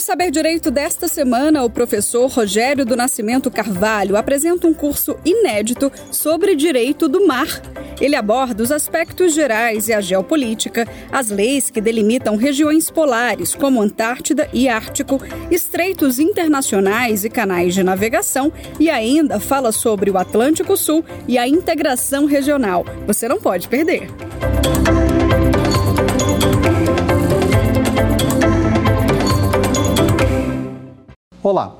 No 0.00 0.06
Saber 0.06 0.30
Direito 0.30 0.70
desta 0.70 1.06
semana, 1.06 1.62
o 1.62 1.68
professor 1.68 2.26
Rogério 2.26 2.86
do 2.86 2.96
Nascimento 2.96 3.50
Carvalho 3.50 4.16
apresenta 4.16 4.66
um 4.66 4.72
curso 4.72 5.14
inédito 5.26 5.92
sobre 6.10 6.56
direito 6.56 7.06
do 7.06 7.26
mar. 7.26 7.60
Ele 8.00 8.16
aborda 8.16 8.62
os 8.62 8.72
aspectos 8.72 9.34
gerais 9.34 9.88
e 9.88 9.92
a 9.92 10.00
geopolítica, 10.00 10.88
as 11.12 11.28
leis 11.28 11.68
que 11.68 11.82
delimitam 11.82 12.36
regiões 12.36 12.90
polares, 12.90 13.54
como 13.54 13.82
Antártida 13.82 14.48
e 14.54 14.70
Ártico, 14.70 15.20
estreitos 15.50 16.18
internacionais 16.18 17.22
e 17.22 17.28
canais 17.28 17.74
de 17.74 17.82
navegação, 17.82 18.50
e 18.80 18.88
ainda 18.88 19.38
fala 19.38 19.70
sobre 19.70 20.10
o 20.10 20.16
Atlântico 20.16 20.78
Sul 20.78 21.04
e 21.28 21.36
a 21.36 21.46
integração 21.46 22.24
regional. 22.24 22.86
Você 23.06 23.28
não 23.28 23.38
pode 23.38 23.68
perder. 23.68 24.08
Olá, 31.42 31.72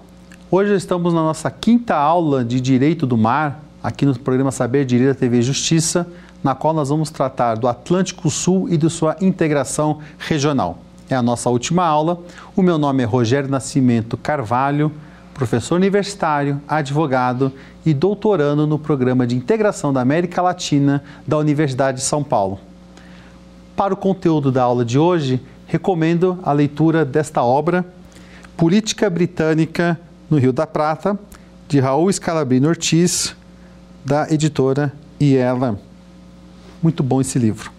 hoje 0.51 0.75
estamos 0.75 1.13
na 1.13 1.21
nossa 1.21 1.51
quinta 1.51 1.95
aula 1.95 2.43
de 2.43 2.63
Direito 2.63 3.07
do 3.07 3.15
Mar, 3.19 3.63
aqui 3.83 4.07
no 4.07 4.19
programa 4.19 4.51
Saber 4.51 4.87
Direito 4.87 5.13
da 5.13 5.21
TV 5.21 5.43
Justiça, 5.43 6.09
na 6.43 6.55
qual 6.55 6.73
nós 6.73 6.89
vamos 6.89 7.11
tratar 7.11 7.57
do 7.57 7.69
Atlântico 7.69 8.31
Sul 8.31 8.71
e 8.71 8.79
de 8.79 8.89
sua 8.89 9.19
integração 9.21 9.99
regional. 10.19 10.79
É 11.11 11.15
a 11.15 11.21
nossa 11.21 11.51
última 11.51 11.85
aula. 11.85 12.23
O 12.57 12.63
meu 12.63 12.79
nome 12.79 13.03
é 13.03 13.07
Rogério 13.07 13.51
Nascimento 13.51 14.17
Carvalho, 14.17 14.91
professor 15.35 15.75
universitário, 15.75 16.59
advogado 16.67 17.53
e 17.85 17.93
doutorando 17.93 18.67
no 18.67 18.79
programa 18.79 19.27
de 19.27 19.37
integração 19.37 19.93
da 19.93 20.01
América 20.01 20.41
Latina 20.41 21.05
da 21.27 21.37
Universidade 21.37 21.99
de 21.99 22.05
São 22.05 22.25
Paulo. 22.25 22.59
Para 23.77 23.93
o 23.93 23.97
conteúdo 23.99 24.51
da 24.51 24.63
aula 24.63 24.87
de 24.87 24.99
hoje, 24.99 25.39
recomendo 25.67 26.39
a 26.43 26.51
leitura 26.51 27.05
desta 27.05 27.43
obra 27.43 27.85
Política 28.61 29.09
Britânica 29.09 29.99
no 30.29 30.37
Rio 30.37 30.53
da 30.53 30.67
Prata, 30.67 31.19
de 31.67 31.81
Raul 31.81 32.13
Scalabrino 32.13 32.69
Ortiz, 32.69 33.35
da 34.05 34.31
editora 34.31 34.93
Iela. 35.19 35.81
Muito 36.83 37.03
bom 37.03 37.23
esse 37.23 37.39
livro. 37.39 37.73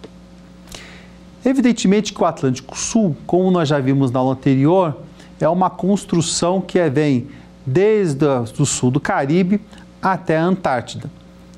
Evidentemente 1.44 2.12
que 2.12 2.20
o 2.20 2.24
Atlântico 2.24 2.76
Sul, 2.76 3.16
como 3.28 3.48
nós 3.52 3.68
já 3.68 3.78
vimos 3.78 4.10
na 4.10 4.18
aula 4.18 4.32
anterior, 4.32 4.98
é 5.38 5.48
uma 5.48 5.70
construção 5.70 6.60
que 6.60 6.80
é, 6.80 6.90
vem 6.90 7.28
desde 7.64 8.26
o 8.26 8.66
sul 8.66 8.90
do 8.90 8.98
Caribe 8.98 9.60
até 10.02 10.36
a 10.36 10.42
Antártida. 10.42 11.08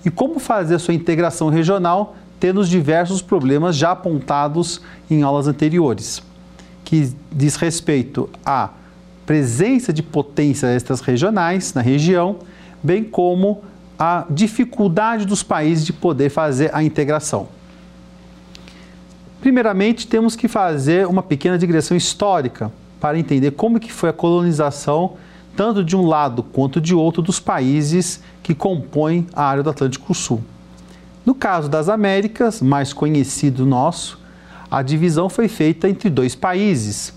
E 0.04 0.10
como 0.10 0.38
fazer 0.38 0.74
a 0.74 0.78
sua 0.78 0.92
integração 0.92 1.48
regional, 1.48 2.14
tendo 2.38 2.60
os 2.60 2.68
diversos 2.68 3.22
problemas 3.22 3.74
já 3.74 3.92
apontados 3.92 4.82
em 5.10 5.22
aulas 5.22 5.48
anteriores, 5.48 6.22
que 6.84 7.10
diz 7.32 7.56
respeito 7.56 8.28
a 8.44 8.68
presença 9.26 9.92
de 9.92 10.02
potências 10.02 10.70
extras 10.70 11.00
regionais 11.00 11.72
na 11.74 11.80
região, 11.80 12.38
bem 12.82 13.02
como 13.02 13.62
a 13.98 14.26
dificuldade 14.28 15.24
dos 15.24 15.42
países 15.42 15.84
de 15.84 15.92
poder 15.92 16.30
fazer 16.30 16.70
a 16.74 16.82
integração. 16.82 17.48
Primeiramente, 19.40 20.06
temos 20.06 20.34
que 20.34 20.48
fazer 20.48 21.06
uma 21.06 21.22
pequena 21.22 21.58
digressão 21.58 21.96
histórica 21.96 22.72
para 23.00 23.18
entender 23.18 23.50
como 23.52 23.78
que 23.78 23.92
foi 23.92 24.08
a 24.08 24.12
colonização 24.12 25.16
tanto 25.56 25.84
de 25.84 25.96
um 25.96 26.06
lado 26.06 26.42
quanto 26.42 26.80
de 26.80 26.94
outro 26.94 27.22
dos 27.22 27.38
países 27.38 28.20
que 28.42 28.54
compõem 28.54 29.26
a 29.32 29.44
área 29.44 29.62
do 29.62 29.70
Atlântico 29.70 30.14
Sul. 30.14 30.42
No 31.24 31.34
caso 31.34 31.68
das 31.68 31.88
Américas, 31.88 32.60
mais 32.60 32.92
conhecido 32.92 33.64
nosso, 33.64 34.18
a 34.70 34.82
divisão 34.82 35.28
foi 35.28 35.48
feita 35.48 35.88
entre 35.88 36.10
dois 36.10 36.34
países, 36.34 37.14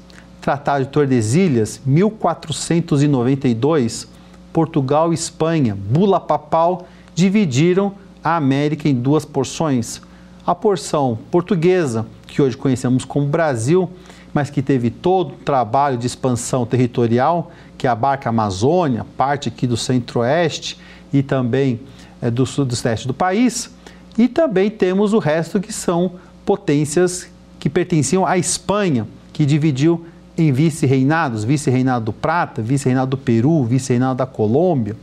Tratado 0.47 0.85
de 0.85 0.91
Tordesilhas, 0.91 1.81
1492, 1.85 4.07
Portugal 4.53 5.11
e 5.11 5.13
Espanha, 5.13 5.77
bula 5.77 6.21
papal, 6.21 6.87
dividiram 7.13 7.91
a 8.23 8.37
América 8.37 8.87
em 8.87 8.95
duas 8.95 9.25
porções. 9.25 10.01
A 10.45 10.55
porção 10.55 11.19
portuguesa, 11.29 12.05
que 12.25 12.41
hoje 12.41 12.55
conhecemos 12.55 13.03
como 13.03 13.27
Brasil, 13.27 13.89
mas 14.33 14.49
que 14.49 14.61
teve 14.61 14.89
todo 14.89 15.31
o 15.31 15.37
trabalho 15.43 15.97
de 15.97 16.07
expansão 16.07 16.65
territorial, 16.65 17.51
que 17.77 17.85
abarca 17.85 18.29
a 18.29 18.31
Amazônia, 18.31 19.05
parte 19.17 19.49
aqui 19.49 19.67
do 19.67 19.75
centro-oeste 19.75 20.79
e 21.11 21.21
também 21.21 21.81
é, 22.21 22.31
do 22.31 22.45
sudeste 22.45 23.05
do 23.05 23.13
país. 23.13 23.69
E 24.17 24.29
também 24.29 24.69
temos 24.69 25.11
o 25.11 25.19
resto 25.19 25.59
que 25.59 25.73
são 25.73 26.13
potências 26.45 27.27
que 27.59 27.69
pertenciam 27.69 28.25
à 28.25 28.37
Espanha, 28.37 29.05
que 29.33 29.45
dividiu 29.45 30.05
em 30.37 30.51
vice-reinados, 30.51 31.43
vice-reinado 31.43 32.05
do 32.05 32.13
Prata, 32.13 32.61
vice-reinado 32.61 33.11
do 33.11 33.17
Peru, 33.17 33.63
vice-reinado 33.63 34.17
da 34.17 34.25
Colômbia, 34.25 34.95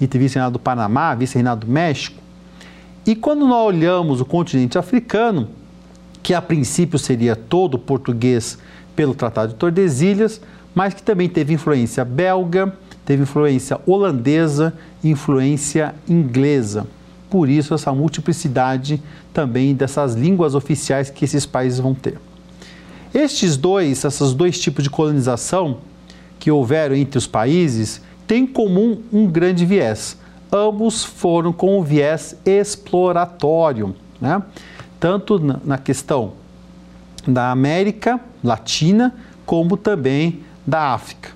e 0.00 0.06
vice-reinado 0.06 0.52
do 0.52 0.58
Panamá, 0.58 1.14
vice-reinado 1.14 1.66
do 1.66 1.72
México. 1.72 2.20
E 3.04 3.16
quando 3.16 3.46
nós 3.46 3.66
olhamos 3.66 4.20
o 4.20 4.24
continente 4.24 4.78
africano, 4.78 5.48
que 6.22 6.34
a 6.34 6.42
princípio 6.42 6.98
seria 6.98 7.34
todo 7.34 7.78
português 7.78 8.58
pelo 8.94 9.14
Tratado 9.14 9.52
de 9.52 9.58
Tordesilhas, 9.58 10.40
mas 10.74 10.94
que 10.94 11.02
também 11.02 11.28
teve 11.28 11.54
influência 11.54 12.04
belga, 12.04 12.72
teve 13.04 13.22
influência 13.22 13.80
holandesa, 13.86 14.74
influência 15.02 15.94
inglesa. 16.08 16.86
Por 17.30 17.48
isso 17.48 17.74
essa 17.74 17.92
multiplicidade 17.92 19.02
também 19.32 19.74
dessas 19.74 20.14
línguas 20.14 20.54
oficiais 20.54 21.10
que 21.10 21.24
esses 21.24 21.44
países 21.46 21.80
vão 21.80 21.94
ter. 21.94 22.18
Estes 23.14 23.56
dois, 23.56 24.04
esses 24.04 24.34
dois 24.34 24.60
tipos 24.60 24.84
de 24.84 24.90
colonização 24.90 25.78
que 26.38 26.50
houveram 26.50 26.94
entre 26.94 27.18
os 27.18 27.26
países, 27.26 28.00
têm 28.26 28.44
em 28.44 28.46
comum 28.46 29.02
um 29.12 29.26
grande 29.26 29.64
viés. 29.64 30.18
Ambos 30.52 31.04
foram 31.04 31.52
com 31.52 31.78
o 31.78 31.82
viés 31.82 32.36
exploratório, 32.44 33.94
né? 34.20 34.42
tanto 35.00 35.38
na 35.64 35.78
questão 35.78 36.32
da 37.26 37.50
América 37.50 38.20
Latina, 38.42 39.14
como 39.44 39.76
também 39.76 40.40
da 40.66 40.92
África. 40.92 41.30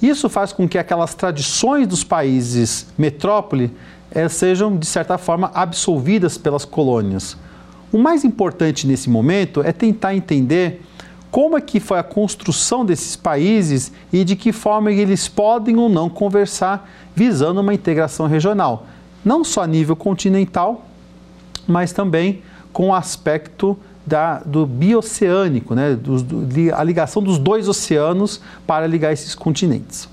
Isso 0.00 0.28
faz 0.28 0.52
com 0.52 0.68
que 0.68 0.78
aquelas 0.78 1.14
tradições 1.14 1.86
dos 1.86 2.02
países 2.02 2.88
metrópole 2.98 3.70
eh, 4.10 4.28
sejam, 4.28 4.76
de 4.76 4.86
certa 4.86 5.16
forma, 5.16 5.50
absolvidas 5.54 6.36
pelas 6.36 6.64
colônias. 6.64 7.36
O 7.92 7.98
mais 7.98 8.24
importante 8.24 8.86
nesse 8.86 9.08
momento 9.08 9.62
é 9.62 9.72
tentar 9.72 10.14
entender 10.14 10.82
como 11.32 11.56
é 11.56 11.62
que 11.62 11.80
foi 11.80 11.98
a 11.98 12.02
construção 12.02 12.84
desses 12.84 13.16
países 13.16 13.90
e 14.12 14.22
de 14.22 14.36
que 14.36 14.52
forma 14.52 14.92
eles 14.92 15.28
podem 15.28 15.78
ou 15.78 15.88
não 15.88 16.10
conversar 16.10 16.86
visando 17.16 17.62
uma 17.62 17.72
integração 17.72 18.26
regional, 18.26 18.86
não 19.24 19.42
só 19.42 19.62
a 19.62 19.66
nível 19.66 19.96
continental, 19.96 20.84
mas 21.66 21.90
também 21.90 22.42
com 22.70 22.88
o 22.88 22.94
aspecto 22.94 23.78
da, 24.06 24.40
do 24.40 24.66
bioceânico, 24.66 25.74
né, 25.74 25.94
do, 25.94 26.22
do, 26.22 26.74
a 26.74 26.84
ligação 26.84 27.22
dos 27.22 27.38
dois 27.38 27.66
oceanos 27.66 28.38
para 28.66 28.86
ligar 28.86 29.10
esses 29.10 29.34
continentes. 29.34 30.06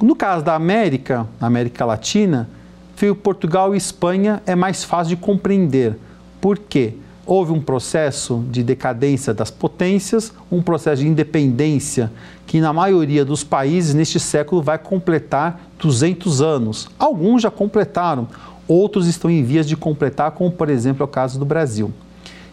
No 0.00 0.14
caso 0.14 0.44
da 0.44 0.54
América, 0.54 1.26
América 1.40 1.84
Latina, 1.84 2.48
Portugal 3.20 3.74
e 3.74 3.78
Espanha 3.78 4.40
é 4.46 4.54
mais 4.54 4.84
fácil 4.84 5.16
de 5.16 5.20
compreender. 5.20 5.98
Por 6.40 6.56
quê? 6.56 6.94
Houve 7.30 7.52
um 7.52 7.60
processo 7.60 8.44
de 8.50 8.60
decadência 8.60 9.32
das 9.32 9.52
potências, 9.52 10.32
um 10.50 10.60
processo 10.60 11.00
de 11.00 11.06
independência 11.06 12.10
que, 12.44 12.60
na 12.60 12.72
maioria 12.72 13.24
dos 13.24 13.44
países, 13.44 13.94
neste 13.94 14.18
século 14.18 14.60
vai 14.60 14.76
completar 14.76 15.60
200 15.78 16.42
anos. 16.42 16.88
Alguns 16.98 17.42
já 17.42 17.50
completaram, 17.50 18.26
outros 18.66 19.06
estão 19.06 19.30
em 19.30 19.44
vias 19.44 19.68
de 19.68 19.76
completar, 19.76 20.32
como, 20.32 20.50
por 20.50 20.68
exemplo, 20.68 21.04
é 21.04 21.04
o 21.04 21.08
caso 21.08 21.38
do 21.38 21.44
Brasil. 21.44 21.92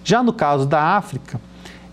Já 0.03 0.21
no 0.21 0.31
caso 0.31 0.67
da 0.67 0.95
África, 0.95 1.41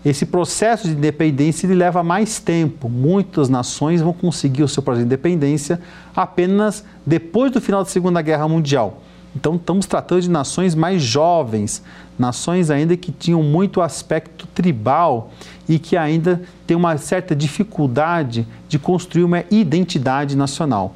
esse 0.05 0.27
processo 0.27 0.87
de 0.87 0.93
independência 0.93 1.65
ele 1.65 1.73
leva 1.73 2.03
mais 2.03 2.39
tempo. 2.39 2.87
Muitas 2.87 3.49
nações 3.49 3.99
vão 3.99 4.13
conseguir 4.13 4.61
o 4.61 4.67
seu 4.67 4.83
processo 4.83 5.01
de 5.01 5.07
independência 5.07 5.81
apenas 6.15 6.85
depois 7.03 7.51
do 7.51 7.59
final 7.59 7.83
da 7.83 7.89
Segunda 7.89 8.21
Guerra 8.21 8.47
Mundial. 8.47 9.01
Então, 9.35 9.55
estamos 9.55 9.85
tratando 9.85 10.21
de 10.21 10.29
nações 10.29 10.73
mais 10.73 11.01
jovens, 11.01 11.83
nações 12.17 12.69
ainda 12.69 12.95
que 12.95 13.11
tinham 13.11 13.43
muito 13.43 13.81
aspecto 13.81 14.47
tribal 14.47 15.31
e 15.67 15.77
que 15.77 15.97
ainda 15.97 16.41
têm 16.65 16.77
uma 16.77 16.97
certa 16.97 17.35
dificuldade 17.35 18.47
de 18.69 18.79
construir 18.79 19.25
uma 19.25 19.43
identidade 19.51 20.37
nacional. 20.37 20.95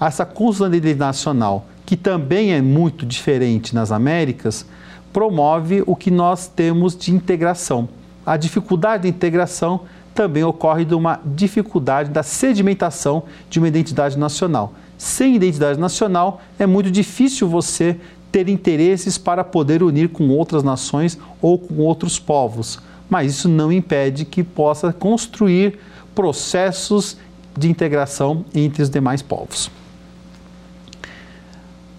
Essa 0.00 0.24
construção 0.24 0.70
da 0.70 0.76
identidade 0.76 1.08
nacional, 1.08 1.66
que 1.84 1.96
também 1.96 2.52
é 2.52 2.62
muito 2.62 3.04
diferente 3.04 3.74
nas 3.74 3.90
Américas, 3.90 4.64
promove 5.12 5.82
o 5.84 5.96
que 5.96 6.10
nós 6.10 6.46
temos 6.46 6.96
de 6.96 7.12
integração. 7.12 7.88
A 8.24 8.36
dificuldade 8.36 9.02
de 9.02 9.08
integração 9.08 9.80
também 10.14 10.44
ocorre 10.44 10.84
de 10.84 10.94
uma 10.94 11.20
dificuldade 11.24 12.10
da 12.10 12.22
sedimentação 12.22 13.24
de 13.50 13.58
uma 13.58 13.66
identidade 13.66 14.16
nacional 14.16 14.72
sem 15.02 15.34
identidade 15.34 15.80
nacional, 15.80 16.40
é 16.60 16.64
muito 16.64 16.88
difícil 16.88 17.48
você 17.48 17.96
ter 18.30 18.48
interesses 18.48 19.18
para 19.18 19.42
poder 19.42 19.82
unir 19.82 20.10
com 20.10 20.28
outras 20.28 20.62
nações 20.62 21.18
ou 21.40 21.58
com 21.58 21.74
outros 21.78 22.20
povos. 22.20 22.78
mas 23.10 23.32
isso 23.32 23.48
não 23.48 23.72
impede 23.72 24.24
que 24.24 24.44
possa 24.44 24.92
construir 24.92 25.76
processos 26.14 27.16
de 27.58 27.68
integração 27.68 28.44
entre 28.54 28.80
os 28.80 28.88
demais 28.88 29.20
povos. 29.20 29.68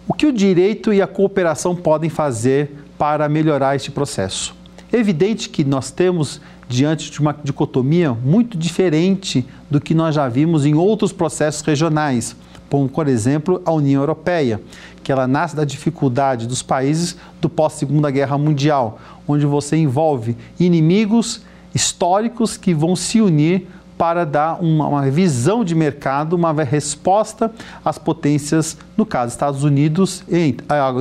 O 0.07 0.13
que 0.13 0.25
o 0.25 0.31
direito 0.31 0.93
e 0.93 1.01
a 1.01 1.05
cooperação 1.05 1.75
podem 1.75 2.09
fazer 2.09 2.71
para 2.97 3.27
melhorar 3.27 3.75
este 3.75 3.91
processo? 3.91 4.55
É 4.91 4.97
evidente 4.97 5.49
que 5.49 5.65
nós 5.65 5.91
temos 5.91 6.39
diante 6.69 7.11
de 7.11 7.19
uma 7.19 7.35
dicotomia 7.43 8.13
muito 8.13 8.57
diferente 8.57 9.45
do 9.69 9.81
que 9.81 9.93
nós 9.93 10.15
já 10.15 10.27
vimos 10.29 10.65
em 10.65 10.73
outros 10.73 11.11
processos 11.11 11.61
regionais, 11.61 12.35
como, 12.73 12.89
por 12.89 13.07
exemplo, 13.07 13.61
a 13.67 13.71
União 13.71 14.01
Europeia, 14.01 14.59
que 15.03 15.11
ela 15.11 15.27
nasce 15.27 15.55
da 15.55 15.63
dificuldade 15.63 16.47
dos 16.47 16.63
países 16.63 17.15
do 17.39 17.47
pós-Segunda 17.47 18.09
Guerra 18.09 18.35
Mundial, 18.35 18.99
onde 19.27 19.45
você 19.45 19.77
envolve 19.77 20.35
inimigos 20.59 21.43
históricos 21.75 22.57
que 22.57 22.73
vão 22.73 22.95
se 22.95 23.21
unir 23.21 23.67
para 23.95 24.25
dar 24.25 24.59
uma, 24.59 24.87
uma, 24.87 25.11
visão 25.11 25.63
de 25.63 25.75
mercado, 25.75 26.33
uma 26.33 26.51
resposta 26.63 27.53
às 27.85 27.99
potências, 27.99 28.75
no 28.97 29.05
caso, 29.05 29.33
Estados 29.33 29.63
Unidos, 29.63 30.23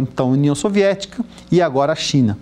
então 0.03 0.31
União 0.31 0.55
Soviética 0.55 1.25
e 1.51 1.63
agora 1.63 1.93
a 1.93 1.97
China. 1.97 2.37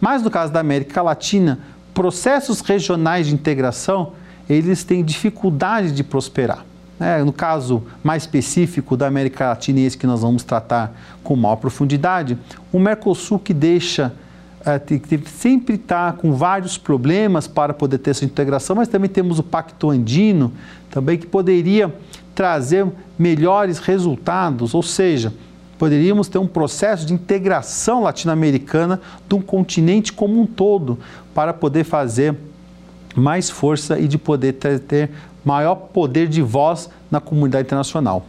Mas 0.00 0.22
no 0.22 0.30
caso 0.30 0.50
da 0.50 0.60
América 0.60 1.02
Latina, 1.02 1.58
processos 1.92 2.62
regionais 2.62 3.26
de 3.26 3.34
integração, 3.34 4.14
eles 4.48 4.84
têm 4.84 5.04
dificuldade 5.04 5.92
de 5.92 6.02
prosperar. 6.02 6.64
É, 7.00 7.22
no 7.24 7.32
caso 7.32 7.82
mais 8.04 8.22
específico 8.22 8.96
da 8.96 9.06
América 9.06 9.48
Latina, 9.48 9.80
esse 9.80 9.98
que 9.98 10.06
nós 10.06 10.22
vamos 10.22 10.44
tratar 10.44 10.94
com 11.24 11.34
maior 11.34 11.56
profundidade, 11.56 12.38
o 12.72 12.78
Mercosul 12.78 13.38
que 13.38 13.52
deixa 13.52 14.12
é, 14.64 14.80
sempre 15.26 15.74
está 15.74 16.12
com 16.12 16.32
vários 16.32 16.78
problemas 16.78 17.46
para 17.46 17.74
poder 17.74 17.98
ter 17.98 18.10
essa 18.10 18.24
integração, 18.24 18.76
mas 18.76 18.88
também 18.88 19.10
temos 19.10 19.38
o 19.38 19.42
Pacto 19.42 19.90
Andino, 19.90 20.52
também 20.90 21.18
que 21.18 21.26
poderia 21.26 21.94
trazer 22.34 22.86
melhores 23.18 23.78
resultados, 23.78 24.74
ou 24.74 24.82
seja, 24.82 25.32
poderíamos 25.78 26.28
ter 26.28 26.38
um 26.38 26.46
processo 26.46 27.04
de 27.04 27.12
integração 27.12 28.02
latino-americana 28.02 29.00
de 29.28 29.34
um 29.34 29.42
continente 29.42 30.12
como 30.12 30.40
um 30.40 30.46
todo, 30.46 30.98
para 31.34 31.52
poder 31.52 31.84
fazer 31.84 32.34
mais 33.14 33.50
força 33.50 33.98
e 33.98 34.08
de 34.08 34.16
poder 34.16 34.54
ter 34.54 35.10
maior 35.44 35.74
poder 35.74 36.28
de 36.28 36.40
voz 36.40 36.88
na 37.10 37.20
comunidade 37.20 37.66
internacional. 37.66 38.26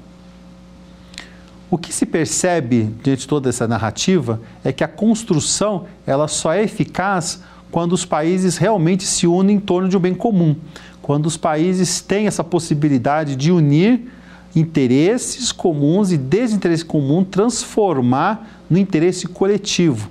O 1.69 1.77
que 1.77 1.91
se 1.91 2.05
percebe 2.05 2.93
diante 3.03 3.21
de 3.21 3.27
toda 3.27 3.49
essa 3.49 3.67
narrativa 3.67 4.39
é 4.63 4.71
que 4.71 4.83
a 4.83 4.87
construção 4.87 5.85
ela 6.05 6.27
só 6.27 6.53
é 6.53 6.63
eficaz 6.63 7.41
quando 7.71 7.93
os 7.93 8.05
países 8.05 8.57
realmente 8.57 9.03
se 9.03 9.25
unem 9.25 9.57
em 9.57 9.59
torno 9.59 9.89
de 9.89 9.97
um 9.97 9.99
bem 9.99 10.13
comum, 10.13 10.55
quando 11.01 11.25
os 11.25 11.35
países 11.35 12.01
têm 12.01 12.27
essa 12.27 12.43
possibilidade 12.43 13.35
de 13.35 13.51
unir 13.51 14.11
interesses 14.55 15.51
comuns 15.51 16.11
e 16.11 16.17
desinteresse 16.17 16.85
comum 16.85 17.23
transformar 17.23 18.63
no 18.69 18.77
interesse 18.77 19.27
coletivo. 19.27 20.09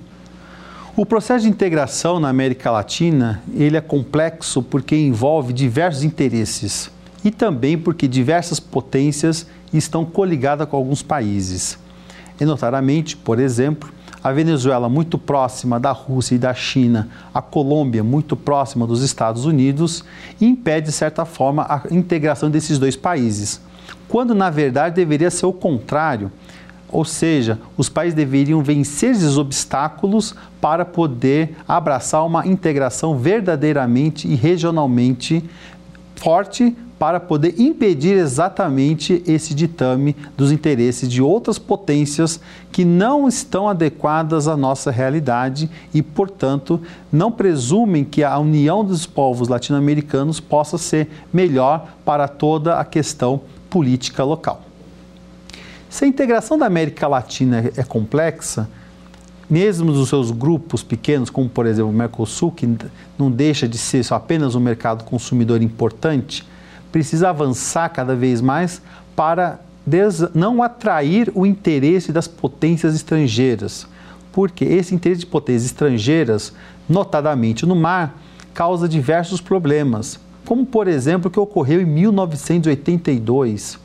O 0.95 1.05
processo 1.05 1.43
de 1.43 1.49
integração 1.49 2.19
na 2.19 2.29
América 2.29 2.69
Latina, 2.69 3.41
ele 3.53 3.75
é 3.75 3.81
complexo 3.81 4.61
porque 4.61 4.95
envolve 4.95 5.51
diversos 5.51 6.03
interesses 6.03 6.91
e 7.25 7.31
também 7.31 7.75
porque 7.75 8.07
diversas 8.07 8.59
potências 8.59 9.47
estão 9.73 10.05
coligadas 10.05 10.69
com 10.69 10.77
alguns 10.77 11.01
países. 11.01 11.79
E 12.39 12.45
notadamente, 12.45 13.17
por 13.17 13.39
exemplo, 13.39 13.89
a 14.23 14.31
Venezuela 14.31 14.87
muito 14.87 15.17
próxima 15.17 15.79
da 15.79 15.91
Rússia 15.91 16.35
e 16.35 16.39
da 16.39 16.53
China, 16.53 17.09
a 17.33 17.41
Colômbia 17.41 18.03
muito 18.03 18.35
próxima 18.35 18.85
dos 18.85 19.01
Estados 19.01 19.45
Unidos, 19.45 20.03
impede 20.39 20.87
de 20.87 20.91
certa 20.91 21.25
forma 21.25 21.63
a 21.63 21.81
integração 21.91 22.49
desses 22.49 22.77
dois 22.77 22.95
países, 22.95 23.59
quando 24.07 24.35
na 24.35 24.51
verdade 24.51 24.95
deveria 24.95 25.31
ser 25.31 25.47
o 25.47 25.53
contrário. 25.53 26.31
Ou 26.89 27.03
seja, 27.03 27.59
os 27.75 27.89
países 27.89 28.13
deveriam 28.13 28.61
vencer 28.61 29.11
esses 29.11 29.37
obstáculos 29.37 30.35
para 30.61 30.85
poder 30.85 31.57
abraçar 31.67 32.25
uma 32.25 32.45
integração 32.45 33.17
verdadeiramente 33.17 34.27
e 34.27 34.35
regionalmente 34.35 35.43
forte 36.15 36.75
para 36.97 37.19
poder 37.19 37.59
impedir 37.59 38.17
exatamente 38.17 39.21
esse 39.27 39.53
ditame 39.53 40.15
dos 40.37 40.51
interesses 40.51 41.09
de 41.09 41.21
outras 41.21 41.59
potências 41.59 42.39
que 42.71 42.85
não 42.85 43.27
estão 43.27 43.67
adequadas 43.67 44.47
à 44.47 44.55
nossa 44.55 44.91
realidade 44.91 45.69
e, 45.93 46.01
portanto, 46.01 46.81
não 47.11 47.31
presumem 47.31 48.03
que 48.03 48.23
a 48.23 48.37
união 48.39 48.83
dos 48.83 49.05
povos 49.05 49.49
latino-americanos 49.49 50.39
possa 50.39 50.77
ser 50.77 51.09
melhor 51.33 51.95
para 52.05 52.27
toda 52.27 52.79
a 52.79 52.85
questão 52.85 53.41
política 53.69 54.23
local. 54.23 54.61
Se 55.89 56.05
a 56.05 56.07
integração 56.07 56.57
da 56.57 56.65
América 56.65 57.07
Latina 57.07 57.71
é 57.75 57.83
complexa, 57.83 58.69
mesmo 59.49 59.91
nos 59.91 60.09
seus 60.09 60.31
grupos 60.31 60.81
pequenos, 60.81 61.29
como 61.29 61.47
por 61.47 61.65
exemplo 61.65 61.89
o 61.89 61.93
Mercosul, 61.93 62.51
que 62.51 62.67
não 63.17 63.29
deixa 63.29 63.67
de 63.67 63.77
ser 63.77 64.05
apenas 64.11 64.55
um 64.55 64.59
mercado 64.59 65.03
consumidor 65.03 65.61
importante, 65.61 66.45
precisa 66.95 67.29
avançar 67.29 67.89
cada 67.89 68.15
vez 68.15 68.39
mais 68.39 68.81
para 69.17 69.59
não 70.33 70.63
atrair 70.63 71.29
o 71.35 71.45
interesse 71.45 72.09
das 72.09 72.25
potências 72.25 72.95
estrangeiras, 72.95 73.85
porque 74.31 74.63
esse 74.63 74.95
interesse 74.95 75.19
de 75.19 75.25
potências 75.25 75.65
estrangeiras, 75.65 76.53
notadamente 76.87 77.65
no 77.65 77.75
mar, 77.75 78.17
causa 78.53 78.87
diversos 78.87 79.41
problemas, 79.41 80.17
como 80.45 80.65
por 80.65 80.87
exemplo 80.87 81.27
o 81.27 81.31
que 81.31 81.37
ocorreu 81.37 81.81
em 81.81 81.85
1982, 81.85 83.77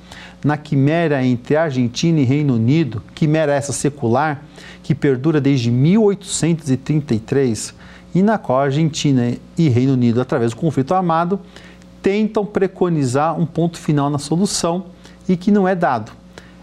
na 0.44 0.56
quimera 0.56 1.26
entre 1.26 1.56
Argentina 1.56 2.20
e 2.20 2.24
Reino 2.24 2.54
Unido, 2.54 3.02
quimera 3.12 3.52
essa 3.52 3.72
secular, 3.72 4.44
que 4.84 4.94
perdura 4.94 5.40
desde 5.40 5.68
1833, 5.68 7.74
e 8.14 8.22
na 8.22 8.38
qual 8.38 8.60
Argentina 8.60 9.32
e 9.58 9.68
Reino 9.68 9.94
Unido, 9.94 10.20
através 10.20 10.52
do 10.52 10.58
conflito 10.58 10.94
armado, 10.94 11.40
tentam 12.02 12.44
preconizar 12.44 13.38
um 13.38 13.46
ponto 13.46 13.78
final 13.78 14.10
na 14.10 14.18
solução 14.18 14.86
e 15.28 15.36
que 15.36 15.50
não 15.50 15.66
é 15.66 15.74
dado. 15.74 16.12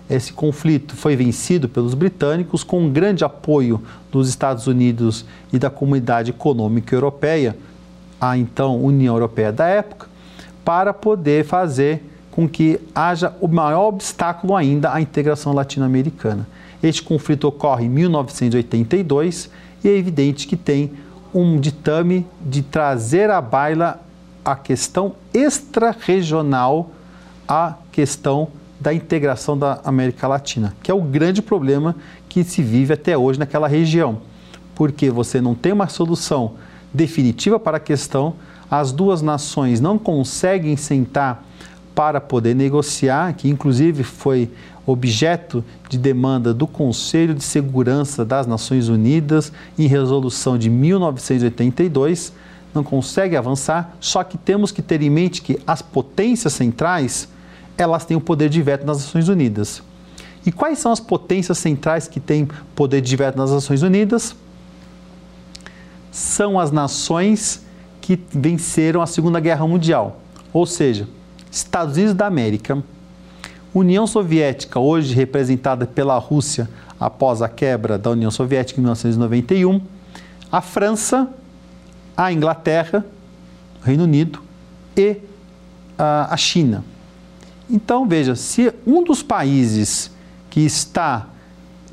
Esse 0.09 0.31
conflito 0.31 0.95
foi 0.95 1.15
vencido 1.15 1.67
pelos 1.67 1.93
britânicos 1.93 2.63
com 2.63 2.81
um 2.81 2.89
grande 2.89 3.25
apoio 3.25 3.81
dos 4.11 4.29
Estados 4.29 4.65
Unidos 4.65 5.25
e 5.51 5.59
da 5.59 5.69
Comunidade 5.69 6.31
Econômica 6.31 6.95
Europeia, 6.95 7.57
a 8.19 8.37
então 8.37 8.81
União 8.81 9.15
Europeia 9.15 9.51
da 9.51 9.67
época, 9.67 10.07
para 10.63 10.93
poder 10.93 11.45
fazer 11.45 12.01
com 12.31 12.47
que 12.47 12.79
haja 12.95 13.33
o 13.41 13.47
maior 13.47 13.87
obstáculo 13.87 14.55
ainda 14.55 14.93
à 14.93 15.01
integração 15.01 15.53
latino-americana. 15.53 16.47
Este 16.81 17.01
conflito 17.01 17.47
ocorre 17.47 17.85
em 17.85 17.89
1982 17.89 19.49
e 19.83 19.89
é 19.89 19.97
evidente 19.97 20.47
que 20.47 20.55
tem 20.55 20.91
um 21.33 21.59
ditame 21.59 22.25
de 22.39 22.61
trazer 22.61 23.29
à 23.29 23.41
baila 23.41 23.99
a 24.47 24.55
questão 24.55 25.13
extra-regional 25.33 26.89
à 27.45 27.73
questão 27.91 28.47
da 28.79 28.93
integração 28.93 29.57
da 29.57 29.81
América 29.83 30.25
Latina, 30.25 30.73
que 30.81 30.89
é 30.89 30.93
o 30.93 31.01
grande 31.01 31.41
problema 31.41 31.93
que 32.29 32.45
se 32.45 32.63
vive 32.63 32.93
até 32.93 33.17
hoje 33.17 33.37
naquela 33.37 33.67
região, 33.67 34.19
porque 34.73 35.09
você 35.09 35.41
não 35.41 35.53
tem 35.53 35.73
uma 35.73 35.89
solução 35.89 36.53
definitiva 36.93 37.59
para 37.59 37.75
a 37.75 37.79
questão, 37.79 38.35
as 38.71 38.93
duas 38.93 39.21
nações 39.21 39.81
não 39.81 39.99
conseguem 39.99 40.77
sentar 40.77 41.43
para 41.93 42.21
poder 42.21 42.55
negociar, 42.55 43.33
que 43.33 43.49
inclusive 43.49 44.01
foi 44.01 44.49
objeto 44.85 45.61
de 45.89 45.97
demanda 45.97 46.53
do 46.53 46.65
Conselho 46.65 47.33
de 47.33 47.43
Segurança 47.43 48.23
das 48.23 48.47
Nações 48.47 48.87
Unidas 48.87 49.51
em 49.77 49.87
resolução 49.87 50.57
de 50.57 50.69
1982 50.69 52.31
não 52.77 52.83
consegue 52.83 53.35
avançar, 53.35 53.95
só 53.99 54.23
que 54.23 54.37
temos 54.37 54.71
que 54.71 54.81
ter 54.81 55.01
em 55.01 55.09
mente 55.09 55.41
que 55.41 55.59
as 55.67 55.81
potências 55.81 56.53
centrais, 56.53 57.27
elas 57.77 58.05
têm 58.05 58.15
o 58.15 58.21
poder 58.21 58.49
de 58.49 58.61
veto 58.61 58.85
nas 58.85 58.97
Nações 58.99 59.27
Unidas. 59.27 59.83
E 60.45 60.51
quais 60.51 60.79
são 60.79 60.91
as 60.91 60.99
potências 60.99 61.57
centrais 61.57 62.07
que 62.07 62.19
têm 62.19 62.47
poder 62.73 63.01
de 63.01 63.15
veto 63.15 63.37
nas 63.37 63.51
Nações 63.51 63.81
Unidas? 63.81 64.35
São 66.09 66.57
as 66.57 66.71
nações 66.71 67.65
que 67.99 68.17
venceram 68.31 69.01
a 69.01 69.05
Segunda 69.05 69.39
Guerra 69.39 69.67
Mundial, 69.67 70.21
ou 70.53 70.65
seja, 70.65 71.07
Estados 71.51 71.97
Unidos 71.97 72.13
da 72.13 72.25
América, 72.25 72.81
União 73.73 74.07
Soviética, 74.07 74.79
hoje 74.79 75.13
representada 75.13 75.85
pela 75.85 76.17
Rússia 76.17 76.69
após 76.99 77.41
a 77.41 77.49
quebra 77.49 77.97
da 77.97 78.09
União 78.09 78.31
Soviética 78.31 78.79
em 78.79 78.83
1991, 78.83 79.81
a 80.51 80.61
França 80.61 81.29
a 82.17 82.33
Inglaterra, 82.33 83.05
Reino 83.83 84.03
Unido 84.03 84.41
e 84.97 85.17
a 85.97 86.35
China. 86.35 86.83
Então, 87.69 88.07
veja, 88.07 88.35
se 88.35 88.73
um 88.85 89.03
dos 89.03 89.21
países 89.21 90.11
que 90.49 90.61
está 90.61 91.27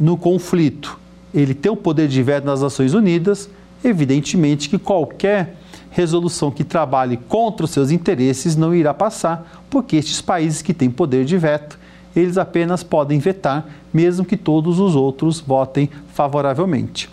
no 0.01 0.17
conflito, 0.17 0.99
ele 1.33 1.53
tem 1.53 1.71
o 1.71 1.77
poder 1.77 2.09
de 2.09 2.23
veto 2.23 2.45
nas 2.45 2.63
Nações 2.63 2.95
Unidas, 2.95 3.51
evidentemente 3.85 4.69
que 4.69 4.79
qualquer 4.79 5.57
resolução 5.91 6.51
que 6.51 6.65
trabalhe 6.65 7.17
contra 7.17 7.65
os 7.65 7.71
seus 7.71 7.91
interesses 7.91 8.57
não 8.57 8.75
irá 8.75 8.93
passar, 8.95 9.65
porque 9.69 9.97
estes 9.97 10.21
países 10.21 10.63
que 10.63 10.75
têm 10.75 10.91
poder 10.91 11.25
de 11.25 11.37
veto, 11.37 11.79
eles 12.17 12.39
apenas 12.39 12.83
podem 12.83 13.19
vetar, 13.19 13.67
mesmo 13.93 14.25
que 14.25 14.37
todos 14.37 14.79
os 14.79 14.97
outros 14.97 15.41
votem 15.41 15.91
favoravelmente. 16.13 17.11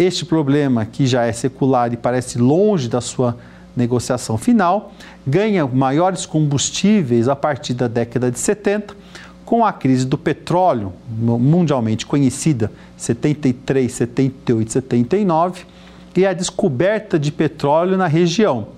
Este 0.00 0.24
problema, 0.24 0.86
que 0.86 1.06
já 1.06 1.26
é 1.26 1.32
secular 1.32 1.92
e 1.92 1.96
parece 1.96 2.38
longe 2.38 2.88
da 2.88 3.02
sua 3.02 3.36
negociação 3.76 4.38
final, 4.38 4.94
ganha 5.26 5.66
maiores 5.66 6.24
combustíveis 6.24 7.28
a 7.28 7.36
partir 7.36 7.74
da 7.74 7.86
década 7.86 8.30
de 8.30 8.38
70, 8.38 8.96
com 9.44 9.62
a 9.62 9.74
crise 9.74 10.06
do 10.06 10.16
petróleo, 10.16 10.94
mundialmente 11.06 12.06
conhecida, 12.06 12.72
73, 12.96 13.92
78, 13.92 14.72
79, 14.72 15.66
e 16.16 16.24
a 16.24 16.32
descoberta 16.32 17.18
de 17.18 17.30
petróleo 17.30 17.98
na 17.98 18.06
região. 18.06 18.68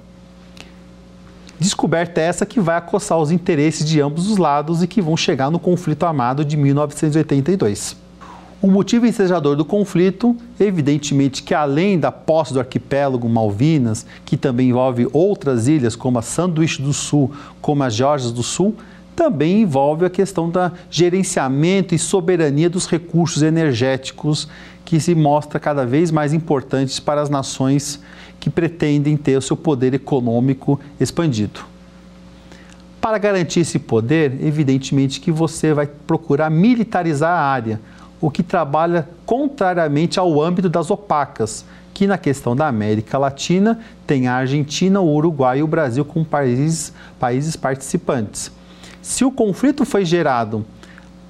Descoberta 1.56 2.20
essa 2.20 2.44
que 2.44 2.58
vai 2.58 2.76
acossar 2.76 3.16
os 3.18 3.30
interesses 3.30 3.88
de 3.88 4.00
ambos 4.00 4.28
os 4.28 4.38
lados 4.38 4.82
e 4.82 4.88
que 4.88 5.00
vão 5.00 5.16
chegar 5.16 5.52
no 5.52 5.60
conflito 5.60 6.04
armado 6.04 6.44
de 6.44 6.56
1982. 6.56 8.01
O 8.62 8.70
motivo 8.70 9.04
ensejador 9.04 9.56
do 9.56 9.64
conflito, 9.64 10.36
evidentemente 10.60 11.42
que 11.42 11.52
além 11.52 11.98
da 11.98 12.12
posse 12.12 12.52
do 12.52 12.60
arquipélago 12.60 13.28
Malvinas, 13.28 14.06
que 14.24 14.36
também 14.36 14.68
envolve 14.68 15.08
outras 15.12 15.66
ilhas 15.66 15.96
como 15.96 16.20
a 16.20 16.22
Sanduíche 16.22 16.80
do 16.80 16.92
Sul, 16.92 17.32
como 17.60 17.82
as 17.82 17.92
Geórgias 17.92 18.30
do 18.30 18.44
Sul, 18.44 18.76
também 19.16 19.62
envolve 19.62 20.04
a 20.04 20.10
questão 20.10 20.48
da 20.48 20.70
gerenciamento 20.88 21.92
e 21.92 21.98
soberania 21.98 22.70
dos 22.70 22.86
recursos 22.86 23.42
energéticos 23.42 24.48
que 24.84 25.00
se 25.00 25.12
mostra 25.12 25.58
cada 25.58 25.84
vez 25.84 26.12
mais 26.12 26.32
importantes 26.32 27.00
para 27.00 27.20
as 27.20 27.28
nações 27.28 27.98
que 28.38 28.48
pretendem 28.48 29.16
ter 29.16 29.36
o 29.36 29.42
seu 29.42 29.56
poder 29.56 29.92
econômico 29.92 30.78
expandido. 31.00 31.72
Para 33.00 33.18
garantir 33.18 33.58
esse 33.58 33.80
poder, 33.80 34.38
evidentemente 34.40 35.20
que 35.20 35.32
você 35.32 35.74
vai 35.74 35.88
procurar 35.88 36.48
militarizar 36.48 37.36
a 37.36 37.42
área, 37.42 37.80
o 38.22 38.30
que 38.30 38.44
trabalha 38.44 39.08
contrariamente 39.26 40.18
ao 40.18 40.40
âmbito 40.40 40.68
das 40.68 40.92
opacas, 40.92 41.64
que 41.92 42.06
na 42.06 42.16
questão 42.16 42.54
da 42.54 42.68
América 42.68 43.18
Latina 43.18 43.80
tem 44.06 44.28
a 44.28 44.34
Argentina, 44.34 45.00
o 45.00 45.12
Uruguai 45.12 45.58
e 45.58 45.62
o 45.62 45.66
Brasil 45.66 46.04
como 46.04 46.24
países, 46.24 46.94
países 47.18 47.56
participantes. 47.56 48.52
Se 49.02 49.24
o 49.24 49.32
conflito 49.32 49.84
foi 49.84 50.04
gerado 50.04 50.64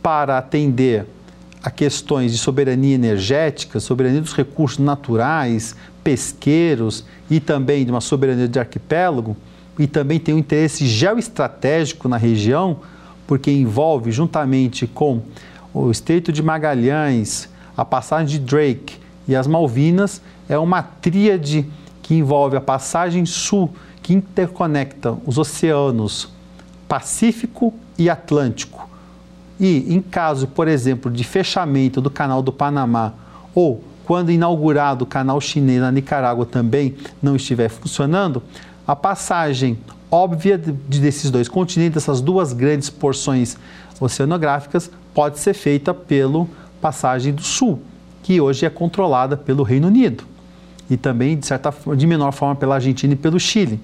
para 0.02 0.37
atender 0.37 1.06
a 1.62 1.70
questões 1.70 2.30
de 2.30 2.38
soberania 2.38 2.94
energética, 2.94 3.80
soberania 3.80 4.20
dos 4.20 4.34
recursos 4.34 4.78
naturais, 4.78 5.75
pesqueiros 6.04 7.06
e 7.30 7.40
também 7.40 7.87
de 7.87 7.90
uma 7.90 8.02
soberania 8.02 8.46
de 8.46 8.58
arquipélago, 8.58 9.34
e 9.78 9.87
também 9.87 10.20
tem 10.20 10.34
um 10.34 10.38
interesse 10.38 10.87
geoestratégico 10.87 12.06
na 12.06 12.18
região, 12.18 12.80
porque 13.26 13.50
envolve 13.50 14.12
juntamente 14.12 14.87
com 14.87 15.22
o 15.73 15.91
Estreito 15.91 16.33
de 16.33 16.43
Magalhães, 16.43 17.49
a 17.76 17.85
passagem 17.85 18.38
de 18.38 18.38
Drake 18.38 18.99
e 19.26 19.35
as 19.35 19.47
Malvinas, 19.47 20.21
é 20.49 20.59
uma 20.59 20.83
tríade 20.83 21.67
que 22.02 22.14
envolve 22.14 22.57
a 22.57 22.61
passagem 22.61 23.25
sul, 23.25 23.71
que 24.02 24.12
interconecta 24.12 25.17
os 25.25 25.38
oceanos 25.38 26.29
Pacífico 26.88 27.73
e 27.97 28.11
Atlântico. 28.11 28.88
E 29.59 29.95
em 29.95 30.02
caso, 30.02 30.47
por 30.47 30.69
exemplo, 30.69 31.11
de 31.11 31.25
fechamento 31.25 32.00
do 32.00 32.11
Canal 32.11 32.43
do 32.43 32.52
Panamá 32.52 33.14
ou 33.55 33.83
quando 34.05 34.31
inaugurado 34.31 35.05
o 35.05 35.07
canal 35.07 35.41
chinês 35.41 35.81
na 35.81 35.91
Nicarágua 35.91 36.45
também 36.45 36.97
não 37.23 37.37
estiver 37.37 37.69
funcionando, 37.69 38.43
a 38.87 38.97
passagem 38.97 39.79
óbvia 40.11 40.59
de, 40.59 41.00
desses 41.00 41.31
dois 41.31 41.49
continentes, 41.49 41.95
dessas 41.95 42.21
duas 42.21 42.52
grandes 42.52 42.91
porções 42.91 43.57
oceanográficas, 44.00 44.91
pode 45.14 45.38
ser 45.38 45.54
feita 45.54 45.92
pelo 45.92 46.49
passagem 46.81 47.33
do 47.33 47.42
sul, 47.42 47.81
que 48.23 48.40
hoje 48.40 48.66
é 48.66 48.71
controlada 48.71 49.37
pelo 49.37 49.62
Reino 49.62 49.88
Unido 49.88 50.25
e 50.90 50.97
também 50.97 51.38
de 51.38 51.47
certa 51.47 51.73
de 51.97 52.07
menor 52.07 52.33
forma 52.33 52.54
pela 52.54 52.75
Argentina 52.75 53.14
e 53.14 53.16
pelo 53.16 53.40
Chile, 53.40 53.81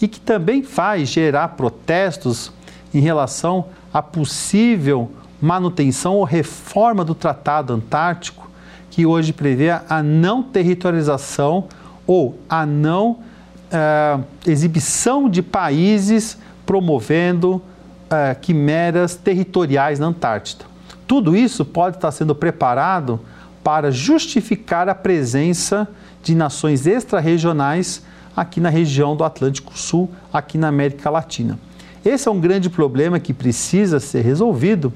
e 0.00 0.08
que 0.08 0.20
também 0.20 0.62
faz 0.62 1.08
gerar 1.08 1.48
protestos 1.48 2.52
em 2.94 3.00
relação 3.00 3.66
à 3.92 4.00
possível 4.00 5.10
manutenção 5.40 6.14
ou 6.14 6.24
reforma 6.24 7.04
do 7.04 7.14
Tratado 7.14 7.72
Antártico, 7.72 8.50
que 8.90 9.04
hoje 9.04 9.32
prevê 9.32 9.70
a 9.70 10.02
não 10.02 10.42
territorialização 10.42 11.66
ou 12.06 12.38
a 12.48 12.64
não 12.64 13.10
uh, 13.10 14.24
exibição 14.46 15.28
de 15.28 15.42
países 15.42 16.38
promovendo 16.64 17.62
uh, 18.08 18.38
quimeras 18.40 19.14
territoriais 19.14 19.98
na 19.98 20.06
Antártida. 20.06 20.64
Tudo 21.06 21.36
isso 21.36 21.64
pode 21.64 21.96
estar 21.96 22.10
sendo 22.10 22.34
preparado 22.34 23.20
para 23.62 23.90
justificar 23.90 24.88
a 24.88 24.94
presença 24.94 25.88
de 26.22 26.34
nações 26.34 26.86
extra-regionais 26.86 28.02
aqui 28.36 28.60
na 28.60 28.68
região 28.68 29.16
do 29.16 29.24
Atlântico 29.24 29.76
Sul, 29.78 30.10
aqui 30.32 30.56
na 30.56 30.68
América 30.68 31.10
Latina. 31.10 31.58
Esse 32.04 32.28
é 32.28 32.30
um 32.30 32.40
grande 32.40 32.70
problema 32.70 33.18
que 33.18 33.34
precisa 33.34 33.98
ser 33.98 34.22
resolvido 34.22 34.92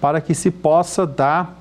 para 0.00 0.20
que 0.20 0.34
se 0.34 0.50
possa 0.50 1.06
dar 1.06 1.58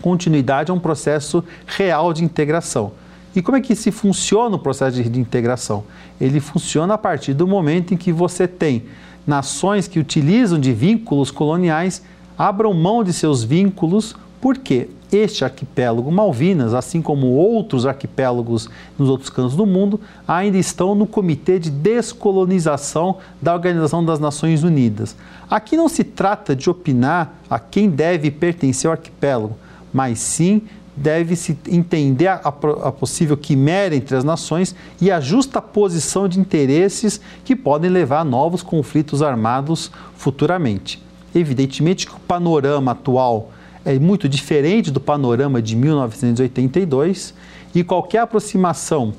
continuidade 0.00 0.70
a 0.70 0.74
um 0.74 0.78
processo 0.78 1.44
real 1.66 2.12
de 2.12 2.24
integração. 2.24 2.92
E 3.34 3.40
como 3.40 3.56
é 3.56 3.60
que 3.60 3.74
se 3.74 3.90
funciona 3.90 4.56
o 4.56 4.58
processo 4.58 5.02
de 5.02 5.20
integração? 5.20 5.84
Ele 6.20 6.38
funciona 6.38 6.94
a 6.94 6.98
partir 6.98 7.32
do 7.32 7.46
momento 7.46 7.94
em 7.94 7.96
que 7.96 8.12
você 8.12 8.46
tem 8.46 8.84
nações 9.26 9.86
que 9.88 9.98
utilizam 9.98 10.58
de 10.58 10.72
vínculos 10.72 11.30
coloniais 11.30 12.02
abram 12.36 12.74
mão 12.74 13.04
de 13.04 13.12
seus 13.12 13.44
vínculos, 13.44 14.16
porque 14.40 14.88
este 15.12 15.44
arquipélago 15.44 16.10
Malvinas, 16.10 16.72
assim 16.72 17.02
como 17.02 17.26
outros 17.28 17.84
arquipélagos 17.84 18.68
nos 18.98 19.08
outros 19.08 19.28
cantos 19.28 19.54
do 19.54 19.66
mundo, 19.66 20.00
ainda 20.26 20.56
estão 20.56 20.94
no 20.94 21.06
Comitê 21.06 21.58
de 21.58 21.70
Descolonização 21.70 23.18
da 23.40 23.52
Organização 23.52 24.04
das 24.04 24.18
Nações 24.18 24.64
Unidas. 24.64 25.14
Aqui 25.50 25.76
não 25.76 25.88
se 25.88 26.02
trata 26.02 26.56
de 26.56 26.70
opinar 26.70 27.34
a 27.48 27.58
quem 27.58 27.90
deve 27.90 28.30
pertencer 28.30 28.88
ao 28.88 28.92
arquipélago, 28.92 29.56
mas 29.92 30.18
sim 30.18 30.62
deve-se 30.94 31.58
entender 31.68 32.26
a, 32.26 32.34
a, 32.34 32.92
possível 32.92 33.36
quimera 33.36 33.94
entre 33.94 34.14
as 34.14 34.24
nações 34.24 34.74
e 35.00 35.10
a 35.10 35.20
justa 35.20 35.60
posição 35.60 36.28
de 36.28 36.38
interesses 36.38 37.20
que 37.44 37.56
podem 37.56 37.90
levar 37.90 38.20
a 38.20 38.24
novos 38.24 38.62
conflitos 38.62 39.22
armados 39.22 39.90
futuramente. 40.14 41.02
Evidentemente 41.34 42.06
que 42.06 42.14
o 42.14 42.20
panorama 42.20 42.92
atual 42.92 43.50
é 43.84 43.98
muito 43.98 44.28
diferente 44.28 44.90
do 44.90 45.00
panorama 45.00 45.62
de 45.62 45.74
1982 45.74 47.34
e 47.74 47.82
qualquer 47.82 48.18
aproximação 48.18 49.14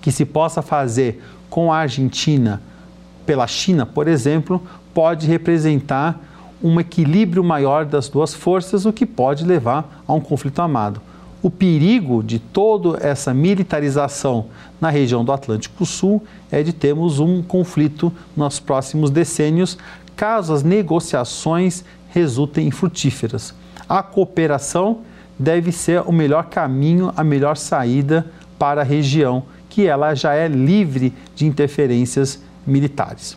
que 0.00 0.12
se 0.12 0.24
possa 0.24 0.62
fazer 0.62 1.22
com 1.50 1.72
a 1.72 1.78
Argentina 1.78 2.62
pela 3.26 3.46
China, 3.46 3.84
por 3.84 4.08
exemplo, 4.08 4.62
pode 4.94 5.26
representar 5.26 6.20
um 6.62 6.78
equilíbrio 6.78 7.42
maior 7.42 7.84
das 7.84 8.08
duas 8.08 8.32
forças, 8.34 8.86
o 8.86 8.92
que 8.92 9.04
pode 9.04 9.44
levar 9.44 10.02
a 10.06 10.12
um 10.12 10.20
conflito 10.20 10.60
armado. 10.60 11.00
O 11.42 11.50
perigo 11.50 12.22
de 12.22 12.38
toda 12.38 13.04
essa 13.04 13.34
militarização 13.34 14.46
na 14.80 14.90
região 14.90 15.24
do 15.24 15.32
Atlântico 15.32 15.84
Sul 15.84 16.22
é 16.50 16.62
de 16.62 16.72
termos 16.72 17.18
um 17.18 17.42
conflito 17.42 18.12
nos 18.36 18.60
próximos 18.60 19.10
decênios, 19.10 19.76
caso 20.14 20.54
as 20.54 20.62
negociações 20.62 21.84
resultem 22.10 22.68
infrutíferas. 22.68 23.52
A 23.88 24.02
cooperação 24.02 24.98
deve 25.36 25.72
ser 25.72 26.02
o 26.02 26.12
melhor 26.12 26.44
caminho, 26.44 27.12
a 27.16 27.24
melhor 27.24 27.56
saída 27.56 28.24
para 28.56 28.82
a 28.82 28.84
região, 28.84 29.42
que 29.68 29.86
ela 29.86 30.14
já 30.14 30.34
é 30.34 30.46
livre 30.46 31.12
de 31.34 31.44
interferências 31.44 32.40
militares. 32.64 33.34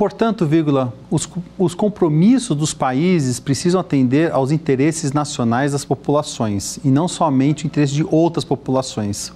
Portanto, 0.00 0.46
vírgula, 0.46 0.94
os, 1.10 1.28
os 1.58 1.74
compromissos 1.74 2.56
dos 2.56 2.72
países 2.72 3.38
precisam 3.38 3.78
atender 3.78 4.32
aos 4.32 4.50
interesses 4.50 5.12
nacionais 5.12 5.72
das 5.72 5.84
populações 5.84 6.78
e 6.82 6.88
não 6.88 7.06
somente 7.06 7.64
o 7.64 7.66
interesse 7.66 7.92
de 7.92 8.06
outras 8.10 8.42
populações. 8.42 9.30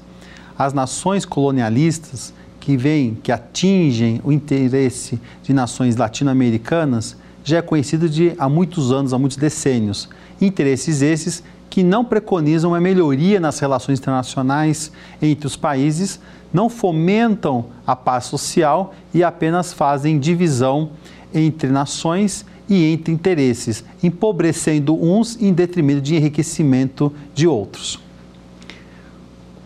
As 0.58 0.72
nações 0.72 1.26
colonialistas 1.26 2.32
que 2.60 2.78
vêm, 2.78 3.14
que 3.22 3.30
atingem 3.30 4.22
o 4.24 4.32
interesse 4.32 5.20
de 5.42 5.52
nações 5.52 5.96
latino-americanas, 5.96 7.14
já 7.44 7.58
é 7.58 7.60
conhecido 7.60 8.08
de 8.08 8.32
há 8.38 8.48
muitos 8.48 8.90
anos, 8.90 9.12
há 9.12 9.18
muitos 9.18 9.36
decênios. 9.36 10.08
Interesses 10.40 11.02
esses 11.02 11.42
que 11.74 11.82
não 11.82 12.04
preconizam 12.04 12.70
uma 12.70 12.80
melhoria 12.80 13.40
nas 13.40 13.58
relações 13.58 13.98
internacionais 13.98 14.92
entre 15.20 15.44
os 15.44 15.56
países, 15.56 16.20
não 16.52 16.68
fomentam 16.68 17.64
a 17.84 17.96
paz 17.96 18.26
social 18.26 18.94
e 19.12 19.24
apenas 19.24 19.72
fazem 19.72 20.20
divisão 20.20 20.90
entre 21.34 21.70
nações 21.70 22.46
e 22.68 22.84
entre 22.92 23.12
interesses, 23.12 23.84
empobrecendo 24.00 24.94
uns 24.94 25.36
em 25.42 25.52
detrimento 25.52 26.00
de 26.00 26.14
enriquecimento 26.14 27.12
de 27.34 27.48
outros. 27.48 27.98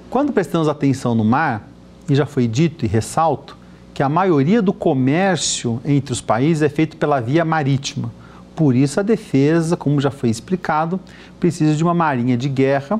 Quando 0.09 0.33
prestamos 0.33 0.67
atenção 0.67 1.15
no 1.15 1.25
mar, 1.25 1.69
e 2.09 2.15
já 2.15 2.25
foi 2.25 2.47
dito 2.47 2.87
e 2.87 2.89
ressalto 2.89 3.55
que 3.93 4.03
a 4.03 4.09
maioria 4.09 4.63
do 4.63 4.73
comércio 4.73 5.79
entre 5.85 6.15
os 6.15 6.23
países 6.23 6.63
é 6.63 6.71
feito 6.71 6.97
pela 6.97 7.21
via 7.21 7.45
marítima. 7.45 8.11
Por 8.59 8.75
isso, 8.75 8.99
a 8.99 9.05
defesa, 9.05 9.77
como 9.77 10.01
já 10.01 10.11
foi 10.11 10.31
explicado, 10.31 10.99
precisa 11.39 11.77
de 11.77 11.85
uma 11.85 11.95
marinha 11.95 12.37
de 12.37 12.49
guerra 12.49 12.99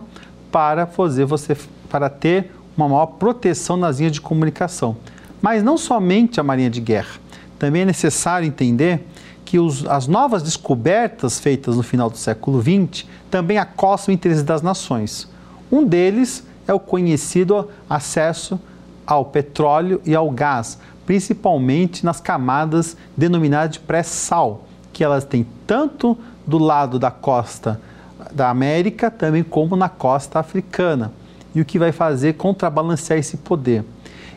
para 0.53 0.87
fazer 0.87 1.25
você 1.25 1.57
para 1.91 2.09
ter 2.09 2.53
uma 2.77 2.89
maior 2.89 3.07
proteção 3.07 3.77
nas 3.77 3.99
linhas 3.99 4.13
de 4.13 4.21
comunicação. 4.21 4.97
Mas 5.43 5.61
não 5.65 5.77
somente 5.77 6.39
a 6.39 6.45
marinha 6.45 6.71
de 6.71 6.81
guerra. 6.81 7.17
Também 7.59 7.83
é 7.83 7.85
necessário 7.85 8.47
entender 8.47 9.05
que 9.45 9.59
os, 9.59 9.85
as 9.87 10.07
novas 10.07 10.45
descobertas 10.45 11.41
feitas 11.41 11.75
no 11.75 11.83
final 11.83 12.09
do 12.09 12.17
século 12.17 12.63
XX 12.63 13.05
também 13.29 13.59
acostam 13.59 14.13
o 14.13 14.15
interesse 14.15 14.45
das 14.45 14.63
nações. 14.63 15.27
Um 15.73 15.85
deles 15.85 16.45
é 16.69 16.73
o 16.73 16.79
conhecido 16.79 17.69
acesso 17.91 18.61
ao 19.05 19.25
petróleo 19.25 20.01
e 20.07 20.15
ao 20.15 20.31
gás, 20.31 20.79
principalmente 21.05 22.05
nas 22.05 22.21
camadas 22.21 22.97
denominadas 23.17 23.73
de 23.73 23.81
pré-sal, 23.81 24.68
que 24.99 25.05
elas 25.05 25.23
têm 25.23 25.47
tanto 25.65 26.19
do 26.45 26.59
lado 26.59 26.99
da 26.99 27.09
costa 27.09 27.81
da 28.33 28.51
América, 28.51 29.13
também 29.13 29.45
como 29.45 29.77
na 29.77 29.89
costa 29.89 30.41
africana, 30.41 31.13
e 31.55 31.61
o 31.61 31.65
que 31.65 31.79
vai 31.79 31.93
fazer 31.93 32.33
contrabalancear 32.33 33.17
esse 33.17 33.37
poder. 33.37 33.85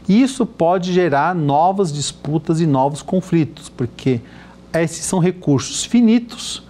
Isso 0.08 0.46
pode 0.46 0.94
gerar 0.94 1.34
novas 1.34 1.91
disputas 1.91 2.62
e 2.62 2.68
novos 2.68 3.01
conflitos, 3.01 3.70
porque 3.70 4.22
esses 4.72 5.03
são 5.03 5.18
recursos 5.18 5.84
finitos, 5.84 6.62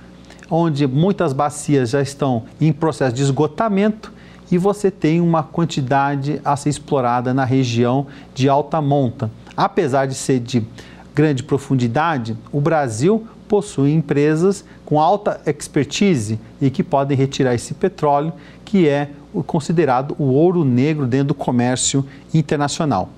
onde 0.49 0.87
muitas 0.87 1.33
bacias 1.33 1.89
já 1.89 2.01
estão 2.01 2.43
em 2.61 2.71
processo 2.71 3.13
de 3.13 3.23
esgotamento 3.23 4.13
e 4.49 4.57
você 4.57 4.89
tem 4.89 5.19
uma 5.19 5.43
quantidade 5.43 6.39
a 6.45 6.55
ser 6.55 6.69
explorada 6.69 7.33
na 7.33 7.43
região 7.43 8.07
de 8.33 8.47
alta 8.47 8.81
monta. 8.81 9.29
Apesar 9.57 10.05
de 10.05 10.15
ser 10.15 10.39
de 10.39 10.65
grande 11.13 11.43
profundidade, 11.43 12.37
o 12.53 12.61
Brasil 12.61 13.27
possuem 13.51 13.95
empresas 13.95 14.63
com 14.85 14.97
alta 14.97 15.41
expertise 15.45 16.39
e 16.61 16.69
que 16.69 16.81
podem 16.81 17.17
retirar 17.17 17.53
esse 17.53 17.73
petróleo, 17.73 18.31
que 18.63 18.87
é 18.87 19.09
considerado 19.45 20.15
o 20.17 20.23
ouro 20.23 20.63
negro 20.63 21.05
dentro 21.05 21.27
do 21.27 21.33
comércio 21.33 22.05
internacional. 22.33 23.09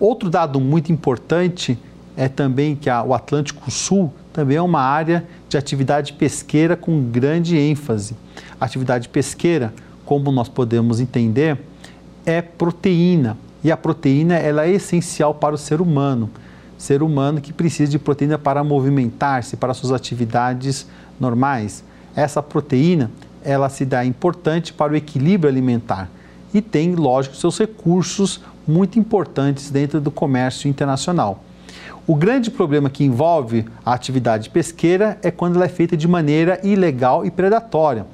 Outro 0.00 0.30
dado 0.30 0.58
muito 0.58 0.90
importante 0.90 1.78
é 2.16 2.28
também 2.28 2.74
que 2.74 2.88
o 2.88 3.12
Atlântico 3.12 3.70
Sul 3.70 4.10
também 4.32 4.56
é 4.56 4.62
uma 4.62 4.80
área 4.80 5.26
de 5.50 5.58
atividade 5.58 6.14
pesqueira 6.14 6.74
com 6.74 7.02
grande 7.02 7.58
ênfase. 7.58 8.16
A 8.58 8.64
atividade 8.64 9.06
pesqueira, 9.10 9.74
como 10.06 10.32
nós 10.32 10.48
podemos 10.48 10.98
entender, 10.98 11.58
é 12.24 12.40
proteína 12.40 13.36
e 13.62 13.70
a 13.70 13.76
proteína 13.76 14.36
ela 14.36 14.64
é 14.64 14.70
essencial 14.70 15.34
para 15.34 15.54
o 15.54 15.58
ser 15.58 15.82
humano 15.82 16.30
ser 16.78 17.02
humano 17.02 17.40
que 17.40 17.52
precisa 17.52 17.90
de 17.90 17.98
proteína 17.98 18.38
para 18.38 18.64
movimentar-se, 18.64 19.56
para 19.56 19.74
suas 19.74 19.92
atividades 19.92 20.86
normais. 21.20 21.84
Essa 22.14 22.42
proteína, 22.42 23.10
ela 23.42 23.68
se 23.68 23.84
dá 23.84 24.04
importante 24.04 24.72
para 24.72 24.92
o 24.92 24.96
equilíbrio 24.96 25.50
alimentar 25.50 26.08
e 26.54 26.62
tem, 26.62 26.94
lógico, 26.94 27.36
seus 27.36 27.58
recursos 27.58 28.40
muito 28.66 28.98
importantes 28.98 29.70
dentro 29.70 30.00
do 30.00 30.10
comércio 30.10 30.68
internacional. 30.68 31.42
O 32.06 32.14
grande 32.14 32.50
problema 32.50 32.88
que 32.88 33.04
envolve 33.04 33.66
a 33.84 33.92
atividade 33.92 34.48
pesqueira 34.48 35.18
é 35.22 35.30
quando 35.30 35.56
ela 35.56 35.66
é 35.66 35.68
feita 35.68 35.96
de 35.96 36.08
maneira 36.08 36.58
ilegal 36.62 37.26
e 37.26 37.30
predatória. 37.30 38.06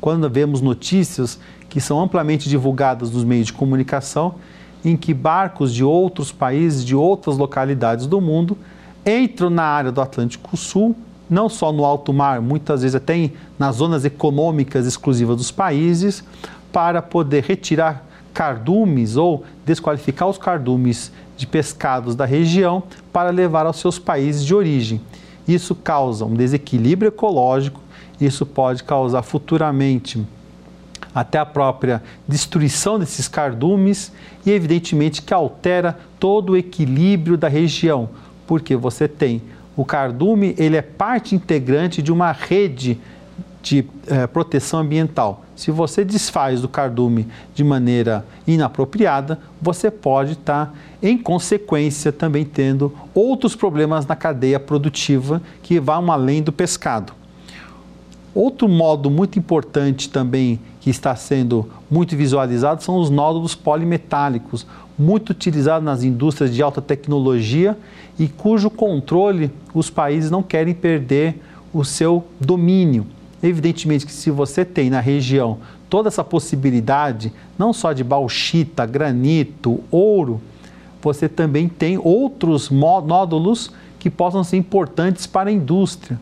Quando 0.00 0.30
vemos 0.30 0.60
notícias 0.60 1.38
que 1.68 1.80
são 1.80 2.00
amplamente 2.00 2.48
divulgadas 2.48 3.10
nos 3.10 3.24
meios 3.24 3.46
de 3.46 3.52
comunicação 3.52 4.36
em 4.84 4.96
que 4.96 5.12
barcos 5.12 5.74
de 5.74 5.84
outros 5.84 6.32
países, 6.32 6.84
de 6.84 6.94
outras 6.94 7.36
localidades 7.36 8.06
do 8.06 8.20
mundo, 8.20 8.56
entram 9.04 9.50
na 9.50 9.62
área 9.62 9.92
do 9.92 10.00
Atlântico 10.00 10.56
Sul, 10.56 10.94
não 11.28 11.48
só 11.48 11.72
no 11.72 11.84
alto 11.84 12.12
mar, 12.12 12.40
muitas 12.40 12.82
vezes 12.82 12.94
até 12.94 13.30
nas 13.58 13.76
zonas 13.76 14.04
econômicas 14.04 14.86
exclusivas 14.86 15.36
dos 15.36 15.50
países, 15.50 16.24
para 16.72 17.00
poder 17.00 17.44
retirar 17.44 18.04
cardumes 18.32 19.16
ou 19.16 19.44
desqualificar 19.64 20.28
os 20.28 20.38
cardumes 20.38 21.12
de 21.36 21.46
pescados 21.46 22.14
da 22.14 22.24
região 22.24 22.82
para 23.12 23.30
levar 23.30 23.66
aos 23.66 23.78
seus 23.78 23.98
países 23.98 24.44
de 24.44 24.54
origem. 24.54 25.00
Isso 25.46 25.74
causa 25.74 26.24
um 26.24 26.34
desequilíbrio 26.34 27.08
ecológico, 27.08 27.80
isso 28.20 28.44
pode 28.44 28.84
causar 28.84 29.22
futuramente 29.22 30.24
até 31.14 31.38
a 31.38 31.46
própria 31.46 32.02
destruição 32.26 32.98
desses 32.98 33.26
cardumes 33.28 34.12
e, 34.44 34.50
evidentemente, 34.50 35.22
que 35.22 35.34
altera 35.34 35.98
todo 36.18 36.50
o 36.50 36.56
equilíbrio 36.56 37.36
da 37.36 37.48
região, 37.48 38.08
porque 38.46 38.76
você 38.76 39.08
tem 39.08 39.42
o 39.76 39.84
cardume, 39.84 40.54
ele 40.58 40.76
é 40.76 40.82
parte 40.82 41.34
integrante 41.34 42.02
de 42.02 42.12
uma 42.12 42.32
rede 42.32 42.98
de 43.62 43.84
eh, 44.06 44.26
proteção 44.26 44.80
ambiental. 44.80 45.44
Se 45.54 45.70
você 45.70 46.04
desfaz 46.04 46.62
do 46.62 46.68
cardume 46.68 47.26
de 47.54 47.62
maneira 47.62 48.24
inapropriada, 48.46 49.38
você 49.60 49.90
pode 49.90 50.32
estar, 50.32 50.66
tá, 50.66 50.72
em 51.02 51.18
consequência, 51.18 52.10
também 52.10 52.44
tendo 52.44 52.94
outros 53.14 53.54
problemas 53.54 54.06
na 54.06 54.16
cadeia 54.16 54.58
produtiva 54.58 55.42
que 55.62 55.78
vão 55.78 56.10
além 56.10 56.42
do 56.42 56.52
pescado. 56.52 57.19
Outro 58.34 58.68
modo 58.68 59.10
muito 59.10 59.38
importante 59.38 60.08
também 60.08 60.60
que 60.80 60.88
está 60.88 61.16
sendo 61.16 61.68
muito 61.90 62.16
visualizado 62.16 62.82
são 62.82 62.96
os 62.96 63.10
nódulos 63.10 63.54
polimetálicos, 63.56 64.66
muito 64.96 65.30
utilizados 65.30 65.84
nas 65.84 66.04
indústrias 66.04 66.54
de 66.54 66.62
alta 66.62 66.80
tecnologia 66.80 67.76
e 68.18 68.28
cujo 68.28 68.70
controle 68.70 69.50
os 69.74 69.90
países 69.90 70.30
não 70.30 70.42
querem 70.42 70.74
perder 70.74 71.40
o 71.72 71.84
seu 71.84 72.24
domínio. 72.38 73.04
Evidentemente 73.42 74.06
que 74.06 74.12
se 74.12 74.30
você 74.30 74.64
tem 74.64 74.90
na 74.90 75.00
região 75.00 75.58
toda 75.88 76.08
essa 76.08 76.22
possibilidade, 76.22 77.32
não 77.58 77.72
só 77.72 77.92
de 77.92 78.04
bauxita, 78.04 78.86
granito, 78.86 79.80
ouro, 79.90 80.40
você 81.02 81.28
também 81.28 81.68
tem 81.68 81.98
outros 81.98 82.70
nódulos 82.70 83.72
que 83.98 84.08
possam 84.08 84.44
ser 84.44 84.56
importantes 84.56 85.26
para 85.26 85.50
a 85.50 85.52
indústria. 85.52 86.18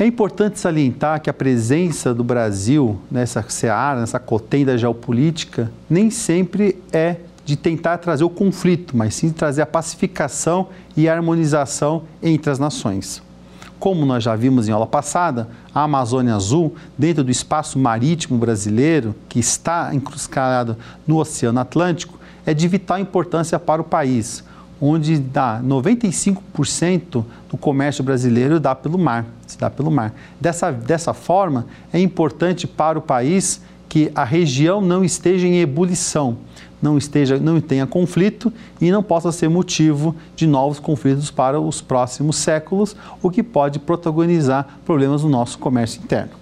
É 0.00 0.06
importante 0.06 0.58
salientar 0.58 1.20
que 1.20 1.28
a 1.28 1.32
presença 1.34 2.14
do 2.14 2.24
Brasil 2.24 2.98
nessa 3.10 3.44
seara, 3.46 4.00
nessa 4.00 4.18
cotenda 4.18 4.78
geopolítica, 4.78 5.70
nem 5.90 6.10
sempre 6.10 6.82
é 6.90 7.16
de 7.44 7.54
tentar 7.54 7.98
trazer 7.98 8.24
o 8.24 8.30
conflito, 8.30 8.96
mas 8.96 9.14
sim 9.14 9.28
trazer 9.28 9.60
a 9.60 9.66
pacificação 9.66 10.68
e 10.96 11.06
a 11.06 11.14
harmonização 11.14 12.04
entre 12.22 12.50
as 12.50 12.58
nações. 12.58 13.22
Como 13.78 14.06
nós 14.06 14.24
já 14.24 14.34
vimos 14.34 14.70
em 14.70 14.72
aula 14.72 14.86
passada, 14.86 15.50
a 15.74 15.82
Amazônia 15.82 16.34
Azul, 16.34 16.74
dentro 16.96 17.22
do 17.22 17.30
espaço 17.30 17.78
marítimo 17.78 18.38
brasileiro, 18.38 19.14
que 19.28 19.38
está 19.38 19.94
encruscado 19.94 20.78
no 21.06 21.18
Oceano 21.18 21.60
Atlântico, 21.60 22.18
é 22.46 22.54
de 22.54 22.66
vital 22.68 22.98
importância 22.98 23.58
para 23.58 23.82
o 23.82 23.84
país, 23.84 24.42
onde 24.80 25.18
dá 25.18 25.60
95% 25.62 27.24
do 27.50 27.56
comércio 27.56 28.02
brasileiro 28.02 28.58
dá 28.58 28.74
pelo 28.74 28.98
mar, 28.98 29.26
se 29.46 29.58
dá 29.58 29.68
pelo 29.68 29.90
mar. 29.90 30.14
Dessa, 30.40 30.72
dessa 30.72 31.12
forma, 31.12 31.66
é 31.92 32.00
importante 32.00 32.66
para 32.66 32.98
o 32.98 33.02
país 33.02 33.60
que 33.88 34.10
a 34.14 34.24
região 34.24 34.80
não 34.80 35.04
esteja 35.04 35.46
em 35.46 35.60
ebulição, 35.60 36.38
não 36.80 36.96
esteja, 36.96 37.38
não 37.38 37.60
tenha 37.60 37.86
conflito 37.86 38.52
e 38.80 38.90
não 38.90 39.02
possa 39.02 39.30
ser 39.32 39.50
motivo 39.50 40.14
de 40.34 40.46
novos 40.46 40.78
conflitos 40.78 41.30
para 41.30 41.60
os 41.60 41.82
próximos 41.82 42.36
séculos, 42.36 42.96
o 43.20 43.30
que 43.30 43.42
pode 43.42 43.78
protagonizar 43.78 44.78
problemas 44.86 45.24
no 45.24 45.28
nosso 45.28 45.58
comércio 45.58 46.00
interno. 46.02 46.40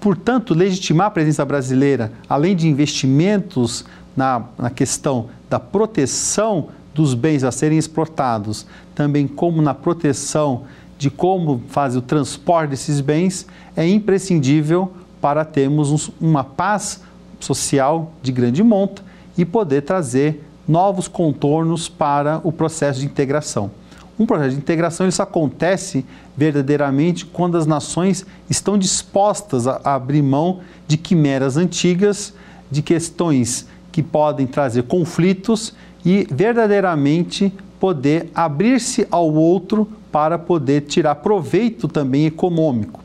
Portanto, 0.00 0.54
legitimar 0.54 1.08
a 1.08 1.10
presença 1.10 1.44
brasileira, 1.44 2.10
além 2.26 2.56
de 2.56 2.66
investimentos 2.66 3.84
na, 4.16 4.42
na 4.58 4.70
questão 4.70 5.28
da 5.48 5.60
proteção 5.60 6.68
dos 6.94 7.14
bens 7.14 7.44
a 7.44 7.52
serem 7.52 7.78
exportados, 7.78 8.66
também 8.94 9.26
como 9.26 9.62
na 9.62 9.74
proteção 9.74 10.64
de 10.98 11.10
como 11.10 11.62
faz 11.68 11.96
o 11.96 12.02
transporte 12.02 12.70
desses 12.70 13.00
bens, 13.00 13.46
é 13.76 13.88
imprescindível 13.88 14.92
para 15.20 15.44
termos 15.44 16.10
uma 16.20 16.44
paz 16.44 17.02
social 17.38 18.12
de 18.22 18.32
grande 18.32 18.62
monta 18.62 19.02
e 19.36 19.44
poder 19.44 19.82
trazer 19.82 20.44
novos 20.68 21.08
contornos 21.08 21.88
para 21.88 22.40
o 22.44 22.52
processo 22.52 23.00
de 23.00 23.06
integração. 23.06 23.70
Um 24.18 24.26
processo 24.26 24.50
de 24.50 24.58
integração 24.58 25.08
isso 25.08 25.22
acontece 25.22 26.04
verdadeiramente 26.36 27.24
quando 27.24 27.56
as 27.56 27.66
nações 27.66 28.26
estão 28.50 28.76
dispostas 28.76 29.66
a 29.66 29.94
abrir 29.94 30.22
mão 30.22 30.60
de 30.86 30.98
quimeras 30.98 31.56
antigas, 31.56 32.34
de 32.70 32.82
questões 32.82 33.66
que 33.90 34.02
podem 34.02 34.46
trazer 34.46 34.82
conflitos 34.82 35.72
e 36.04 36.26
verdadeiramente 36.30 37.52
poder 37.78 38.30
abrir-se 38.34 39.06
ao 39.10 39.32
outro 39.32 39.88
para 40.12 40.38
poder 40.38 40.82
tirar 40.82 41.16
proveito 41.16 41.88
também 41.88 42.26
econômico. 42.26 43.00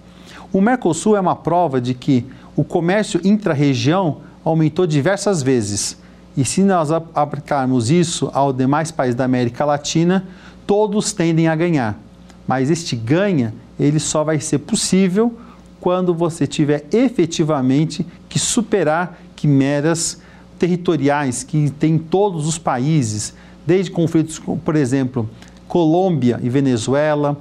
O 0.51 0.61
Mercosul 0.61 1.15
é 1.15 1.19
uma 1.19 1.35
prova 1.35 1.79
de 1.79 1.93
que 1.93 2.25
o 2.55 2.63
comércio 2.63 3.19
intra-região 3.23 4.17
aumentou 4.43 4.87
diversas 4.87 5.41
vezes 5.41 5.97
E 6.37 6.43
se 6.43 6.61
nós 6.63 6.91
aplicarmos 6.91 7.89
isso 7.89 8.29
aos 8.33 8.55
demais 8.55 8.91
países 8.91 9.15
da 9.15 9.23
América 9.23 9.63
Latina, 9.63 10.25
todos 10.67 11.13
tendem 11.13 11.47
a 11.47 11.55
ganhar. 11.55 11.97
Mas 12.45 12.69
este 12.69 12.95
ganha, 12.95 13.53
ele 13.79 13.99
só 13.99 14.23
vai 14.23 14.39
ser 14.39 14.59
possível 14.59 15.33
quando 15.79 16.13
você 16.13 16.45
tiver 16.45 16.85
efetivamente 16.91 18.05
que 18.27 18.37
superar 18.37 19.17
quimeras 19.35 20.21
territoriais 20.57 21.43
que 21.43 21.69
tem 21.69 21.97
todos 21.97 22.47
os 22.47 22.57
países, 22.57 23.33
desde 23.65 23.91
conflitos, 23.91 24.39
por 24.63 24.75
exemplo, 24.75 25.29
Colômbia 25.67 26.39
e 26.41 26.49
Venezuela, 26.49 27.37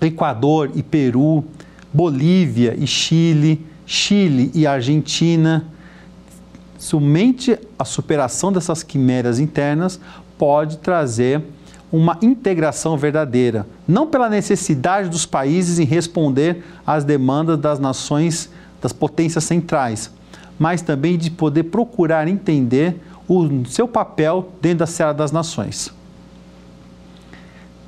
Equador 0.00 0.70
e 0.74 0.82
Peru, 0.82 1.44
Bolívia 1.92 2.74
e 2.78 2.86
Chile, 2.86 3.64
Chile 3.84 4.50
e 4.54 4.66
Argentina. 4.66 5.64
Somente 6.78 7.58
a 7.78 7.84
superação 7.84 8.52
dessas 8.52 8.82
quimeras 8.82 9.38
internas 9.38 10.00
pode 10.36 10.78
trazer 10.78 11.42
uma 11.90 12.18
integração 12.20 12.96
verdadeira, 12.96 13.66
não 13.86 14.06
pela 14.06 14.28
necessidade 14.28 15.08
dos 15.08 15.24
países 15.24 15.78
em 15.78 15.84
responder 15.84 16.64
às 16.86 17.04
demandas 17.04 17.58
das 17.58 17.78
nações, 17.78 18.50
das 18.82 18.92
potências 18.92 19.44
centrais, 19.44 20.10
mas 20.58 20.82
também 20.82 21.16
de 21.18 21.30
poder 21.30 21.64
procurar 21.64 22.28
entender 22.28 23.00
o 23.28 23.64
seu 23.66 23.88
papel 23.88 24.52
dentro 24.60 24.78
da 24.78 24.86
seara 24.86 25.12
das 25.12 25.32
nações. 25.32 25.92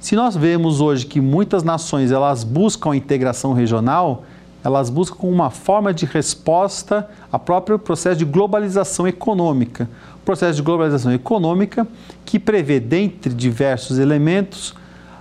Se 0.01 0.15
nós 0.15 0.37
vemos 0.37 0.81
hoje 0.81 1.07
que 1.07 1.21
muitas 1.21 1.63
nações 1.63 2.11
elas 2.11 2.45
buscam 2.45 2.93
a 2.93 2.97
integração 2.97 3.53
regional, 3.53 4.25
elas 4.63 4.91
buscam 4.91 5.27
uma 5.27 5.51
forma 5.51 5.93
de 5.95 6.05
resposta 6.05 7.09
ao 7.31 7.39
próprio 7.39 7.79
processo 7.79 8.19
de 8.19 8.25
globalização 8.25 9.07
econômica. 9.07 9.89
O 10.17 10.25
processo 10.25 10.57
de 10.57 10.63
globalização 10.63 11.13
econômica 11.13 11.87
que 12.25 12.39
prevê, 12.39 12.79
dentre 12.79 13.33
diversos 13.33 13.99
elementos, 13.99 14.75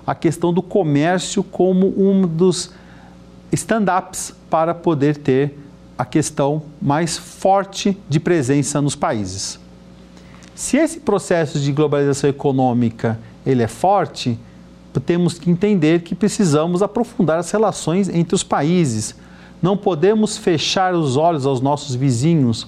a 0.05 0.15
questão 0.15 0.53
do 0.53 0.61
comércio 0.61 1.43
como 1.43 1.87
um 1.97 2.27
dos 2.27 2.71
stand-ups 3.51 4.33
para 4.49 4.73
poder 4.73 5.17
ter 5.17 5.57
a 5.97 6.05
questão 6.05 6.61
mais 6.81 7.17
forte 7.17 7.97
de 8.07 8.19
presença 8.19 8.81
nos 8.81 8.95
países. 8.95 9.59
Se 10.53 10.77
esse 10.77 10.99
processo 10.99 11.59
de 11.59 11.71
globalização 11.71 12.29
econômica 12.29 13.19
ele 13.45 13.63
é 13.63 13.67
forte, 13.67 14.37
temos 14.99 15.37
que 15.37 15.49
entender 15.49 16.01
que 16.01 16.15
precisamos 16.15 16.81
aprofundar 16.81 17.37
as 17.39 17.51
relações 17.51 18.09
entre 18.09 18.35
os 18.35 18.43
países. 18.43 19.15
Não 19.61 19.77
podemos 19.77 20.37
fechar 20.37 20.93
os 20.93 21.17
olhos 21.17 21.45
aos 21.45 21.61
nossos 21.61 21.95
vizinhos. 21.95 22.67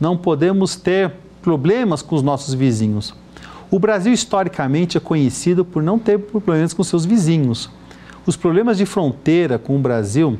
Não 0.00 0.16
podemos 0.16 0.76
ter 0.76 1.12
problemas 1.42 2.02
com 2.02 2.16
os 2.16 2.22
nossos 2.22 2.54
vizinhos. 2.54 3.14
O 3.70 3.78
Brasil 3.78 4.12
historicamente 4.12 4.96
é 4.96 5.00
conhecido 5.00 5.64
por 5.64 5.82
não 5.82 5.98
ter 5.98 6.18
problemas 6.18 6.72
com 6.72 6.82
seus 6.82 7.04
vizinhos. 7.04 7.70
Os 8.26 8.36
problemas 8.36 8.76
de 8.76 8.84
fronteira 8.84 9.58
com 9.58 9.76
o 9.76 9.80
Brasil, 9.80 10.38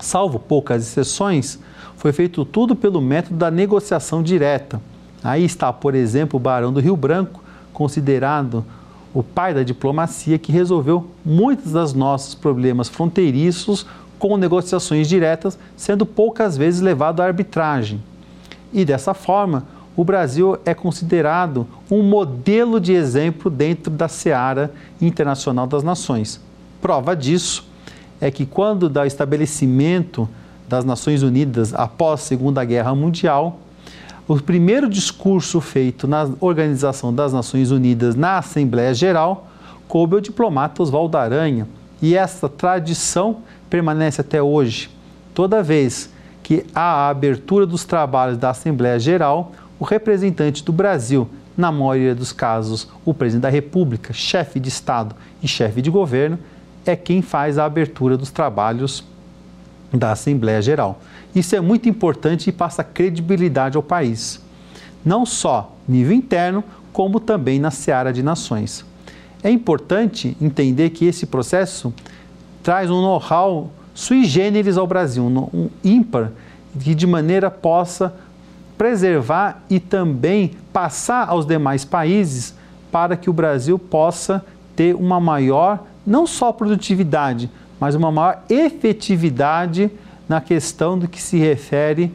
salvo 0.00 0.38
poucas 0.38 0.82
exceções, 0.82 1.58
foi 1.96 2.12
feito 2.12 2.44
tudo 2.44 2.74
pelo 2.74 3.00
método 3.00 3.36
da 3.36 3.50
negociação 3.50 4.22
direta. 4.22 4.80
Aí 5.22 5.44
está, 5.44 5.72
por 5.72 5.94
exemplo, 5.94 6.38
o 6.38 6.40
Barão 6.40 6.72
do 6.72 6.80
Rio 6.80 6.96
Branco, 6.96 7.42
considerado 7.72 8.64
o 9.12 9.22
pai 9.22 9.52
da 9.52 9.62
diplomacia, 9.62 10.38
que 10.38 10.52
resolveu 10.52 11.10
muitos 11.24 11.72
dos 11.72 11.92
nossos 11.92 12.34
problemas 12.34 12.88
fronteiriços 12.88 13.86
com 14.18 14.36
negociações 14.36 15.08
diretas, 15.08 15.58
sendo 15.76 16.06
poucas 16.06 16.56
vezes 16.56 16.80
levado 16.80 17.20
à 17.20 17.26
arbitragem. 17.26 18.02
E 18.72 18.84
dessa 18.84 19.14
forma, 19.14 19.64
o 19.96 20.04
Brasil 20.04 20.58
é 20.64 20.72
considerado 20.72 21.66
um 21.90 22.02
modelo 22.02 22.80
de 22.80 22.92
exemplo 22.92 23.50
dentro 23.50 23.90
da 23.90 24.08
seara 24.08 24.72
internacional 25.00 25.66
das 25.66 25.82
nações. 25.82 26.40
Prova 26.80 27.14
disso 27.16 27.69
é 28.20 28.30
que 28.30 28.44
quando 28.44 28.88
dá 28.88 29.02
o 29.02 29.06
estabelecimento 29.06 30.28
das 30.68 30.84
Nações 30.84 31.22
Unidas 31.22 31.74
após 31.74 32.20
a 32.20 32.24
Segunda 32.24 32.64
Guerra 32.64 32.94
Mundial, 32.94 33.58
o 34.28 34.40
primeiro 34.40 34.88
discurso 34.88 35.60
feito 35.60 36.06
na 36.06 36.30
Organização 36.38 37.12
das 37.12 37.32
Nações 37.32 37.70
Unidas 37.70 38.14
na 38.14 38.38
Assembleia 38.38 38.94
Geral 38.94 39.48
coube 39.88 40.14
ao 40.14 40.20
diplomata 40.20 40.82
Oswaldo 40.82 41.16
Aranha. 41.16 41.66
E 42.00 42.14
essa 42.14 42.48
tradição 42.48 43.38
permanece 43.68 44.20
até 44.20 44.40
hoje. 44.40 44.88
Toda 45.34 45.62
vez 45.62 46.10
que 46.42 46.64
há 46.74 47.06
a 47.06 47.08
abertura 47.08 47.66
dos 47.66 47.84
trabalhos 47.84 48.38
da 48.38 48.50
Assembleia 48.50 48.98
Geral, 49.00 49.52
o 49.78 49.84
representante 49.84 50.64
do 50.64 50.72
Brasil, 50.72 51.28
na 51.56 51.72
maioria 51.72 52.14
dos 52.14 52.32
casos, 52.32 52.88
o 53.04 53.12
presidente 53.12 53.42
da 53.42 53.48
República, 53.48 54.12
chefe 54.12 54.60
de 54.60 54.68
Estado 54.68 55.14
e 55.42 55.48
chefe 55.48 55.82
de 55.82 55.90
governo, 55.90 56.38
é 56.84 56.96
quem 56.96 57.22
faz 57.22 57.58
a 57.58 57.64
abertura 57.64 58.16
dos 58.16 58.30
trabalhos 58.30 59.04
da 59.92 60.12
Assembleia 60.12 60.62
Geral. 60.62 61.00
Isso 61.34 61.54
é 61.54 61.60
muito 61.60 61.88
importante 61.88 62.48
e 62.48 62.52
passa 62.52 62.82
credibilidade 62.82 63.76
ao 63.76 63.82
país, 63.82 64.40
não 65.04 65.24
só 65.24 65.74
nível 65.88 66.12
interno, 66.12 66.64
como 66.92 67.20
também 67.20 67.58
na 67.58 67.70
seara 67.70 68.12
de 68.12 68.22
nações. 68.22 68.84
É 69.42 69.50
importante 69.50 70.36
entender 70.40 70.90
que 70.90 71.06
esse 71.06 71.26
processo 71.26 71.92
traz 72.62 72.90
um 72.90 73.00
know-how 73.00 73.70
sui 73.94 74.24
generis 74.24 74.76
ao 74.76 74.86
Brasil, 74.86 75.24
um 75.24 75.68
ímpar, 75.84 76.32
que 76.78 76.94
de 76.94 77.06
maneira 77.06 77.50
possa 77.50 78.14
preservar 78.78 79.62
e 79.68 79.78
também 79.78 80.52
passar 80.72 81.28
aos 81.28 81.44
demais 81.44 81.84
países 81.84 82.54
para 82.90 83.16
que 83.16 83.28
o 83.28 83.32
Brasil 83.32 83.78
possa 83.78 84.44
ter 84.74 84.94
uma 84.94 85.20
maior, 85.20 85.84
não 86.06 86.26
só 86.26 86.52
produtividade, 86.52 87.50
mas 87.78 87.94
uma 87.94 88.10
maior 88.10 88.42
efetividade 88.48 89.90
na 90.28 90.40
questão 90.40 90.98
do 90.98 91.08
que 91.08 91.20
se 91.20 91.38
refere 91.38 92.12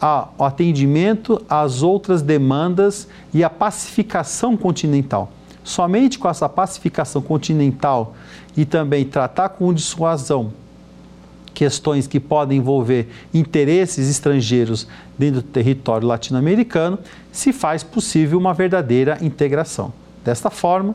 ao 0.00 0.32
atendimento 0.38 1.42
às 1.48 1.82
outras 1.82 2.22
demandas 2.22 3.08
e 3.34 3.42
à 3.42 3.50
pacificação 3.50 4.56
continental. 4.56 5.32
Somente 5.64 6.18
com 6.18 6.28
essa 6.28 6.48
pacificação 6.48 7.20
continental 7.20 8.14
e 8.56 8.64
também 8.64 9.04
tratar 9.04 9.50
com 9.50 9.74
dissuasão 9.74 10.52
questões 11.58 12.06
que 12.06 12.20
podem 12.20 12.58
envolver 12.58 13.08
interesses 13.34 14.08
estrangeiros 14.08 14.86
dentro 15.18 15.42
do 15.42 15.48
território 15.48 16.06
latino-americano, 16.06 16.96
se 17.32 17.52
faz 17.52 17.82
possível 17.82 18.38
uma 18.38 18.54
verdadeira 18.54 19.18
integração. 19.20 19.92
Desta 20.24 20.50
forma, 20.50 20.94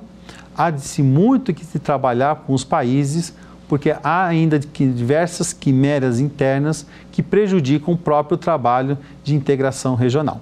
há-de-se 0.57 1.01
muito 1.01 1.53
que 1.53 1.65
se 1.65 1.79
trabalhar 1.79 2.35
com 2.47 2.53
os 2.53 2.63
países 2.63 3.33
porque 3.67 3.95
há 4.03 4.25
ainda 4.25 4.59
diversas 4.59 5.51
quimeras 5.51 6.19
internas 6.19 6.85
que 7.11 7.23
prejudicam 7.23 7.93
o 7.93 7.97
próprio 7.97 8.37
trabalho 8.37 8.97
de 9.23 9.33
integração 9.33 9.95
regional. 9.95 10.41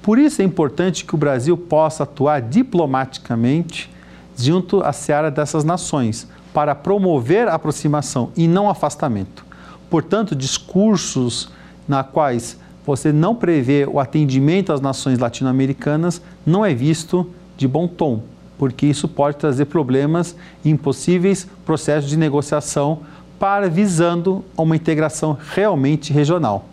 Por 0.00 0.18
isso 0.18 0.42
é 0.42 0.44
importante 0.44 1.04
que 1.04 1.14
o 1.14 1.18
Brasil 1.18 1.56
possa 1.56 2.02
atuar 2.02 2.40
diplomaticamente 2.40 3.90
junto 4.36 4.82
à 4.82 4.92
seara 4.92 5.30
dessas 5.30 5.64
nações, 5.64 6.28
para 6.52 6.74
promover 6.74 7.48
a 7.48 7.54
aproximação 7.54 8.30
e 8.36 8.46
não 8.46 8.68
afastamento. 8.68 9.44
Portanto, 9.88 10.36
discursos 10.36 11.50
na 11.88 12.04
quais 12.04 12.58
você 12.84 13.12
não 13.12 13.34
prevê 13.34 13.86
o 13.90 13.98
atendimento 13.98 14.72
às 14.72 14.80
nações 14.80 15.18
latino-americanas 15.18 16.20
não 16.44 16.64
é 16.64 16.74
visto 16.74 17.30
de 17.56 17.66
bom 17.68 17.86
tom 17.86 18.22
porque 18.62 18.86
isso 18.86 19.08
pode 19.08 19.38
trazer 19.38 19.64
problemas 19.64 20.36
e 20.64 20.70
impossíveis 20.70 21.48
processos 21.64 22.08
de 22.08 22.16
negociação 22.16 23.00
para 23.36 23.68
visando 23.68 24.44
uma 24.56 24.76
integração 24.76 25.36
realmente 25.52 26.12
regional. 26.12 26.66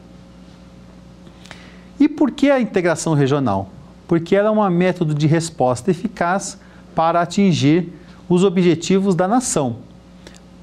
E 2.00 2.08
por 2.08 2.30
que 2.30 2.52
a 2.52 2.62
integração 2.62 3.16
regional? 3.16 3.70
Porque 4.08 4.36
ela 4.36 4.50
é 4.50 4.52
um 4.52 4.70
método 4.70 5.16
de 5.16 5.26
resposta 5.26 5.90
eficaz 5.90 6.60
para 6.94 7.22
atingir 7.22 7.92
os 8.30 8.44
objetivos 8.44 9.16
da 9.16 9.28
nação, 9.28 9.78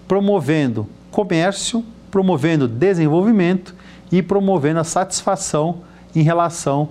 promovendo 0.07 0.87
comércio, 1.11 1.85
promovendo 2.09 2.69
desenvolvimento 2.69 3.75
e 4.13 4.23
promovendo 4.23 4.79
a 4.79 4.85
satisfação 4.85 5.79
em 6.15 6.23
relação 6.23 6.91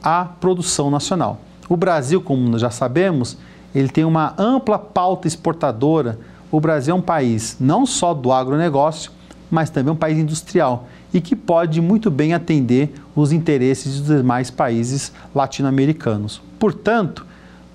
à 0.00 0.24
produção 0.24 0.88
nacional. 0.88 1.40
O 1.68 1.76
Brasil, 1.76 2.20
como 2.20 2.58
já 2.58 2.70
sabemos, 2.70 3.38
ele 3.74 3.88
tem 3.88 4.04
uma 4.04 4.34
ampla 4.36 4.78
pauta 4.78 5.26
exportadora. 5.26 6.18
O 6.50 6.60
Brasil 6.60 6.94
é 6.94 6.98
um 6.98 7.02
país 7.02 7.56
não 7.58 7.86
só 7.86 8.12
do 8.12 8.32
agronegócio, 8.32 9.10
mas 9.50 9.70
também 9.70 9.92
um 9.92 9.96
país 9.96 10.18
industrial 10.18 10.86
e 11.12 11.20
que 11.20 11.36
pode 11.36 11.80
muito 11.80 12.10
bem 12.10 12.32
atender 12.32 12.92
os 13.14 13.32
interesses 13.32 14.00
dos 14.00 14.16
demais 14.16 14.50
países 14.50 15.12
latino-americanos. 15.34 16.40
Portanto, 16.58 17.26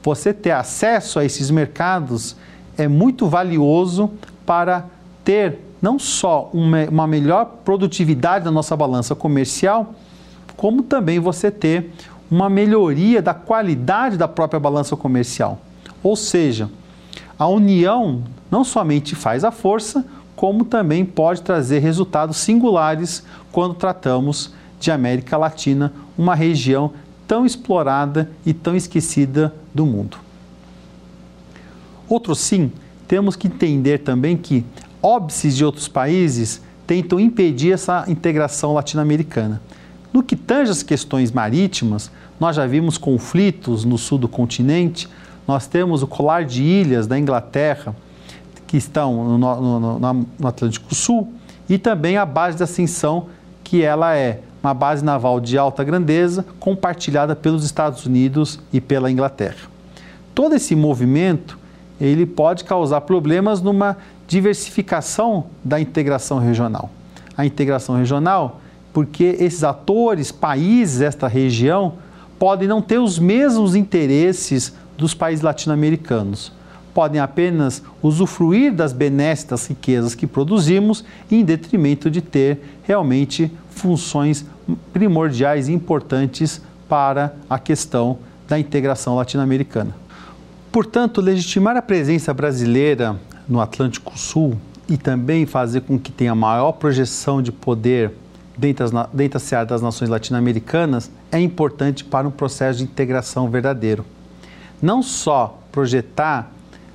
você 0.04 0.34
ter 0.34 0.52
acesso 0.52 1.20
a 1.20 1.26
esses 1.26 1.52
mercados 1.52 2.36
é 2.78 2.88
muito 2.88 3.28
valioso 3.28 4.10
para 4.46 4.86
ter 5.24 5.60
não 5.82 6.00
só 6.00 6.50
uma, 6.54 6.86
uma 6.86 7.08
melhor 7.08 7.46
produtividade 7.64 8.46
da 8.46 8.52
nossa 8.52 8.76
balança 8.76 9.14
comercial, 9.14 9.94
como 10.56 10.82
também 10.82 11.20
você 11.20 11.52
ter 11.52 11.92
uma 12.30 12.50
melhoria 12.50 13.22
da 13.22 13.34
qualidade 13.34 14.18
da 14.18 14.28
própria 14.28 14.60
balança 14.60 14.96
comercial. 14.96 15.62
Ou 16.04 16.16
seja, 16.16 16.70
a 17.38 17.48
união 17.48 18.24
não 18.52 18.64
somente 18.64 19.16
faz 19.16 19.44
a 19.44 19.52
força, 19.52 20.06
como 20.36 20.66
também 20.66 21.04
pode 21.04 21.42
trazer 21.42 21.80
resultados 21.80 22.38
singulares 22.38 23.24
quando 23.52 23.74
tratamos 23.74 24.54
de 24.80 24.92
América 24.92 25.38
Latina, 25.38 25.92
uma 26.18 26.36
região 26.36 26.92
tão 27.28 27.46
explorada 27.46 28.30
e 28.46 28.54
tão 28.54 28.76
esquecida 28.76 29.54
do 29.74 29.86
mundo. 29.86 30.18
Outro 32.08 32.36
sim, 32.36 32.72
temos 33.08 33.36
que 33.36 33.48
entender 33.48 34.00
também 34.00 34.38
que 34.38 34.64
óbices 35.02 35.56
de 35.56 35.66
outros 35.66 35.88
países 35.88 36.62
tentam 36.86 37.20
impedir 37.20 37.74
essa 37.74 38.06
integração 38.08 38.74
latino-americana. 38.74 39.62
No 40.18 40.24
que 40.24 40.36
tange 40.36 40.72
as 40.72 40.82
questões 40.82 41.32
marítimas, 41.32 42.10
nós 42.40 42.56
já 42.56 42.66
vimos 42.66 42.98
conflitos 42.98 43.86
no 43.86 44.00
sul 44.00 44.18
do 44.18 44.28
continente, 44.28 45.08
nós 45.48 45.68
temos 45.68 46.02
o 46.02 46.08
colar 46.08 46.44
de 46.44 46.64
ilhas 46.64 47.06
da 47.06 47.20
Inglaterra, 47.20 47.96
que 48.66 48.78
estão 48.78 49.38
no, 49.38 49.80
no, 49.80 50.00
no, 50.00 50.48
Atlântico 50.48 50.96
Sul, 50.96 51.32
e 51.70 51.78
também 51.78 52.18
a 52.18 52.26
base 52.26 52.58
de 52.58 52.64
Ascensão, 52.64 53.28
que 53.64 53.84
ela 53.84 54.16
é 54.16 54.40
uma 54.64 54.74
base 54.74 55.06
naval 55.06 55.40
de 55.40 55.56
alta 55.56 55.84
grandeza, 55.84 56.44
compartilhada 56.60 57.36
pelos 57.36 57.64
Estados 57.64 58.04
Unidos 58.08 58.60
e 58.74 58.82
pela 58.82 59.12
Inglaterra. 59.12 59.70
Todo 60.34 60.56
esse 60.56 60.76
movimento 60.76 61.60
ele 62.02 62.26
pode 62.26 62.64
causar 62.64 63.02
problemas 63.02 63.62
numa 63.62 63.96
diversificação 64.28 65.46
da 65.64 65.80
integração 65.80 66.40
regional. 66.40 66.90
A 67.38 67.46
integração 67.46 67.96
regional, 67.96 68.62
porque 68.98 69.38
esses 69.40 69.64
atores, 69.64 70.32
países 70.32 70.98
desta 70.98 71.28
região, 71.28 71.94
podem 72.40 72.68
não 72.68 72.82
ter 72.82 72.98
os 72.98 73.20
mesmos 73.20 73.76
interesses 73.76 74.74
dos 74.98 75.14
países 75.14 75.44
latino-americanos. 75.44 76.52
Podem 76.96 77.22
apenas 77.22 77.84
usufruir 78.02 78.74
das 78.74 78.94
benesses, 78.94 79.46
das 79.46 79.68
riquezas 79.68 80.16
que 80.16 80.26
produzimos, 80.26 81.06
em 81.30 81.46
detrimento 81.46 82.10
de 82.10 82.22
ter 82.24 82.80
realmente 82.82 83.52
funções 83.70 84.44
primordiais 84.92 85.68
e 85.68 85.74
importantes 85.74 86.60
para 86.90 87.36
a 87.48 87.60
questão 87.60 88.18
da 88.48 88.58
integração 88.58 89.16
latino-americana. 89.16 89.96
Portanto, 90.72 91.22
legitimar 91.22 91.78
a 91.78 91.84
presença 91.84 92.34
brasileira 92.34 93.16
no 93.48 93.62
Atlântico 93.62 94.18
Sul 94.18 94.58
e 94.90 94.98
também 94.98 95.46
fazer 95.46 95.82
com 95.82 96.00
que 96.00 96.12
tenha 96.12 96.34
maior 96.34 96.72
projeção 96.72 97.44
de 97.44 97.52
poder 97.52 98.12
dentro, 98.58 98.90
da 98.90 99.64
das 99.66 99.82
nações 99.82 100.10
latino-americanas 100.10 101.12
é 101.32 101.40
importante 101.40 102.04
para 102.04 102.28
um 102.28 102.32
processo 102.32 102.80
de 102.80 102.86
integração 102.86 103.50
verdadeiro. 103.50 104.04
Não 104.82 105.04
só 105.04 105.60
projetar 105.72 106.52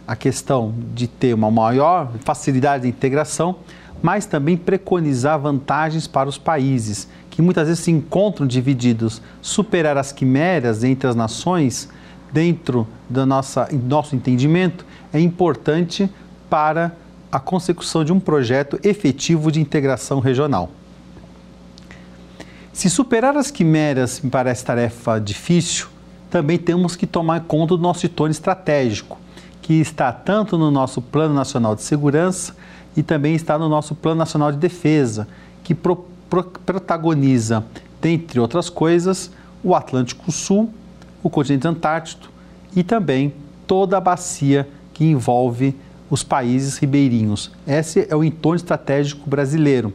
a 0.06 0.16
questão 0.16 0.74
de 0.92 1.06
ter 1.06 1.32
uma 1.32 1.50
maior 1.50 2.10
facilidade 2.24 2.82
de 2.82 2.88
integração, 2.88 3.56
mas 4.02 4.26
também 4.26 4.56
preconizar 4.56 5.38
vantagens 5.38 6.08
para 6.08 6.28
os 6.28 6.36
países 6.36 7.08
que 7.30 7.40
muitas 7.40 7.68
vezes 7.68 7.84
se 7.84 7.90
encontram 7.90 8.46
divididos, 8.46 9.22
superar 9.40 9.96
as 9.96 10.10
quimeras 10.10 10.82
entre 10.82 11.08
as 11.08 11.14
nações 11.14 11.88
dentro 12.32 12.86
do 13.08 13.24
nosso 13.24 14.16
entendimento 14.16 14.84
é 15.12 15.20
importante 15.20 16.10
para 16.50 16.92
a 17.30 17.38
consecução 17.38 18.04
de 18.04 18.12
um 18.12 18.20
projeto 18.20 18.78
efetivo 18.82 19.50
de 19.52 19.60
integração 19.60 20.18
regional. 20.18 20.70
Se 22.72 22.88
superar 22.88 23.36
as 23.36 23.50
quimeras 23.50 24.20
me 24.22 24.30
parece 24.30 24.64
tarefa 24.64 25.20
difícil, 25.20 25.88
também 26.30 26.56
temos 26.56 26.96
que 26.96 27.06
tomar 27.06 27.40
conta 27.40 27.76
do 27.76 27.82
nosso 27.82 28.00
setor 28.00 28.30
estratégico, 28.30 29.18
que 29.60 29.74
está 29.74 30.10
tanto 30.10 30.56
no 30.56 30.70
nosso 30.70 31.02
Plano 31.02 31.34
Nacional 31.34 31.76
de 31.76 31.82
Segurança 31.82 32.56
e 32.96 33.02
também 33.02 33.34
está 33.34 33.58
no 33.58 33.68
nosso 33.68 33.94
Plano 33.94 34.18
Nacional 34.18 34.50
de 34.50 34.56
Defesa, 34.56 35.28
que 35.62 35.74
pro, 35.74 36.06
pro, 36.30 36.44
protagoniza, 36.44 37.62
dentre 38.00 38.40
outras 38.40 38.70
coisas, 38.70 39.30
o 39.62 39.74
Atlântico 39.74 40.32
Sul, 40.32 40.72
o 41.22 41.28
continente 41.28 41.68
Antártico 41.68 42.30
e 42.74 42.82
também 42.82 43.34
toda 43.66 43.98
a 43.98 44.00
bacia 44.00 44.66
que 44.94 45.04
envolve 45.04 45.76
os 46.08 46.22
países 46.22 46.78
ribeirinhos. 46.78 47.50
Esse 47.66 48.06
é 48.08 48.16
o 48.16 48.24
entorno 48.24 48.56
estratégico 48.56 49.28
brasileiro, 49.28 49.92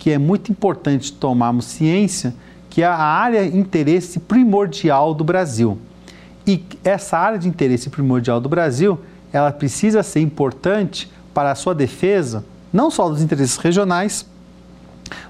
que 0.00 0.10
é 0.10 0.18
muito 0.18 0.50
importante 0.50 1.12
tomarmos 1.12 1.66
ciência 1.66 2.34
que 2.70 2.82
é 2.82 2.86
a 2.86 2.96
área 2.96 3.50
de 3.50 3.58
interesse 3.58 4.20
primordial 4.20 5.12
do 5.12 5.24
Brasil. 5.24 5.76
E 6.46 6.64
essa 6.84 7.18
área 7.18 7.38
de 7.38 7.48
interesse 7.48 7.90
primordial 7.90 8.40
do 8.40 8.48
Brasil, 8.48 8.98
ela 9.32 9.50
precisa 9.52 10.02
ser 10.04 10.20
importante 10.20 11.10
para 11.34 11.50
a 11.50 11.54
sua 11.56 11.74
defesa, 11.74 12.44
não 12.72 12.90
só 12.90 13.08
dos 13.08 13.20
interesses 13.20 13.56
regionais, 13.56 14.24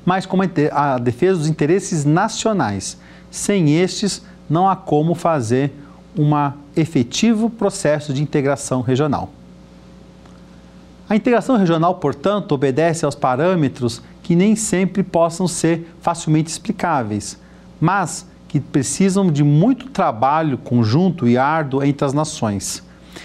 mas 0.04 0.26
como 0.26 0.42
a 0.70 0.98
defesa 0.98 1.38
dos 1.38 1.48
interesses 1.48 2.04
nacionais. 2.04 2.98
Sem 3.30 3.80
estes, 3.80 4.22
não 4.48 4.68
há 4.68 4.76
como 4.76 5.14
fazer 5.14 5.72
um 6.16 6.30
efetivo 6.76 7.48
processo 7.48 8.12
de 8.12 8.22
integração 8.22 8.82
regional. 8.82 9.30
A 11.08 11.16
integração 11.16 11.56
regional, 11.56 11.96
portanto, 11.96 12.52
obedece 12.52 13.04
aos 13.04 13.14
parâmetros 13.14 14.02
que 14.30 14.36
nem 14.36 14.54
sempre 14.54 15.02
possam 15.02 15.48
ser 15.48 15.92
facilmente 16.00 16.52
explicáveis, 16.52 17.36
mas 17.80 18.24
que 18.46 18.60
precisam 18.60 19.28
de 19.28 19.42
muito 19.42 19.88
trabalho 19.88 20.56
conjunto 20.56 21.26
e 21.26 21.36
árduo 21.36 21.82
entre 21.82 22.04
as 22.04 22.12
nações. 22.12 22.80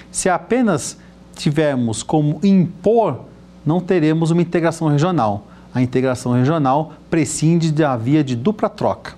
Se 0.10 0.30
apenas 0.30 0.98
tivermos 1.36 2.02
como 2.02 2.40
impor, 2.42 3.20
não 3.64 3.80
teremos 3.80 4.32
uma 4.32 4.42
integração 4.42 4.88
regional. 4.88 5.46
A 5.72 5.80
integração 5.80 6.32
regional 6.32 6.94
prescinde 7.08 7.72
da 7.72 7.96
via 7.96 8.24
de 8.24 8.36
dupla 8.36 8.68
troca, 8.68 9.14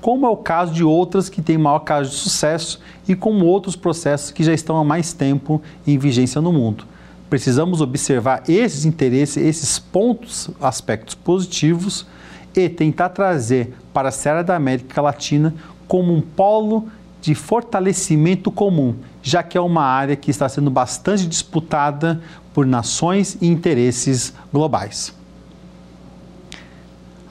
como 0.00 0.24
é 0.24 0.30
o 0.30 0.38
caso 0.38 0.72
de 0.72 0.84
outras 0.84 1.28
que 1.28 1.42
têm 1.42 1.58
maior 1.58 1.80
caso 1.80 2.08
de 2.08 2.16
sucesso 2.16 2.80
e 3.06 3.14
como 3.14 3.44
outros 3.44 3.76
processos 3.76 4.30
que 4.30 4.42
já 4.42 4.54
estão 4.54 4.78
há 4.78 4.84
mais 4.84 5.12
tempo 5.12 5.60
em 5.86 5.98
vigência 5.98 6.40
no 6.40 6.50
mundo 6.50 6.86
precisamos 7.28 7.80
observar 7.80 8.42
esses 8.48 8.84
interesses, 8.84 9.36
esses 9.36 9.78
pontos, 9.78 10.50
aspectos 10.60 11.14
positivos 11.14 12.06
e 12.54 12.68
tentar 12.68 13.10
trazer 13.10 13.74
para 13.92 14.08
a 14.08 14.12
Serra 14.12 14.42
da 14.42 14.56
América 14.56 15.00
Latina 15.02 15.54
como 15.88 16.14
um 16.14 16.20
polo 16.20 16.88
de 17.20 17.34
fortalecimento 17.34 18.50
comum, 18.50 18.94
já 19.22 19.42
que 19.42 19.58
é 19.58 19.60
uma 19.60 19.82
área 19.82 20.14
que 20.14 20.30
está 20.30 20.48
sendo 20.48 20.70
bastante 20.70 21.26
disputada 21.26 22.20
por 22.54 22.64
nações 22.64 23.36
e 23.40 23.48
interesses 23.48 24.32
globais. 24.52 25.12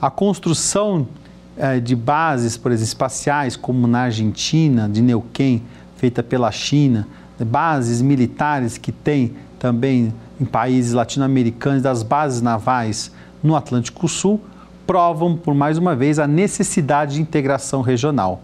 A 0.00 0.10
construção 0.10 1.08
eh, 1.56 1.80
de 1.80 1.96
bases, 1.96 2.56
por 2.56 2.70
exemplo, 2.70 2.88
espaciais, 2.88 3.56
como 3.56 3.86
na 3.86 4.02
Argentina, 4.02 4.88
de 4.88 5.00
Neuquén, 5.00 5.62
feita 5.96 6.22
pela 6.22 6.52
China, 6.52 7.08
bases 7.44 8.02
militares 8.02 8.76
que 8.76 8.92
têm 8.92 9.34
também 9.58 10.12
em 10.40 10.44
países 10.44 10.92
latino-americanos, 10.92 11.82
das 11.82 12.02
bases 12.02 12.42
navais 12.42 13.10
no 13.42 13.56
Atlântico 13.56 14.08
Sul, 14.08 14.40
provam 14.86 15.36
por 15.36 15.54
mais 15.54 15.78
uma 15.78 15.96
vez 15.96 16.18
a 16.18 16.26
necessidade 16.26 17.14
de 17.14 17.22
integração 17.22 17.80
regional. 17.80 18.42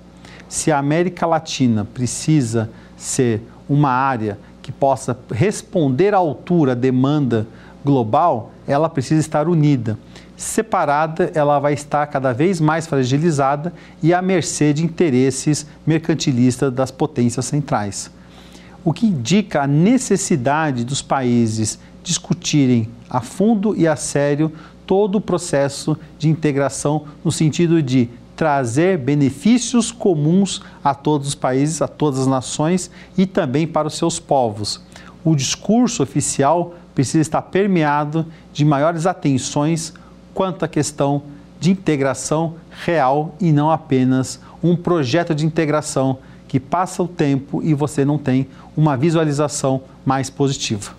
Se 0.49 0.73
a 0.73 0.79
América 0.79 1.27
Latina 1.27 1.85
precisa 1.85 2.71
ser 2.97 3.43
uma 3.69 3.91
área 3.91 4.39
que 4.61 4.73
possa 4.73 5.17
responder 5.31 6.15
à 6.15 6.19
altura 6.19 6.73
à 6.73 6.75
demanda 6.75 7.47
global, 7.85 8.53
ela 8.67 8.89
precisa 8.89 9.21
estar 9.21 9.49
unida. 9.49 9.99
Separada, 10.37 11.31
ela 11.35 11.59
vai 11.59 11.73
estar 11.73 12.07
cada 12.07 12.33
vez 12.33 12.61
mais 12.61 12.87
fragilizada 12.87 13.73
e 14.03 14.13
à 14.13 14.21
mercê 14.21 14.73
de 14.73 14.85
interesses 14.85 15.67
mercantilistas 15.87 16.73
das 16.73 16.91
potências 16.91 17.45
centrais 17.45 18.11
o 18.85 18.93
que 18.93 19.07
indica 19.07 19.63
a 19.63 19.67
necessidade 19.67 20.85
dos 20.85 21.03
países 21.03 21.79
discutirem 22.03 22.89
a 23.09 23.21
fundo 23.21 23.77
e 23.77 23.87
a 23.87 23.95
sério 23.95 24.53
todo 24.87 25.17
o 25.17 25.21
processo 25.21 25.97
de 26.19 26.29
integração 26.29 27.05
no 27.25 27.31
sentido 27.31 27.83
de 27.83 28.09
trazer 28.35 28.99
benefícios 28.99 29.93
comuns 29.93 30.63
a 30.83 30.95
todos 30.95 31.29
os 31.29 31.35
países, 31.35 31.81
a 31.81 31.87
todas 31.87 32.21
as 32.21 32.27
nações 32.27 32.91
e 33.17 33.25
também 33.25 33.67
para 33.67 33.87
os 33.87 33.97
seus 33.97 34.19
povos. 34.19 34.81
O 35.25 35.37
discurso 35.37 36.03
oficial 36.03 36.75
precisa 36.95 37.21
estar 37.21 37.43
permeado 37.43 38.27
de 38.53 38.65
maiores 38.65 39.07
atenções 39.07 39.95
quanto 40.35 40.65
à 40.65 40.69
questão 40.69 41.23
de 41.61 41.71
integração 41.71 42.55
real 42.85 43.37
e 43.41 43.53
não 43.53 43.71
apenas 43.71 44.41
um 44.63 44.75
projeto 44.75 45.35
de 45.35 45.47
integração 45.47 46.19
que 46.53 46.61
passa 46.61 47.03
o 47.03 47.09
tempo 47.09 47.63
e 47.63 47.73
você 47.73 48.05
não 48.05 48.19
tem 48.19 48.47
uma 48.77 48.95
visualização 48.95 49.85
mais 50.05 50.29
positiva. 50.29 50.93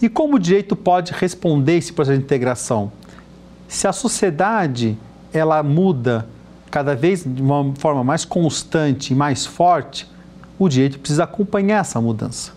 E 0.00 0.08
como 0.08 0.36
o 0.36 0.38
direito 0.38 0.76
pode 0.76 1.12
responder 1.12 1.76
esse 1.76 1.92
processo 1.92 2.16
de 2.16 2.24
integração? 2.24 2.92
Se 3.66 3.88
a 3.88 3.92
sociedade 3.92 4.96
ela 5.32 5.60
muda 5.64 6.28
cada 6.70 6.94
vez 6.94 7.24
de 7.26 7.42
uma 7.42 7.74
forma 7.80 8.04
mais 8.04 8.24
constante 8.24 9.12
e 9.12 9.16
mais 9.16 9.44
forte, 9.44 10.08
o 10.56 10.68
direito 10.68 11.00
precisa 11.00 11.24
acompanhar 11.24 11.80
essa 11.80 12.00
mudança. 12.00 12.52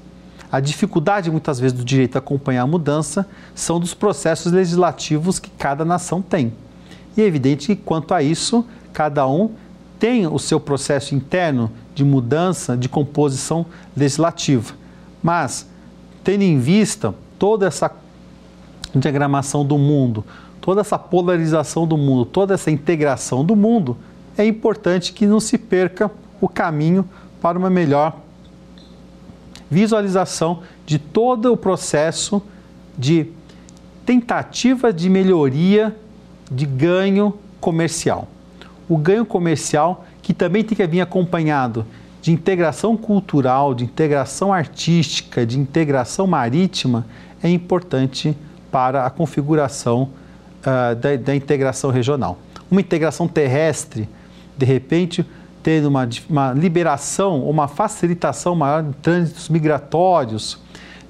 A 0.52 0.60
dificuldade, 0.60 1.32
muitas 1.32 1.60
vezes, 1.60 1.76
do 1.76 1.84
direito 1.84 2.16
acompanhar 2.16 2.62
a 2.62 2.68
mudança 2.68 3.28
são 3.56 3.80
dos 3.80 3.96
processos 3.96 4.52
legislativos 4.52 5.40
que 5.40 5.50
cada 5.50 5.84
nação 5.84 6.22
tem. 6.22 6.54
E 7.18 7.24
é 7.24 7.26
evidente 7.26 7.66
que, 7.66 7.76
quanto 7.76 8.14
a 8.14 8.22
isso, 8.22 8.64
cada 8.94 9.28
um 9.28 9.50
tem 10.04 10.28
o 10.28 10.38
seu 10.38 10.60
processo 10.60 11.16
interno 11.16 11.72
de 11.96 12.04
mudança 12.04 12.76
de 12.76 12.90
composição 12.90 13.66
legislativa. 13.96 14.74
Mas, 15.24 15.66
tendo 16.26 16.42
em 16.42 16.60
vista 16.60 17.16
toda 17.40 17.68
essa 17.68 17.90
diagramação 18.94 19.66
do 19.66 19.78
mundo, 19.78 20.26
toda 20.60 20.82
essa 20.82 21.00
polarização 21.00 21.88
do 21.88 21.96
mundo, 21.96 22.26
toda 22.26 22.54
essa 22.54 22.70
integração 22.70 23.46
do 23.46 23.56
mundo, 23.56 23.96
é 24.38 24.46
importante 24.46 25.14
que 25.14 25.26
não 25.26 25.40
se 25.40 25.58
perca 25.58 26.12
o 26.42 26.50
caminho 26.50 27.08
para 27.42 27.58
uma 27.58 27.70
melhor 27.70 28.18
visualização 29.72 30.64
de 30.86 31.00
todo 31.00 31.54
o 31.54 31.56
processo 31.56 32.42
de 32.98 33.28
tentativa 34.06 34.92
de 34.92 35.10
melhoria 35.10 35.96
de 36.52 36.66
ganho 36.66 37.34
comercial. 37.62 38.28
O 38.94 38.98
ganho 38.98 39.26
comercial 39.26 40.06
que 40.22 40.36
também 40.36 40.64
tem 40.64 40.78
que 40.78 40.86
vir 40.86 41.02
acompanhado 41.02 41.84
de 42.22 42.32
integração 42.32 42.96
cultural, 42.96 43.74
de 43.74 43.84
integração 43.84 44.54
artística, 44.54 45.44
de 45.44 45.60
integração 45.60 46.28
marítima, 46.28 47.04
é 47.42 47.50
importante 47.50 48.38
para 48.72 49.04
a 49.04 49.10
configuração 49.10 50.10
uh, 50.60 50.96
da, 50.96 51.16
da 51.16 51.36
integração 51.36 51.90
regional. 51.90 52.38
Uma 52.70 52.82
integração 52.82 53.28
terrestre, 53.28 54.08
de 54.56 54.64
repente, 54.64 55.26
tendo 55.64 55.88
uma, 55.88 56.08
uma 56.30 56.54
liberação 56.54 57.50
uma 57.50 57.68
facilitação 57.68 58.54
maior 58.54 58.84
de 58.84 58.94
trânsitos 59.02 59.50
migratórios, 59.50 60.60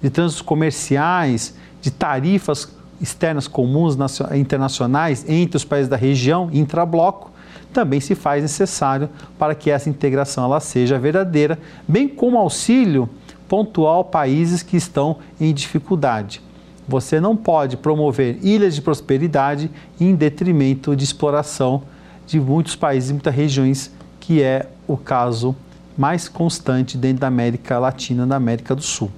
de 0.02 0.10
trânsitos 0.10 0.41
comerciais, 0.41 1.54
de 1.82 1.91
tarifas 1.91 2.72
externas 3.02 3.46
comuns 3.46 3.98
internacionais 4.34 5.26
entre 5.28 5.58
os 5.58 5.65
países 5.65 5.89
da 5.89 5.98
região, 5.98 6.50
intrabloco, 6.54 7.34
também 7.73 7.99
se 7.99 8.15
faz 8.15 8.41
necessário 8.41 9.09
para 9.38 9.55
que 9.55 9.69
essa 9.69 9.89
integração 9.89 10.45
ela 10.45 10.59
seja 10.59 10.99
verdadeira, 10.99 11.59
bem 11.88 12.07
como 12.07 12.38
auxílio 12.38 13.09
pontual 13.49 14.01
a 14.01 14.05
países 14.05 14.63
que 14.63 14.77
estão 14.77 15.17
em 15.39 15.53
dificuldade. 15.53 16.41
Você 16.88 17.19
não 17.19 17.36
pode 17.36 17.77
promover 17.77 18.38
ilhas 18.41 18.75
de 18.75 18.81
prosperidade 18.81 19.69
em 19.99 20.15
detrimento 20.15 20.95
de 20.95 21.03
exploração 21.03 21.83
de 22.25 22.39
muitos 22.39 22.75
países 22.75 23.09
e 23.09 23.13
muitas 23.13 23.33
regiões 23.33 23.91
que 24.19 24.41
é 24.41 24.67
o 24.88 24.95
caso 24.95 25.55
mais 25.97 26.27
constante 26.27 26.97
dentro 26.97 27.21
da 27.21 27.27
América 27.27 27.79
Latina 27.79 28.25
da 28.25 28.36
América 28.36 28.75
do 28.75 28.81
Sul. 28.81 29.12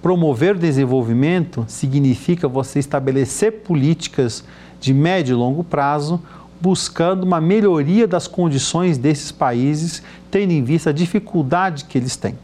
Promover 0.00 0.54
o 0.54 0.58
desenvolvimento 0.58 1.64
significa 1.66 2.46
você 2.46 2.78
estabelecer 2.78 3.62
políticas 3.62 4.44
de 4.80 4.92
médio 4.92 5.32
e 5.32 5.36
longo 5.36 5.64
prazo, 5.64 6.20
buscando 6.60 7.24
uma 7.24 7.40
melhoria 7.40 8.06
das 8.06 8.26
condições 8.26 8.96
desses 8.98 9.30
países, 9.32 10.02
tendo 10.30 10.52
em 10.52 10.62
vista 10.62 10.90
a 10.90 10.92
dificuldade 10.92 11.84
que 11.84 11.98
eles 11.98 12.16
têm. 12.16 12.38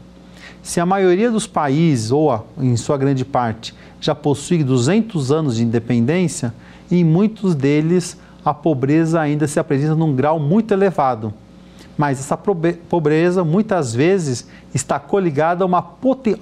Se 0.61 0.79
a 0.79 0.85
maioria 0.85 1.31
dos 1.31 1.47
países, 1.47 2.11
ou 2.11 2.47
em 2.59 2.77
sua 2.77 2.97
grande 2.97 3.25
parte, 3.25 3.73
já 3.99 4.13
possui 4.13 4.63
200 4.63 5.31
anos 5.31 5.55
de 5.55 5.63
independência, 5.63 6.53
em 6.89 7.03
muitos 7.03 7.55
deles 7.55 8.17
a 8.43 8.53
pobreza 8.53 9.19
ainda 9.19 9.47
se 9.47 9.59
apresenta 9.59 9.95
num 9.95 10.15
grau 10.15 10.39
muito 10.39 10.73
elevado 10.73 11.33
mas 12.01 12.19
essa 12.19 12.35
pobreza 12.35 13.43
muitas 13.43 13.93
vezes 13.93 14.47
está 14.73 14.99
coligada 14.99 15.63
a 15.63 15.67
uma 15.67 15.85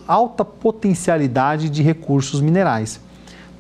alta 0.08 0.46
potencialidade 0.46 1.70
de 1.70 1.84
recursos 1.84 2.40
minerais, 2.40 3.02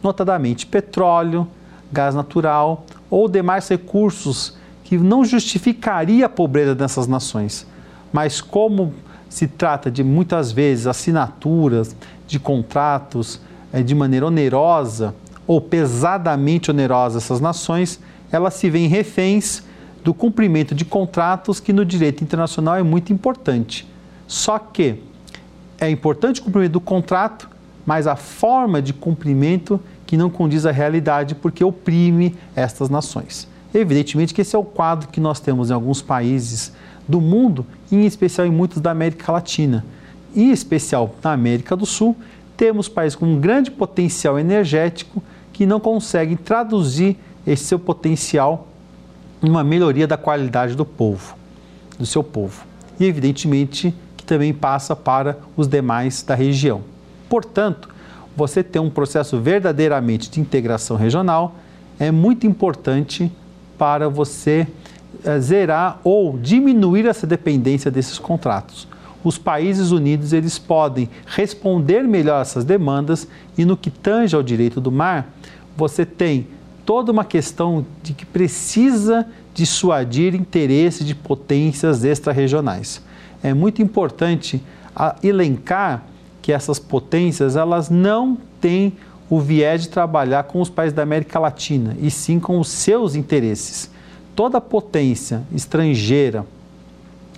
notadamente 0.01 0.65
petróleo, 0.65 1.45
gás 1.91 2.15
natural 2.15 2.85
ou 3.09 3.27
demais 3.27 3.67
recursos 3.67 4.57
que 4.83 4.97
não 4.97 5.23
justificaria 5.23 6.25
a 6.25 6.29
pobreza 6.29 6.73
dessas 6.73 7.07
nações. 7.07 7.65
Mas 8.11 8.41
como 8.41 8.93
se 9.29 9.47
trata 9.47 9.91
de 9.91 10.03
muitas 10.03 10.51
vezes 10.51 10.87
assinaturas 10.87 11.95
de 12.25 12.39
contratos 12.39 13.39
é, 13.71 13.83
de 13.83 13.93
maneira 13.93 14.25
onerosa 14.25 15.13
ou 15.45 15.61
pesadamente 15.61 16.71
onerosa 16.71 17.19
essas 17.19 17.39
nações, 17.39 17.99
elas 18.31 18.55
se 18.55 18.69
veem 18.69 18.87
reféns 18.87 19.63
do 20.03 20.13
cumprimento 20.13 20.73
de 20.73 20.85
contratos 20.85 21.59
que 21.59 21.73
no 21.73 21.85
direito 21.85 22.23
internacional 22.23 22.75
é 22.75 22.83
muito 22.83 23.11
importante. 23.11 23.87
Só 24.27 24.57
que 24.57 25.03
é 25.79 25.89
importante 25.89 26.41
o 26.41 26.43
cumprimento 26.43 26.73
do 26.73 26.81
contrato, 26.81 27.49
mas 27.85 28.07
a 28.07 28.15
forma 28.15 28.81
de 28.81 28.93
cumprimento 28.93 29.79
que 30.09 30.17
não 30.17 30.27
condiz 30.27 30.65
à 30.65 30.71
realidade 30.71 31.35
porque 31.35 31.63
oprime 31.63 32.35
estas 32.55 32.89
nações. 32.89 33.47
Evidentemente 33.71 34.33
que 34.33 34.41
esse 34.41 34.55
é 34.55 34.57
o 34.57 34.63
quadro 34.63 35.07
que 35.09 35.21
nós 35.21 35.39
temos 35.39 35.69
em 35.69 35.73
alguns 35.73 36.01
países 36.01 36.73
do 37.07 37.21
mundo, 37.21 37.63
em 37.91 38.07
especial 38.07 38.47
em 38.47 38.49
muitos 38.49 38.81
da 38.81 38.89
América 38.89 39.31
Latina. 39.31 39.85
Em 40.35 40.49
especial 40.49 41.13
na 41.23 41.31
América 41.33 41.75
do 41.75 41.85
Sul, 41.85 42.17
temos 42.57 42.89
países 42.89 43.15
com 43.15 43.27
um 43.27 43.39
grande 43.39 43.69
potencial 43.69 44.39
energético 44.39 45.21
que 45.53 45.67
não 45.67 45.79
conseguem 45.79 46.35
traduzir 46.35 47.15
esse 47.45 47.65
seu 47.65 47.77
potencial 47.77 48.67
uma 49.43 49.63
melhoria 49.63 50.07
da 50.07 50.17
qualidade 50.17 50.73
do 50.73 50.85
povo, 50.85 51.35
do 51.99 52.05
seu 52.07 52.23
povo. 52.23 52.65
E 52.99 53.05
evidentemente 53.05 53.93
que 54.17 54.23
também 54.23 54.55
passa 54.55 54.95
para 54.95 55.37
os 55.55 55.67
demais 55.67 56.23
da 56.23 56.33
região. 56.33 56.81
Portanto, 57.29 57.98
você 58.39 58.63
ter 58.63 58.79
um 58.79 58.89
processo 58.89 59.37
verdadeiramente 59.37 60.29
de 60.29 60.39
integração 60.39 60.95
regional 60.95 61.55
é 61.99 62.09
muito 62.09 62.47
importante 62.47 63.29
para 63.77 64.07
você 64.07 64.65
é, 65.25 65.37
zerar 65.41 65.99
ou 66.05 66.37
diminuir 66.37 67.05
essa 67.05 67.27
dependência 67.27 67.91
desses 67.91 68.17
contratos. 68.17 68.87
Os 69.21 69.37
países 69.37 69.91
unidos 69.91 70.31
eles 70.31 70.57
podem 70.57 71.09
responder 71.25 72.03
melhor 72.03 72.41
essas 72.41 72.63
demandas 72.63 73.27
e 73.57 73.65
no 73.65 73.75
que 73.75 73.91
tange 73.91 74.33
ao 74.33 74.41
direito 74.41 74.79
do 74.79 74.89
mar, 74.89 75.33
você 75.75 76.05
tem 76.05 76.47
toda 76.85 77.11
uma 77.11 77.25
questão 77.25 77.85
de 78.01 78.13
que 78.13 78.25
precisa 78.25 79.27
dissuadir 79.53 80.33
interesses 80.33 81.05
de 81.05 81.13
potências 81.13 82.05
extra-regionais. 82.05 83.01
É 83.43 83.53
muito 83.53 83.81
importante 83.81 84.63
elencar 85.21 86.03
que 86.49 86.53
essas 86.53 86.79
potências 86.79 87.55
elas 87.55 87.91
não 87.91 88.35
têm 88.59 88.93
o 89.29 89.39
viés 89.39 89.83
de 89.83 89.89
trabalhar 89.89 90.45
com 90.45 90.59
os 90.59 90.67
países 90.67 90.95
da 90.95 91.03
América 91.03 91.37
Latina, 91.37 91.95
e 92.01 92.09
sim 92.09 92.39
com 92.39 92.59
os 92.59 92.69
seus 92.69 93.13
interesses. 93.13 93.91
Toda 94.35 94.59
potência 94.59 95.43
estrangeira 95.53 96.43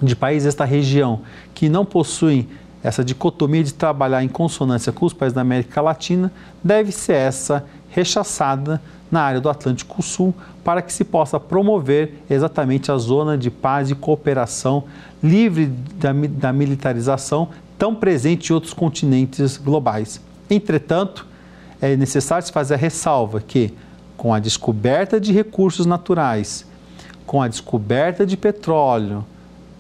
de 0.02 0.16
países 0.16 0.46
desta 0.46 0.64
região 0.64 1.24
que 1.54 1.68
não 1.68 1.84
possuem 1.84 2.48
essa 2.82 3.04
dicotomia 3.04 3.66
de 3.66 3.74
trabalhar 3.74 4.24
em 4.24 4.30
consonância 4.30 4.94
com 4.94 5.06
os 5.06 5.12
países 5.12 5.36
da 5.36 5.42
América 5.42 5.82
Latina 5.82 6.32
deve 6.64 6.94
ser 6.94 7.16
essa 7.16 7.66
rechaçada 7.90 8.82
na 9.12 9.24
área 9.24 9.42
do 9.42 9.50
Atlântico 9.50 10.02
Sul 10.02 10.34
para 10.64 10.82
que 10.82 10.94
se 10.94 11.04
possa 11.04 11.38
promover 11.38 12.24
exatamente 12.30 12.90
a 12.90 12.98
zona 12.98 13.38
de 13.38 13.52
paz 13.52 13.92
e 13.92 13.96
cooperação 13.96 14.86
livre 15.22 15.66
da, 15.66 16.14
da 16.14 16.54
militarização 16.54 17.50
tão 17.82 17.96
presente 17.96 18.52
em 18.52 18.54
outros 18.54 18.76
continentes 18.76 19.58
globais. 19.58 20.22
Entretanto, 20.48 21.26
é 21.82 21.96
necessário 21.96 22.46
se 22.46 22.54
fazer 22.54 22.76
a 22.76 22.78
ressalva 22.78 23.42
que, 23.42 23.74
com 24.16 24.32
a 24.32 24.38
descoberta 24.38 25.20
de 25.20 25.34
recursos 25.34 25.88
naturais, 25.88 26.64
com 27.26 27.42
a 27.42 27.48
descoberta 27.48 28.24
de 28.24 28.38
petróleo, 28.38 29.26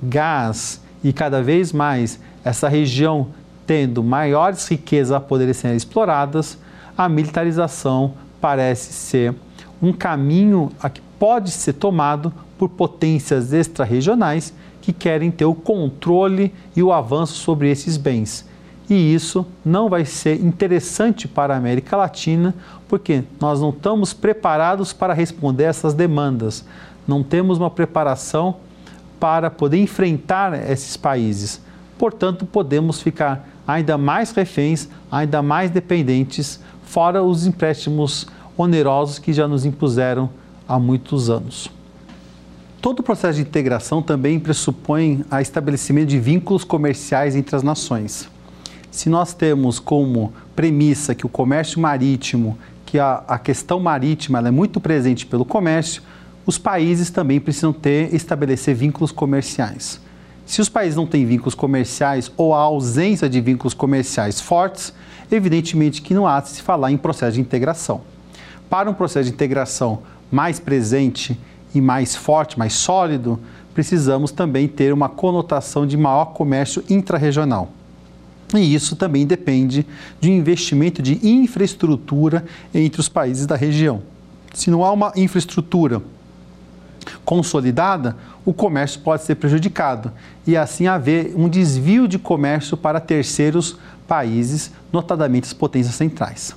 gás 0.01 0.81
e 1.03 1.13
cada 1.13 1.43
vez 1.43 1.71
mais 1.71 2.19
essa 2.43 2.67
região 2.67 3.27
tendo 3.67 4.01
maiores 4.01 4.67
riquezas 4.67 5.11
a 5.11 5.19
poderem 5.19 5.53
ser 5.53 5.75
exploradas, 5.75 6.57
a 6.97 7.07
militarização 7.07 8.15
parece 8.41 8.93
ser 8.93 9.35
um 9.79 9.93
caminho 9.93 10.71
a 10.81 10.89
que 10.89 11.01
pode 11.19 11.51
ser 11.51 11.73
tomado 11.73 12.33
por 12.57 12.67
potências 12.67 13.53
extra-regionais 13.53 14.55
que 14.81 14.91
querem 14.91 15.31
ter 15.31 15.45
o 15.45 15.53
controle 15.53 16.53
e 16.75 16.81
o 16.81 16.91
avanço 16.91 17.33
sobre 17.33 17.69
esses 17.69 17.97
bens. 17.97 18.49
E 18.89 19.13
isso 19.13 19.45
não 19.63 19.87
vai 19.87 20.03
ser 20.03 20.43
interessante 20.43 21.27
para 21.27 21.53
a 21.53 21.57
América 21.57 21.95
Latina, 21.95 22.53
porque 22.89 23.23
nós 23.39 23.61
não 23.61 23.69
estamos 23.69 24.11
preparados 24.11 24.91
para 24.91 25.13
responder 25.13 25.63
essas 25.63 25.93
demandas. 25.93 26.65
Não 27.07 27.23
temos 27.23 27.57
uma 27.57 27.69
preparação 27.69 28.57
para 29.19 29.49
poder 29.49 29.77
enfrentar 29.77 30.69
esses 30.69 30.97
países. 30.97 31.61
Portanto, 31.97 32.45
podemos 32.45 33.01
ficar 33.01 33.47
ainda 33.65 33.97
mais 33.97 34.31
reféns, 34.31 34.89
ainda 35.09 35.41
mais 35.41 35.69
dependentes 35.69 36.59
fora 36.91 37.23
os 37.23 37.45
empréstimos 37.45 38.27
onerosos 38.57 39.17
que 39.17 39.31
já 39.31 39.47
nos 39.47 39.65
impuseram 39.65 40.29
há 40.67 40.77
muitos 40.77 41.29
anos. 41.29 41.71
Todo 42.81 43.01
o 43.01 43.03
processo 43.03 43.35
de 43.35 43.41
integração 43.41 44.01
também 44.01 44.39
pressupõe 44.39 45.23
a 45.29 45.39
estabelecimento 45.39 46.09
de 46.09 46.19
vínculos 46.19 46.63
comerciais 46.63 47.35
entre 47.35 47.55
as 47.55 47.61
nações. 47.61 48.27
Se 48.89 49.07
nós 49.07 49.35
temos 49.35 49.79
como 49.79 50.33
premissa 50.55 51.13
que 51.13 51.23
o 51.23 51.29
comércio 51.29 51.79
marítimo, 51.79 52.57
que 52.83 52.97
a, 52.97 53.23
a 53.27 53.37
questão 53.37 53.79
marítima 53.79 54.39
é 54.39 54.49
muito 54.49 54.79
presente 54.79 55.27
pelo 55.27 55.45
comércio, 55.45 56.01
os 56.43 56.57
países 56.57 57.11
também 57.11 57.39
precisam 57.39 57.71
ter 57.71 58.15
estabelecer 58.15 58.73
vínculos 58.73 59.11
comerciais. 59.11 60.01
Se 60.43 60.59
os 60.59 60.67
países 60.67 60.95
não 60.95 61.05
têm 61.05 61.23
vínculos 61.23 61.53
comerciais 61.53 62.31
ou 62.35 62.51
a 62.51 62.61
ausência 62.61 63.29
de 63.29 63.39
vínculos 63.39 63.75
comerciais 63.75 64.41
fortes, 64.41 64.91
evidentemente 65.31 66.01
que 66.01 66.15
não 66.15 66.25
há 66.25 66.41
de 66.41 66.49
se 66.49 66.63
falar 66.63 66.91
em 66.91 66.97
processo 66.97 67.35
de 67.35 67.41
integração. 67.41 68.01
Para 68.67 68.89
um 68.89 68.93
processo 68.95 69.29
de 69.29 69.35
integração 69.35 69.99
mais 70.31 70.59
presente 70.59 71.37
e 71.73 71.81
mais 71.81 72.15
forte, 72.15 72.57
mais 72.57 72.73
sólido, 72.73 73.39
precisamos 73.73 74.31
também 74.31 74.67
ter 74.67 74.93
uma 74.93 75.09
conotação 75.09 75.85
de 75.85 75.95
maior 75.95 76.25
comércio 76.33 76.83
intrarregional. 76.89 77.71
E 78.53 78.73
isso 78.73 78.95
também 78.95 79.25
depende 79.25 79.85
de 80.19 80.29
um 80.29 80.33
investimento 80.33 81.01
de 81.01 81.25
infraestrutura 81.25 82.43
entre 82.73 82.99
os 82.99 83.07
países 83.07 83.45
da 83.45 83.55
região. 83.55 84.01
Se 84.53 84.69
não 84.69 84.83
há 84.83 84.91
uma 84.91 85.13
infraestrutura 85.15 86.01
consolidada, 87.23 88.17
o 88.45 88.53
comércio 88.53 88.99
pode 89.01 89.23
ser 89.23 89.35
prejudicado 89.35 90.11
e 90.45 90.57
assim 90.57 90.87
haver 90.87 91.33
um 91.35 91.47
desvio 91.47 92.07
de 92.07 92.19
comércio 92.19 92.75
para 92.75 92.99
terceiros 92.99 93.77
países, 94.07 94.71
notadamente 94.91 95.47
as 95.47 95.53
potências 95.53 95.95
centrais. 95.95 96.53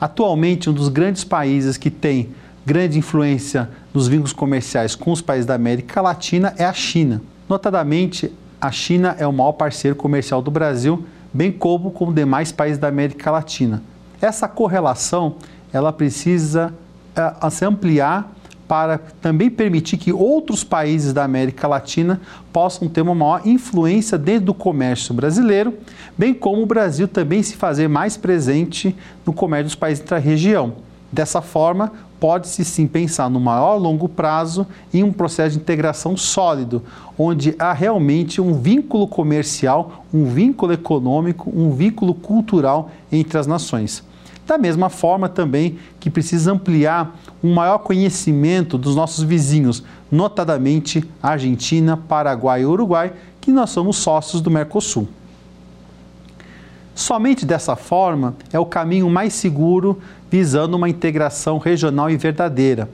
Atualmente, 0.00 0.70
um 0.70 0.72
dos 0.72 0.88
grandes 0.88 1.24
países 1.24 1.76
que 1.76 1.90
tem 1.90 2.30
grande 2.64 2.98
influência 2.98 3.68
nos 3.92 4.08
vínculos 4.08 4.32
comerciais 4.32 4.94
com 4.94 5.12
os 5.12 5.20
países 5.20 5.46
da 5.46 5.54
América 5.54 6.00
Latina 6.00 6.54
é 6.56 6.64
a 6.64 6.72
China. 6.72 7.20
Notadamente, 7.48 8.32
a 8.60 8.70
China 8.70 9.16
é 9.18 9.26
o 9.26 9.32
maior 9.32 9.52
parceiro 9.52 9.96
comercial 9.96 10.40
do 10.40 10.50
Brasil, 10.50 11.04
bem 11.32 11.50
como 11.50 11.90
com 11.90 12.12
demais 12.12 12.52
países 12.52 12.78
da 12.78 12.88
América 12.88 13.30
Latina. 13.30 13.82
Essa 14.20 14.46
correlação 14.46 15.36
ela 15.72 15.92
precisa 15.92 16.72
uh, 17.16 17.50
se 17.50 17.64
ampliar 17.64 18.30
para 18.68 18.98
também 19.20 19.50
permitir 19.50 19.98
que 19.98 20.12
outros 20.12 20.64
países 20.64 21.12
da 21.12 21.24
América 21.24 21.68
Latina 21.68 22.20
possam 22.52 22.88
ter 22.88 23.02
uma 23.02 23.14
maior 23.14 23.46
influência 23.46 24.16
dentro 24.16 24.46
do 24.46 24.54
comércio 24.54 25.12
brasileiro, 25.12 25.74
bem 26.16 26.32
como 26.32 26.62
o 26.62 26.66
Brasil 26.66 27.06
também 27.06 27.42
se 27.42 27.56
fazer 27.56 27.88
mais 27.88 28.16
presente 28.16 28.96
no 29.26 29.32
comércio 29.32 29.66
dos 29.66 29.74
países 29.74 30.02
da 30.04 30.16
região. 30.16 30.74
Dessa 31.10 31.42
forma, 31.42 31.92
pode-se 32.22 32.64
sim 32.64 32.86
pensar 32.86 33.28
no 33.28 33.40
maior 33.40 33.74
longo 33.78 34.08
prazo 34.08 34.64
em 34.94 35.02
um 35.02 35.12
processo 35.12 35.56
de 35.56 35.60
integração 35.60 36.16
sólido, 36.16 36.80
onde 37.18 37.56
há 37.58 37.72
realmente 37.72 38.40
um 38.40 38.54
vínculo 38.54 39.08
comercial, 39.08 40.04
um 40.14 40.26
vínculo 40.26 40.72
econômico, 40.72 41.52
um 41.52 41.72
vínculo 41.72 42.14
cultural 42.14 42.92
entre 43.10 43.36
as 43.38 43.48
nações. 43.48 44.04
Da 44.46 44.56
mesma 44.56 44.88
forma 44.88 45.28
também 45.28 45.80
que 45.98 46.08
precisa 46.08 46.52
ampliar 46.52 47.18
um 47.42 47.52
maior 47.52 47.78
conhecimento 47.78 48.78
dos 48.78 48.94
nossos 48.94 49.24
vizinhos, 49.24 49.82
notadamente 50.08 51.02
Argentina, 51.20 51.96
Paraguai 51.96 52.62
e 52.62 52.66
Uruguai, 52.66 53.14
que 53.40 53.50
nós 53.50 53.70
somos 53.70 53.96
sócios 53.96 54.40
do 54.40 54.48
Mercosul. 54.48 55.08
Somente 56.94 57.46
dessa 57.46 57.74
forma 57.74 58.36
é 58.52 58.60
o 58.60 58.66
caminho 58.66 59.08
mais 59.08 59.32
seguro 59.32 59.98
visando 60.32 60.78
uma 60.78 60.88
integração 60.88 61.58
regional 61.58 62.08
e 62.08 62.16
verdadeira. 62.16 62.88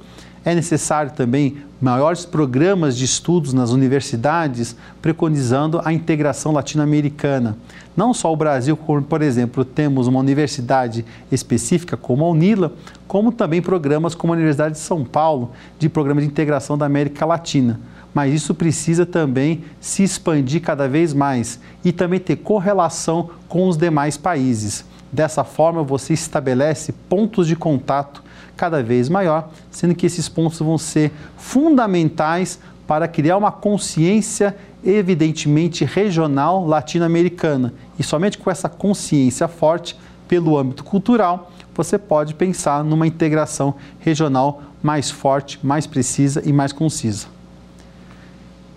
É 0.44 0.56
necessário 0.56 1.12
também 1.12 1.58
maiores 1.80 2.24
programas 2.24 2.96
de 2.96 3.04
estudos 3.04 3.52
nas 3.52 3.70
universidades 3.70 4.74
preconizando 5.00 5.80
a 5.84 5.92
integração 5.92 6.50
latino-americana. 6.50 7.56
Não 7.96 8.12
só 8.12 8.32
o 8.32 8.36
Brasil, 8.36 8.76
como, 8.76 9.02
por 9.02 9.22
exemplo, 9.22 9.64
temos 9.64 10.08
uma 10.08 10.18
universidade 10.18 11.04
específica 11.30 11.96
como 11.96 12.24
a 12.24 12.28
UNILA, 12.28 12.72
como 13.06 13.30
também 13.30 13.62
programas 13.62 14.16
como 14.16 14.32
a 14.32 14.36
Universidade 14.36 14.74
de 14.74 14.80
São 14.80 15.04
Paulo, 15.04 15.52
de 15.78 15.88
programa 15.88 16.20
de 16.20 16.26
integração 16.26 16.76
da 16.76 16.86
América 16.86 17.24
Latina. 17.24 17.78
Mas 18.12 18.34
isso 18.34 18.52
precisa 18.52 19.06
também 19.06 19.62
se 19.80 20.02
expandir 20.02 20.60
cada 20.60 20.88
vez 20.88 21.14
mais 21.14 21.60
e 21.84 21.92
também 21.92 22.18
ter 22.18 22.34
correlação 22.34 23.30
com 23.48 23.68
os 23.68 23.76
demais 23.76 24.16
países. 24.16 24.84
Dessa 25.10 25.42
forma, 25.44 25.82
você 25.82 26.12
estabelece 26.12 26.92
pontos 27.08 27.46
de 27.46 27.56
contato 27.56 28.22
cada 28.56 28.82
vez 28.82 29.08
maior, 29.08 29.50
sendo 29.70 29.94
que 29.94 30.06
esses 30.06 30.28
pontos 30.28 30.58
vão 30.58 30.76
ser 30.76 31.12
fundamentais 31.36 32.58
para 32.86 33.06
criar 33.06 33.36
uma 33.36 33.52
consciência 33.52 34.56
evidentemente 34.84 35.84
regional 35.84 36.66
latino-americana. 36.66 37.72
E 37.98 38.02
somente 38.02 38.38
com 38.38 38.50
essa 38.50 38.68
consciência 38.68 39.48
forte 39.48 39.96
pelo 40.26 40.58
âmbito 40.58 40.84
cultural, 40.84 41.50
você 41.74 41.96
pode 41.96 42.34
pensar 42.34 42.82
numa 42.82 43.06
integração 43.06 43.74
regional 44.00 44.62
mais 44.82 45.10
forte, 45.10 45.58
mais 45.62 45.86
precisa 45.86 46.42
e 46.44 46.52
mais 46.52 46.72
concisa. 46.72 47.28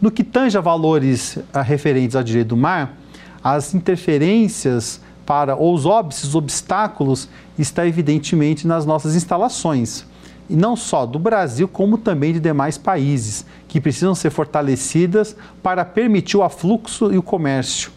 No 0.02 0.12
que 0.12 0.24
tange 0.24 0.58
a 0.58 0.62
valores 0.62 1.38
referentes 1.66 2.16
ao 2.16 2.24
direito 2.24 2.50
do 2.50 2.58
mar, 2.58 2.98
as 3.44 3.74
interferências 3.74 5.02
para 5.32 5.56
os 5.56 5.86
óbices, 5.86 6.36
obstáculos, 6.36 7.30
está 7.58 7.88
evidentemente 7.88 8.68
nas 8.68 8.86
nossas 8.86 9.16
instalações. 9.16 10.06
E 10.50 10.58
não 10.58 10.76
só 10.76 11.06
do 11.06 11.18
Brasil, 11.18 11.70
como 11.70 11.98
também 11.98 12.34
de 12.34 12.40
demais 12.42 12.78
países, 12.78 13.46
que 13.66 13.80
precisam 13.80 14.14
ser 14.14 14.30
fortalecidas 14.30 15.34
para 15.64 15.86
permitir 15.86 16.36
o 16.36 16.44
afluxo 16.44 17.14
e 17.14 17.18
o 17.18 17.24
comércio. 17.24 17.94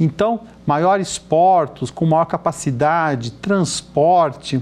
Então, 0.00 0.40
maiores 0.66 1.18
portos, 1.18 1.90
com 1.90 2.06
maior 2.06 2.24
capacidade, 2.24 3.32
transporte, 3.32 4.58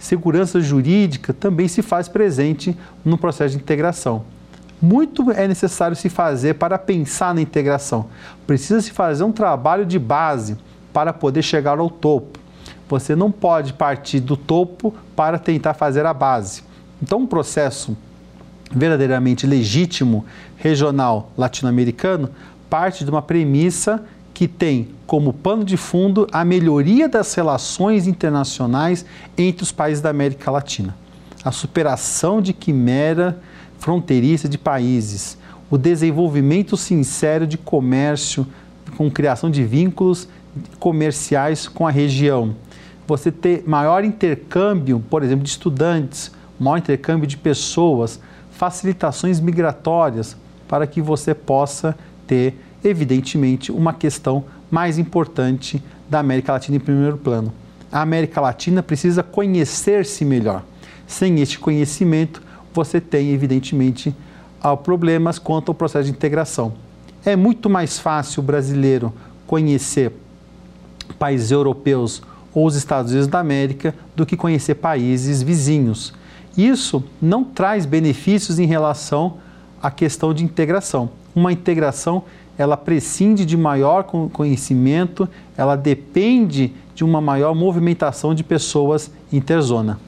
segurança 0.00 0.60
jurídica 0.60 1.32
também 1.32 1.68
se 1.68 1.80
faz 1.80 2.08
presente 2.08 2.76
no 3.04 3.16
processo 3.16 3.56
de 3.56 3.62
integração. 3.62 4.24
Muito 4.82 5.30
é 5.30 5.46
necessário 5.46 5.96
se 5.96 6.08
fazer 6.08 6.54
para 6.54 6.76
pensar 6.76 7.32
na 7.32 7.40
integração. 7.40 8.06
Precisa 8.48 8.80
se 8.80 8.90
fazer 8.90 9.22
um 9.22 9.30
trabalho 9.30 9.86
de 9.86 9.96
base 9.96 10.56
para 10.98 11.12
poder 11.12 11.42
chegar 11.42 11.78
ao 11.78 11.88
topo. 11.88 12.40
Você 12.88 13.14
não 13.14 13.30
pode 13.30 13.72
partir 13.72 14.18
do 14.18 14.36
topo 14.36 14.92
para 15.14 15.38
tentar 15.38 15.72
fazer 15.72 16.04
a 16.04 16.12
base. 16.12 16.64
Então, 17.00 17.20
um 17.20 17.26
processo 17.26 17.96
verdadeiramente 18.68 19.46
legítimo, 19.46 20.26
regional, 20.56 21.30
latino-americano, 21.38 22.30
parte 22.68 23.04
de 23.04 23.10
uma 23.12 23.22
premissa 23.22 24.04
que 24.34 24.48
tem 24.48 24.88
como 25.06 25.32
pano 25.32 25.64
de 25.64 25.76
fundo 25.76 26.26
a 26.32 26.44
melhoria 26.44 27.08
das 27.08 27.32
relações 27.32 28.08
internacionais 28.08 29.06
entre 29.36 29.62
os 29.62 29.70
países 29.70 30.02
da 30.02 30.10
América 30.10 30.50
Latina, 30.50 30.96
a 31.44 31.52
superação 31.52 32.42
de 32.42 32.52
quimera 32.52 33.38
fronteiriça 33.78 34.48
de 34.48 34.58
países, 34.58 35.38
o 35.70 35.78
desenvolvimento 35.78 36.76
sincero 36.76 37.46
de 37.46 37.56
comércio 37.56 38.44
com 38.96 39.08
criação 39.08 39.48
de 39.48 39.62
vínculos 39.62 40.28
comerciais 40.78 41.66
com 41.68 41.86
a 41.86 41.90
região. 41.90 42.54
Você 43.06 43.32
ter 43.32 43.64
maior 43.66 44.04
intercâmbio, 44.04 45.00
por 45.08 45.22
exemplo, 45.22 45.44
de 45.44 45.50
estudantes, 45.50 46.30
maior 46.58 46.76
intercâmbio 46.76 47.26
de 47.26 47.36
pessoas, 47.36 48.20
facilitações 48.50 49.40
migratórias, 49.40 50.36
para 50.66 50.86
que 50.86 51.00
você 51.00 51.34
possa 51.34 51.96
ter, 52.26 52.54
evidentemente, 52.84 53.72
uma 53.72 53.94
questão 53.94 54.44
mais 54.70 54.98
importante 54.98 55.82
da 56.10 56.18
América 56.18 56.52
Latina 56.52 56.76
em 56.76 56.80
primeiro 56.80 57.16
plano. 57.16 57.52
A 57.90 58.02
América 58.02 58.40
Latina 58.40 58.82
precisa 58.82 59.22
conhecer-se 59.22 60.24
melhor. 60.24 60.62
Sem 61.06 61.40
este 61.40 61.58
conhecimento, 61.58 62.42
você 62.74 63.00
tem, 63.00 63.30
evidentemente, 63.30 64.14
problemas 64.84 65.38
quanto 65.38 65.70
ao 65.70 65.74
processo 65.74 66.04
de 66.04 66.10
integração. 66.10 66.74
É 67.24 67.34
muito 67.34 67.70
mais 67.70 67.98
fácil 67.98 68.42
o 68.42 68.46
brasileiro 68.46 69.12
conhecer 69.46 70.12
países 71.14 71.50
europeus 71.50 72.22
ou 72.54 72.66
os 72.66 72.74
Estados 72.74 73.12
Unidos 73.12 73.28
da 73.28 73.38
América 73.38 73.94
do 74.16 74.26
que 74.26 74.36
conhecer 74.36 74.74
países 74.76 75.42
vizinhos. 75.42 76.12
Isso 76.56 77.04
não 77.20 77.44
traz 77.44 77.86
benefícios 77.86 78.58
em 78.58 78.66
relação 78.66 79.34
à 79.82 79.90
questão 79.90 80.34
de 80.34 80.44
integração. 80.44 81.10
Uma 81.34 81.52
integração 81.52 82.24
ela 82.58 82.76
prescinde 82.76 83.46
de 83.46 83.56
maior 83.56 84.02
conhecimento, 84.02 85.28
ela 85.56 85.76
depende 85.76 86.72
de 86.92 87.04
uma 87.04 87.20
maior 87.20 87.54
movimentação 87.54 88.34
de 88.34 88.42
pessoas 88.42 89.12
interzona. 89.32 90.00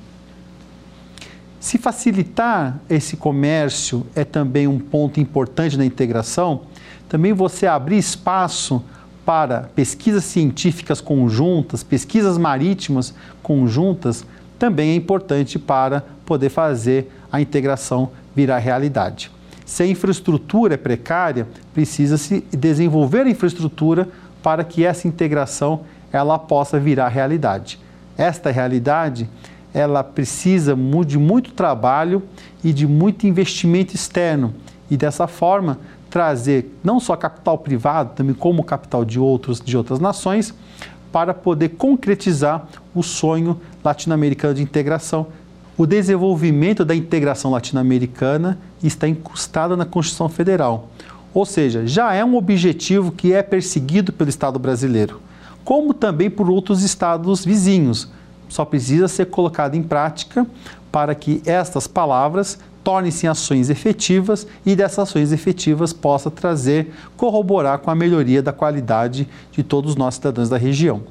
Se 1.61 1.79
facilitar 1.79 2.81
esse 2.89 3.17
comércio 3.17 4.05
é 4.17 4.25
também 4.25 4.67
um 4.67 4.81
ponto 4.81 5.21
importante 5.21 5.77
na 5.77 5.85
integração, 5.85 6.63
também 7.09 7.33
você 7.33 7.67
abrir 7.67 7.99
espaço 7.99 8.83
para 9.25 9.71
pesquisas 9.75 10.25
científicas 10.25 11.01
conjuntas, 11.01 11.83
pesquisas 11.83 12.39
marítimas 12.39 13.15
conjuntas, 13.43 14.25
também 14.59 14.91
é 14.91 14.95
importante 14.95 15.59
para 15.59 16.05
poder 16.25 16.49
fazer 16.49 17.11
a 17.31 17.41
integração 17.41 18.11
virar 18.35 18.59
realidade. 18.59 19.31
Se 19.65 19.83
a 19.83 19.87
infraestrutura 19.87 20.75
é 20.75 20.77
precária, 20.77 21.47
precisa-se 21.73 22.45
desenvolver 22.53 23.27
a 23.27 23.31
infraestrutura 23.31 24.09
para 24.43 24.65
que 24.65 24.85
essa 24.85 25.07
integração 25.07 25.83
ela 26.13 26.39
possa 26.39 26.79
virar 26.79 27.09
realidade. 27.09 27.79
Esta 28.19 28.51
realidade 28.51 29.29
ela 29.73 30.03
precisa 30.03 30.77
de 31.07 31.19
muito 31.19 31.53
trabalho 31.53 32.23
e 32.65 32.73
de 32.73 32.87
muito 32.87 33.27
investimento 33.27 33.95
externo 33.95 34.53
e 34.91 34.97
dessa 34.97 35.27
forma 35.27 35.79
trazer 36.11 36.77
não 36.83 36.99
só 36.99 37.17
capital 37.17 37.57
privado, 37.57 38.15
também 38.15 38.35
como 38.35 38.65
capital 38.65 39.05
de 39.05 39.19
outros 39.19 39.61
de 39.61 39.77
outras 39.77 40.01
nações, 40.01 40.53
para 41.13 41.33
poder 41.33 41.71
concretizar 41.71 42.67
o 42.95 43.03
sonho 43.03 43.61
latino-americano 43.83 44.55
de 44.55 44.63
integração. 44.63 45.29
O 45.77 45.87
desenvolvimento 45.87 46.85
da 46.85 46.95
integração 46.95 47.51
latino-americana 47.51 48.59
está 48.83 49.09
incrustado 49.09 49.77
na 49.77 49.85
Constituição 49.85 50.29
Federal. 50.29 50.91
Ou 51.33 51.47
seja, 51.47 51.87
já 51.87 52.13
é 52.13 52.25
um 52.25 52.37
objetivo 52.37 53.13
que 53.13 53.33
é 53.33 53.43
perseguido 53.43 54.13
pelo 54.13 54.29
Estado 54.29 54.59
brasileiro, 54.59 55.21
como 55.65 55.95
também 55.95 56.29
por 56.29 56.51
outros 56.51 56.83
estados 56.83 57.45
vizinhos. 57.45 58.11
Só 58.49 58.65
precisa 58.65 59.07
ser 59.07 59.27
colocado 59.27 59.77
em 59.77 59.83
prática 59.83 60.47
para 60.91 61.15
que 61.15 61.41
estas 61.47 61.87
palavras 61.87 62.59
tornem-se 62.83 63.27
ações 63.27 63.71
efetivas 63.71 64.47
e 64.65 64.75
dessas 64.75 65.01
ações 65.01 65.33
efetivas 65.33 65.93
possa 65.93 66.31
trazer, 66.31 66.93
corroborar 67.17 67.79
com 67.79 67.91
a 67.91 67.95
melhoria 67.95 68.43
da 68.43 68.53
qualidade 68.53 69.29
de 69.53 69.63
todos 69.63 69.97
nós 69.97 70.15
cidadãos 70.15 70.49
da 70.49 70.57
região. 70.57 71.03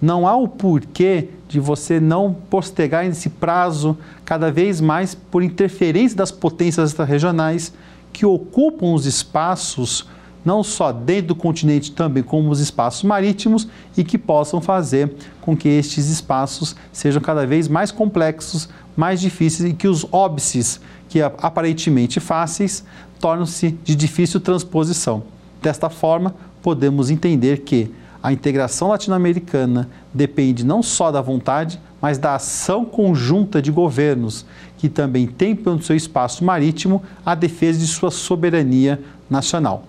Não 0.00 0.26
há 0.26 0.36
o 0.36 0.46
porquê 0.46 1.28
de 1.48 1.58
você 1.58 1.98
não 2.00 2.34
postergar 2.50 3.06
esse 3.06 3.30
prazo 3.30 3.96
cada 4.24 4.50
vez 4.50 4.80
mais 4.80 5.14
por 5.14 5.42
interferência 5.42 6.16
das 6.16 6.30
potências 6.30 6.90
extra-regionais 6.90 7.72
que 8.12 8.26
ocupam 8.26 8.92
os 8.92 9.06
espaços 9.06 10.06
não 10.44 10.62
só 10.62 10.92
dentro 10.92 11.28
do 11.28 11.34
continente, 11.34 11.92
também 11.92 12.22
como 12.22 12.50
os 12.50 12.60
espaços 12.60 13.02
marítimos 13.02 13.66
e 13.96 14.04
que 14.04 14.18
possam 14.18 14.60
fazer 14.60 15.12
com 15.40 15.56
que 15.56 15.68
estes 15.68 16.08
espaços 16.08 16.76
sejam 16.92 17.22
cada 17.22 17.46
vez 17.46 17.66
mais 17.68 17.90
complexos, 17.90 18.68
mais 18.96 19.20
difíceis 19.20 19.70
e 19.70 19.74
que 19.74 19.88
os 19.88 20.06
óbices, 20.12 20.80
que 21.08 21.22
aparentemente 21.22 22.20
fáceis, 22.20 22.84
tornam-se 23.18 23.70
de 23.82 23.94
difícil 23.94 24.40
transposição. 24.40 25.22
Desta 25.62 25.88
forma, 25.88 26.34
podemos 26.62 27.10
entender 27.10 27.60
que 27.60 27.90
a 28.22 28.32
integração 28.32 28.88
latino-americana 28.88 29.88
depende 30.12 30.64
não 30.64 30.82
só 30.82 31.10
da 31.10 31.20
vontade, 31.20 31.78
mas 32.00 32.16
da 32.18 32.34
ação 32.34 32.84
conjunta 32.84 33.60
de 33.60 33.70
governos 33.70 34.46
que 34.78 34.88
também 34.88 35.26
têm 35.26 35.54
no 35.54 35.82
seu 35.82 35.96
espaço 35.96 36.44
marítimo 36.44 37.02
a 37.24 37.34
defesa 37.34 37.78
de 37.78 37.86
sua 37.86 38.10
soberania 38.10 39.00
nacional. 39.28 39.84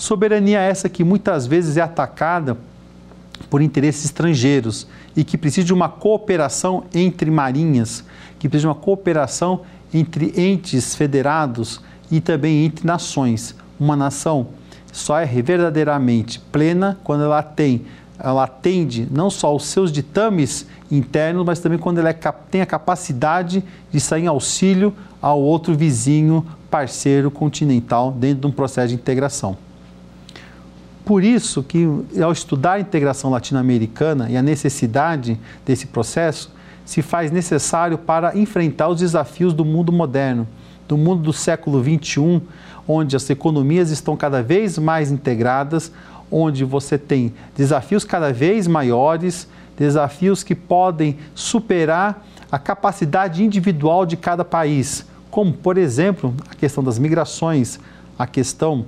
Soberania 0.00 0.60
essa 0.60 0.88
que 0.88 1.04
muitas 1.04 1.46
vezes 1.46 1.76
é 1.76 1.82
atacada 1.82 2.56
por 3.50 3.60
interesses 3.60 4.06
estrangeiros 4.06 4.86
e 5.14 5.22
que 5.22 5.36
precisa 5.36 5.66
de 5.66 5.74
uma 5.74 5.90
cooperação 5.90 6.84
entre 6.94 7.30
marinhas, 7.30 8.02
que 8.38 8.48
precisa 8.48 8.62
de 8.62 8.68
uma 8.68 8.82
cooperação 8.82 9.60
entre 9.92 10.32
entes 10.40 10.94
federados 10.94 11.82
e 12.10 12.18
também 12.18 12.64
entre 12.64 12.86
nações. 12.86 13.54
Uma 13.78 13.94
nação 13.94 14.46
só 14.90 15.18
é 15.18 15.26
verdadeiramente 15.26 16.40
plena 16.50 16.98
quando 17.04 17.24
ela 17.24 17.42
tem, 17.42 17.84
ela 18.18 18.44
atende 18.44 19.06
não 19.10 19.28
só 19.28 19.54
os 19.54 19.66
seus 19.66 19.92
ditames 19.92 20.66
internos, 20.90 21.44
mas 21.44 21.60
também 21.60 21.78
quando 21.78 21.98
ela 21.98 22.08
é, 22.08 22.14
tem 22.50 22.62
a 22.62 22.66
capacidade 22.66 23.62
de 23.92 24.00
sair 24.00 24.22
em 24.22 24.28
auxílio 24.28 24.94
ao 25.20 25.38
outro 25.38 25.74
vizinho, 25.74 26.46
parceiro 26.70 27.30
continental 27.30 28.10
dentro 28.10 28.40
de 28.40 28.46
um 28.46 28.50
processo 28.50 28.88
de 28.88 28.94
integração 28.94 29.58
por 31.10 31.24
isso 31.24 31.64
que, 31.64 31.88
ao 32.22 32.30
estudar 32.30 32.74
a 32.74 32.80
integração 32.80 33.32
latino-americana 33.32 34.30
e 34.30 34.36
a 34.36 34.42
necessidade 34.42 35.36
desse 35.66 35.88
processo, 35.88 36.52
se 36.84 37.02
faz 37.02 37.32
necessário 37.32 37.98
para 37.98 38.38
enfrentar 38.38 38.86
os 38.86 39.00
desafios 39.00 39.52
do 39.52 39.64
mundo 39.64 39.90
moderno, 39.90 40.46
do 40.86 40.96
mundo 40.96 41.20
do 41.20 41.32
século 41.32 41.82
XXI, 41.82 42.40
onde 42.86 43.16
as 43.16 43.28
economias 43.28 43.90
estão 43.90 44.16
cada 44.16 44.40
vez 44.40 44.78
mais 44.78 45.10
integradas, 45.10 45.90
onde 46.30 46.64
você 46.64 46.96
tem 46.96 47.34
desafios 47.56 48.04
cada 48.04 48.32
vez 48.32 48.68
maiores, 48.68 49.48
desafios 49.76 50.44
que 50.44 50.54
podem 50.54 51.18
superar 51.34 52.24
a 52.52 52.56
capacidade 52.56 53.42
individual 53.42 54.06
de 54.06 54.16
cada 54.16 54.44
país, 54.44 55.04
como, 55.28 55.52
por 55.52 55.76
exemplo, 55.76 56.32
a 56.48 56.54
questão 56.54 56.84
das 56.84 57.00
migrações, 57.00 57.80
a 58.16 58.28
questão 58.28 58.86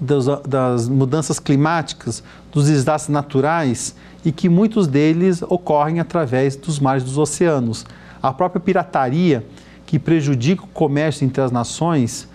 das, 0.00 0.88
mudanças 0.88 1.38
climáticas, 1.38 2.22
dos 2.50 2.66
desastres 2.66 3.12
naturais 3.12 3.94
e 4.24 4.32
que 4.32 4.48
muitos 4.48 4.86
deles 4.86 5.42
ocorrem 5.42 6.00
através 6.00 6.56
dos 6.56 6.78
mares 6.78 7.04
dos 7.04 7.18
oceanos. 7.18 7.84
A 8.22 8.32
própria 8.32 8.60
pirataria, 8.60 9.44
que 9.86 9.98
prejudica 9.98 10.64
o 10.64 10.68
comércio 10.68 11.24
entre 11.24 11.42
as 11.42 11.50
nações, 11.50 12.28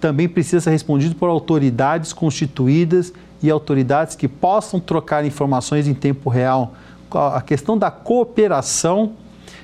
também 0.00 0.28
precisa 0.28 0.60
ser 0.60 0.70
respondido 0.70 1.14
por 1.14 1.28
autoridades 1.28 2.12
constituídas 2.12 3.12
e 3.42 3.50
autoridades 3.50 4.16
que 4.16 4.28
possam 4.28 4.78
trocar 4.80 5.24
informações 5.24 5.86
em 5.86 5.94
tempo 5.94 6.28
real. 6.28 6.74
A 7.10 7.40
questão 7.40 7.78
da 7.78 7.90
cooperação 7.90 9.12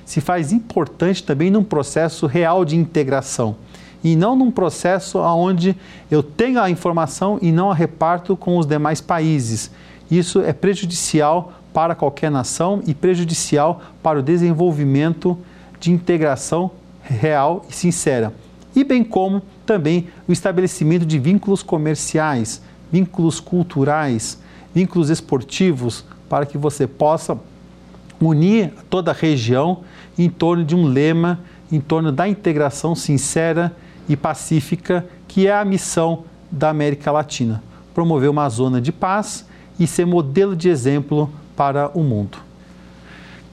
se 0.05 0.21
faz 0.21 0.53
importante 0.53 1.23
também 1.23 1.51
num 1.51 1.65
processo 1.65 2.27
real 2.27 2.65
de 2.65 2.77
integração 2.77 3.57
e 4.03 4.17
não 4.17 4.35
num 4.35 4.51
processo 4.51 5.19
onde 5.19 5.77
eu 6.11 6.23
tenho 6.23 6.61
a 6.61 6.71
informação 6.71 7.39
e 7.41 7.53
não 7.53 7.71
a 7.71 7.75
reparto 7.75 8.37
com 8.37 8.57
os 8.57 8.67
demais 8.67 9.01
países. 9.01 9.71
Isso 10.11 10.41
é 10.41 10.53
prejudicial 10.53 11.53
para 11.73 11.95
qualquer 11.95 12.31
nação 12.31 12.83
e 12.87 12.95
prejudicial 12.95 13.81
para 14.03 14.19
o 14.19 14.23
desenvolvimento 14.23 15.39
de 15.79 15.93
integração 15.93 16.71
real 17.03 17.65
e 17.69 17.75
sincera. 17.75 18.33
E 18.75 18.85
bem 18.85 19.05
como 19.05 19.43
também 19.67 20.09
o 20.29 20.33
estabelecimento 20.33 21.05
de 21.05 21.19
vínculos 21.19 21.63
comerciais, 21.63 22.63
vínculos 22.91 23.41
culturais, 23.41 24.39
vínculos 24.75 25.11
esportivos, 25.11 26.05
para 26.29 26.47
que 26.47 26.57
você 26.57 26.87
possa 26.87 27.39
unir 28.21 28.73
toda 28.89 29.11
a 29.11 29.15
região 29.15 29.81
em 30.19 30.29
torno 30.29 30.65
de 30.65 30.75
um 30.77 30.85
lema, 30.85 31.41
em 31.73 31.81
torno 31.81 32.13
da 32.13 32.29
integração 32.29 32.95
sincera 32.95 33.75
e 34.11 34.17
pacífica, 34.17 35.07
que 35.29 35.47
é 35.47 35.55
a 35.55 35.65
missão 35.65 36.25
da 36.51 36.69
América 36.69 37.13
Latina: 37.13 37.63
promover 37.95 38.29
uma 38.29 38.49
zona 38.49 38.81
de 38.81 38.91
paz 38.91 39.47
e 39.79 39.87
ser 39.87 40.05
modelo 40.05 40.57
de 40.57 40.69
exemplo 40.69 41.31
para 41.57 41.89
o 41.95 42.03
mundo. 42.03 42.39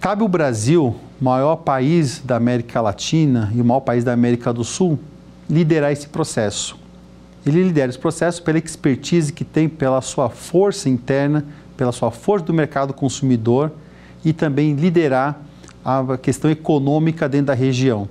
Cabe 0.01 0.23
o 0.23 0.27
Brasil, 0.27 0.95
maior 1.21 1.57
país 1.57 2.21
da 2.25 2.35
América 2.35 2.81
Latina 2.81 3.51
e 3.53 3.61
o 3.61 3.65
maior 3.65 3.81
país 3.81 4.03
da 4.03 4.13
América 4.13 4.51
do 4.51 4.63
Sul, 4.63 4.97
liderar 5.47 5.91
esse 5.91 6.07
processo. 6.07 6.75
Ele 7.45 7.63
lidera 7.63 7.89
esse 7.89 7.99
processo 7.99 8.41
pela 8.41 8.57
expertise 8.57 9.31
que 9.31 9.45
tem, 9.45 9.69
pela 9.69 10.01
sua 10.01 10.27
força 10.27 10.89
interna, 10.89 11.45
pela 11.77 11.91
sua 11.91 12.09
força 12.09 12.45
do 12.45 12.53
mercado 12.53 12.93
consumidor 12.93 13.71
e 14.25 14.33
também 14.33 14.73
liderar 14.73 15.39
a 15.85 16.17
questão 16.17 16.49
econômica 16.49 17.29
dentro 17.29 17.47
da 17.47 17.53
região. 17.53 18.09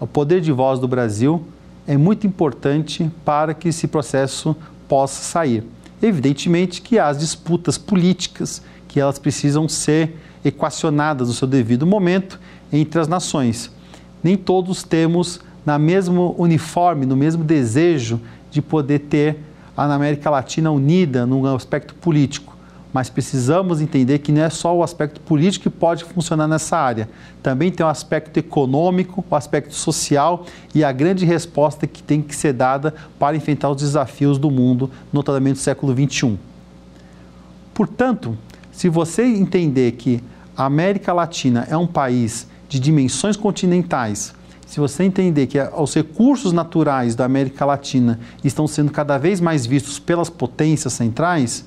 O 0.00 0.06
poder 0.06 0.40
de 0.40 0.50
voz 0.50 0.80
do 0.80 0.88
Brasil 0.88 1.44
é 1.86 1.96
muito 1.96 2.26
importante 2.26 3.10
para 3.24 3.54
que 3.54 3.68
esse 3.68 3.88
processo 3.88 4.56
possa 4.88 5.22
sair. 5.22 5.64
Evidentemente 6.02 6.80
que 6.80 6.98
há 6.98 7.08
as 7.08 7.18
disputas 7.18 7.78
políticas, 7.78 8.62
que 8.88 9.00
elas 9.00 9.18
precisam 9.18 9.68
ser 9.68 10.16
equacionadas 10.44 11.28
no 11.28 11.34
seu 11.34 11.48
devido 11.48 11.86
momento 11.86 12.38
entre 12.72 13.00
as 13.00 13.08
nações. 13.08 13.70
Nem 14.22 14.36
todos 14.36 14.82
temos 14.82 15.40
na 15.64 15.78
mesmo 15.78 16.34
uniforme, 16.38 17.06
no 17.06 17.16
mesmo 17.16 17.44
desejo 17.44 18.20
de 18.50 18.60
poder 18.60 19.00
ter 19.00 19.38
a 19.76 19.84
América 19.92 20.28
Latina 20.28 20.70
unida 20.70 21.24
no 21.24 21.46
aspecto 21.54 21.94
político 21.94 22.51
mas 22.92 23.08
precisamos 23.08 23.80
entender 23.80 24.18
que 24.18 24.30
não 24.30 24.42
é 24.42 24.50
só 24.50 24.76
o 24.76 24.82
aspecto 24.82 25.20
político 25.20 25.64
que 25.64 25.70
pode 25.70 26.04
funcionar 26.04 26.46
nessa 26.46 26.76
área. 26.76 27.08
Também 27.42 27.70
tem 27.70 27.84
o 27.84 27.88
aspecto 27.88 28.36
econômico, 28.36 29.24
o 29.28 29.34
aspecto 29.34 29.74
social 29.74 30.44
e 30.74 30.84
a 30.84 30.92
grande 30.92 31.24
resposta 31.24 31.86
que 31.86 32.02
tem 32.02 32.20
que 32.20 32.36
ser 32.36 32.52
dada 32.52 32.94
para 33.18 33.36
enfrentar 33.36 33.70
os 33.70 33.78
desafios 33.78 34.38
do 34.38 34.50
mundo, 34.50 34.90
notadamente 35.12 35.54
do 35.54 35.62
século 35.62 35.94
XXI. 35.94 36.38
Portanto, 37.72 38.36
se 38.70 38.88
você 38.88 39.22
entender 39.24 39.92
que 39.92 40.22
a 40.56 40.66
América 40.66 41.12
Latina 41.12 41.66
é 41.70 41.76
um 41.76 41.86
país 41.86 42.46
de 42.68 42.78
dimensões 42.78 43.36
continentais, 43.36 44.34
se 44.66 44.80
você 44.80 45.04
entender 45.04 45.46
que 45.46 45.58
os 45.60 45.94
recursos 45.94 46.52
naturais 46.52 47.14
da 47.14 47.24
América 47.24 47.64
Latina 47.64 48.18
estão 48.42 48.66
sendo 48.66 48.90
cada 48.90 49.18
vez 49.18 49.40
mais 49.40 49.66
vistos 49.66 49.98
pelas 49.98 50.30
potências 50.30 50.94
centrais, 50.94 51.66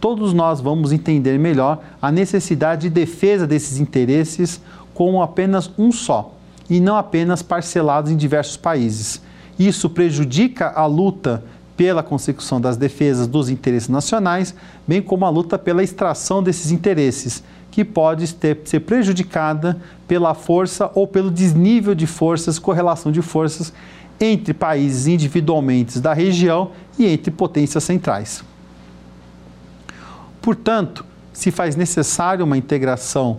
todos 0.00 0.32
nós 0.32 0.60
vamos 0.60 0.92
entender 0.92 1.38
melhor 1.38 1.80
a 2.00 2.10
necessidade 2.10 2.82
de 2.82 2.90
defesa 2.90 3.46
desses 3.46 3.78
interesses 3.78 4.60
como 4.94 5.22
apenas 5.22 5.70
um 5.78 5.92
só 5.92 6.34
e 6.68 6.80
não 6.80 6.96
apenas 6.96 7.42
parcelados 7.42 8.10
em 8.10 8.16
diversos 8.16 8.56
países. 8.56 9.20
Isso 9.58 9.90
prejudica 9.90 10.70
a 10.70 10.86
luta 10.86 11.44
pela 11.76 12.02
consecução 12.02 12.60
das 12.60 12.76
defesas 12.76 13.26
dos 13.26 13.48
interesses 13.48 13.88
nacionais, 13.88 14.54
bem 14.86 15.02
como 15.02 15.24
a 15.24 15.30
luta 15.30 15.58
pela 15.58 15.82
extração 15.82 16.42
desses 16.42 16.70
interesses, 16.70 17.42
que 17.70 17.84
pode 17.84 18.34
ter, 18.34 18.60
ser 18.64 18.80
prejudicada 18.80 19.80
pela 20.06 20.34
força 20.34 20.90
ou 20.94 21.06
pelo 21.06 21.30
desnível 21.30 21.94
de 21.94 22.06
forças, 22.06 22.58
correlação 22.58 23.10
de 23.10 23.22
forças 23.22 23.72
entre 24.20 24.52
países 24.52 25.06
individualmente 25.06 25.98
da 25.98 26.12
região 26.12 26.72
e 26.98 27.06
entre 27.06 27.30
potências 27.30 27.82
centrais. 27.84 28.44
Portanto, 30.40 31.04
se 31.32 31.50
faz 31.50 31.76
necessário 31.76 32.44
uma 32.44 32.56
integração 32.56 33.38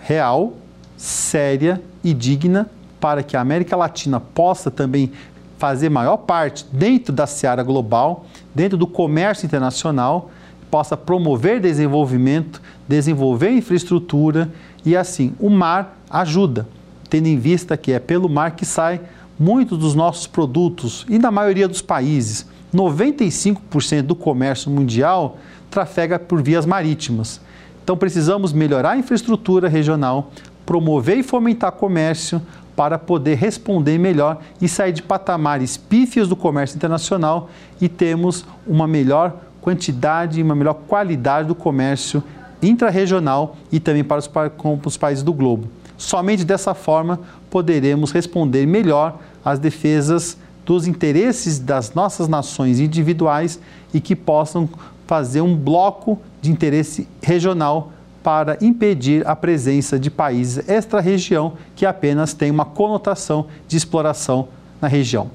real, 0.00 0.54
séria 0.96 1.82
e 2.02 2.14
digna 2.14 2.70
para 3.00 3.22
que 3.22 3.36
a 3.36 3.40
América 3.40 3.76
Latina 3.76 4.20
possa 4.20 4.70
também 4.70 5.12
fazer 5.58 5.88
maior 5.88 6.18
parte 6.18 6.66
dentro 6.72 7.12
da 7.12 7.26
seara 7.26 7.62
global, 7.62 8.26
dentro 8.54 8.76
do 8.76 8.86
comércio 8.86 9.46
internacional, 9.46 10.30
possa 10.70 10.96
promover 10.96 11.60
desenvolvimento, 11.60 12.60
desenvolver 12.88 13.50
infraestrutura 13.50 14.50
e 14.84 14.96
assim 14.96 15.32
o 15.38 15.48
mar 15.48 15.98
ajuda, 16.10 16.66
tendo 17.08 17.26
em 17.26 17.38
vista 17.38 17.76
que 17.76 17.92
é 17.92 17.98
pelo 17.98 18.28
mar 18.28 18.52
que 18.52 18.64
sai 18.64 19.00
muitos 19.38 19.78
dos 19.78 19.94
nossos 19.94 20.26
produtos 20.26 21.06
e 21.08 21.18
na 21.18 21.30
maioria 21.30 21.68
dos 21.68 21.82
países, 21.82 22.46
95% 22.74 24.02
do 24.02 24.14
comércio 24.14 24.70
mundial 24.70 25.38
trafega 25.76 26.18
por 26.18 26.42
vias 26.42 26.64
marítimas. 26.64 27.38
Então 27.84 27.98
precisamos 27.98 28.50
melhorar 28.50 28.92
a 28.92 28.96
infraestrutura 28.96 29.68
regional, 29.68 30.30
promover 30.64 31.18
e 31.18 31.22
fomentar 31.22 31.70
comércio 31.72 32.40
para 32.74 32.98
poder 32.98 33.34
responder 33.34 33.98
melhor 33.98 34.38
e 34.60 34.68
sair 34.68 34.92
de 34.92 35.02
patamares 35.02 35.76
pífios 35.76 36.28
do 36.28 36.34
comércio 36.34 36.76
internacional 36.76 37.50
e 37.78 37.90
termos 37.90 38.46
uma 38.66 38.86
melhor 38.86 39.36
quantidade 39.60 40.40
e 40.40 40.42
uma 40.42 40.54
melhor 40.54 40.74
qualidade 40.88 41.48
do 41.48 41.54
comércio 41.54 42.24
intrarregional 42.62 43.56
e 43.70 43.78
também 43.78 44.02
para 44.02 44.18
os, 44.18 44.26
para 44.26 44.50
os 44.84 44.96
países 44.96 45.22
do 45.22 45.32
globo. 45.32 45.68
Somente 45.98 46.42
dessa 46.42 46.72
forma 46.72 47.20
poderemos 47.50 48.12
responder 48.12 48.66
melhor 48.66 49.18
às 49.44 49.58
defesas 49.58 50.38
dos 50.64 50.86
interesses 50.86 51.58
das 51.58 51.94
nossas 51.94 52.28
nações 52.28 52.80
individuais 52.80 53.60
e 53.94 54.00
que 54.00 54.16
possam 54.16 54.68
fazer 55.06 55.40
um 55.40 55.56
bloco 55.56 56.18
de 56.40 56.50
interesse 56.50 57.08
regional 57.22 57.92
para 58.22 58.58
impedir 58.60 59.26
a 59.26 59.36
presença 59.36 59.98
de 59.98 60.10
países 60.10 60.68
extra-região 60.68 61.52
que 61.76 61.86
apenas 61.86 62.34
têm 62.34 62.50
uma 62.50 62.64
conotação 62.64 63.46
de 63.68 63.76
exploração 63.76 64.48
na 64.80 64.88
região. 64.88 65.30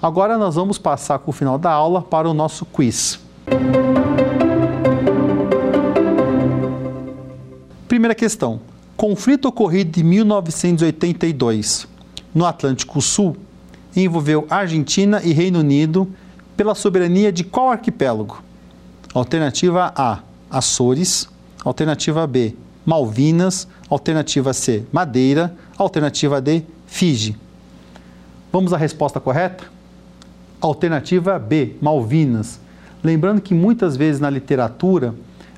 Agora 0.00 0.38
nós 0.38 0.54
vamos 0.54 0.78
passar 0.78 1.18
com 1.18 1.30
o 1.30 1.34
final 1.34 1.58
da 1.58 1.70
aula 1.70 2.00
para 2.00 2.28
o 2.28 2.34
nosso 2.34 2.64
quiz. 2.64 3.20
Primeira 7.86 8.14
questão. 8.14 8.60
Conflito 8.96 9.46
ocorrido 9.46 10.00
em 10.00 10.02
1982 10.02 11.86
no 12.34 12.46
Atlântico 12.46 13.00
Sul 13.02 13.36
envolveu 13.94 14.46
Argentina 14.50 15.20
e 15.22 15.32
Reino 15.32 15.60
Unido 15.60 16.08
pela 16.56 16.74
soberania 16.74 17.30
de 17.30 17.44
qual 17.44 17.70
arquipélago? 17.70 18.42
Alternativa 19.14 19.92
A: 19.94 20.20
Açores. 20.50 21.28
Alternativa 21.64 22.26
B: 22.26 22.54
Malvinas. 22.84 23.68
Alternativa 23.90 24.52
C: 24.52 24.84
Madeira. 24.92 25.54
Alternativa 25.76 26.40
D: 26.40 26.62
Fiji. 26.86 27.36
Vamos 28.52 28.72
à 28.72 28.76
resposta 28.76 29.20
correta? 29.20 29.64
Alternativa 30.60 31.38
B: 31.38 31.76
Malvinas. 31.80 32.58
Lembrando 33.04 33.40
que 33.40 33.54
muitas 33.54 33.96
vezes 33.96 34.20
na 34.20 34.30
literatura 34.30 35.14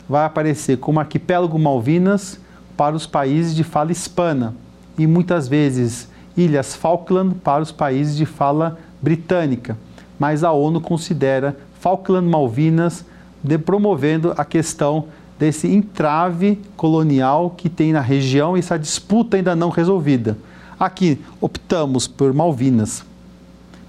vai 0.08 0.24
aparecer 0.24 0.78
como 0.78 0.98
arquipélago 0.98 1.58
Malvinas 1.58 2.40
para 2.76 2.96
os 2.96 3.06
países 3.06 3.54
de 3.54 3.62
fala 3.62 3.92
hispana 3.92 4.54
e 4.98 5.06
muitas 5.06 5.48
vezes 5.48 6.08
Ilhas 6.36 6.74
Falkland 6.74 7.36
para 7.36 7.62
os 7.62 7.72
países 7.72 8.16
de 8.16 8.26
fala 8.26 8.78
britânica. 9.00 9.76
Mas 10.18 10.42
a 10.42 10.52
ONU 10.52 10.80
considera 10.80 11.56
Falkland 11.80 12.28
Malvinas 12.28 13.04
de 13.42 13.56
promovendo 13.56 14.34
a 14.36 14.44
questão 14.44 15.06
desse 15.38 15.68
entrave 15.68 16.60
colonial 16.76 17.50
que 17.50 17.68
tem 17.68 17.92
na 17.92 18.00
região 18.00 18.56
e 18.56 18.60
essa 18.60 18.78
disputa 18.78 19.36
ainda 19.36 19.54
não 19.54 19.70
resolvida. 19.70 20.36
Aqui 20.78 21.20
optamos 21.40 22.08
por 22.08 22.32
Malvinas. 22.32 23.04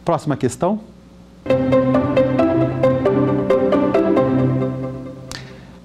Próxima 0.06 0.38
questão. 0.38 0.80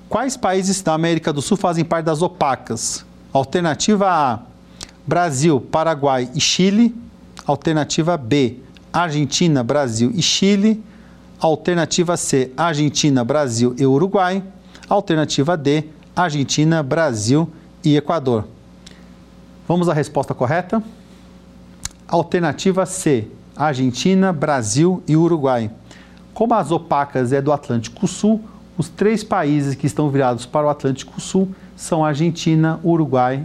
Quais 0.08 0.36
países 0.36 0.80
da 0.80 0.94
América 0.94 1.32
do 1.32 1.42
Sul 1.42 1.56
fazem 1.56 1.84
parte 1.84 2.06
das 2.06 2.22
opacas? 2.22 3.04
Alternativa 3.32 4.08
A: 4.08 4.38
Brasil, 5.06 5.60
Paraguai 5.60 6.30
e 6.34 6.40
Chile. 6.40 6.94
Alternativa 7.46 8.16
B: 8.16 8.58
Argentina, 8.94 9.64
Brasil 9.64 10.12
e 10.14 10.22
Chile. 10.22 10.80
Alternativa 11.40 12.16
C: 12.16 12.52
Argentina, 12.56 13.24
Brasil 13.24 13.74
e 13.76 13.84
Uruguai. 13.84 14.40
Alternativa 14.88 15.56
D: 15.56 15.86
Argentina, 16.14 16.80
Brasil 16.80 17.50
e 17.84 17.96
Equador. 17.96 18.46
Vamos 19.66 19.88
à 19.88 19.92
resposta 19.92 20.32
correta? 20.32 20.80
Alternativa 22.06 22.86
C: 22.86 23.26
Argentina, 23.56 24.32
Brasil 24.32 25.02
e 25.08 25.16
Uruguai. 25.16 25.72
Como 26.32 26.54
as 26.54 26.70
opacas 26.70 27.32
é 27.32 27.42
do 27.42 27.52
Atlântico 27.52 28.06
Sul, 28.06 28.40
os 28.78 28.88
três 28.88 29.24
países 29.24 29.74
que 29.74 29.88
estão 29.88 30.08
virados 30.08 30.46
para 30.46 30.68
o 30.68 30.70
Atlântico 30.70 31.20
Sul 31.20 31.52
são 31.76 32.04
Argentina, 32.04 32.78
Uruguai 32.84 33.44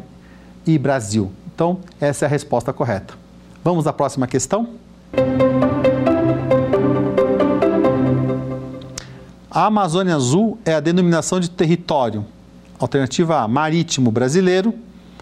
e 0.66 0.78
Brasil. 0.78 1.32
Então, 1.56 1.80
essa 2.00 2.26
é 2.26 2.28
a 2.28 2.30
resposta 2.30 2.72
correta. 2.72 3.16
Vamos 3.64 3.88
à 3.88 3.93
próxima 3.93 4.28
questão? 4.28 4.89
A 9.51 9.66
Amazônia 9.66 10.16
Azul 10.16 10.60
é 10.64 10.74
a 10.74 10.80
denominação 10.80 11.39
de 11.39 11.49
território. 11.49 12.26
Alternativa 12.80 13.41
A, 13.41 13.47
marítimo 13.47 14.12
brasileiro. 14.12 14.74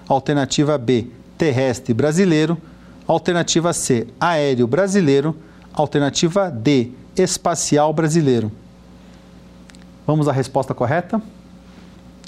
Alternativa 0.07 0.77
B, 0.77 1.07
terrestre 1.37 1.93
brasileiro. 1.93 2.57
Alternativa 3.07 3.71
C, 3.73 4.07
aéreo 4.19 4.67
brasileiro. 4.67 5.35
Alternativa 5.73 6.49
D, 6.49 6.91
espacial 7.15 7.93
brasileiro. 7.93 8.51
Vamos 10.05 10.27
à 10.27 10.31
resposta 10.31 10.73
correta? 10.73 11.21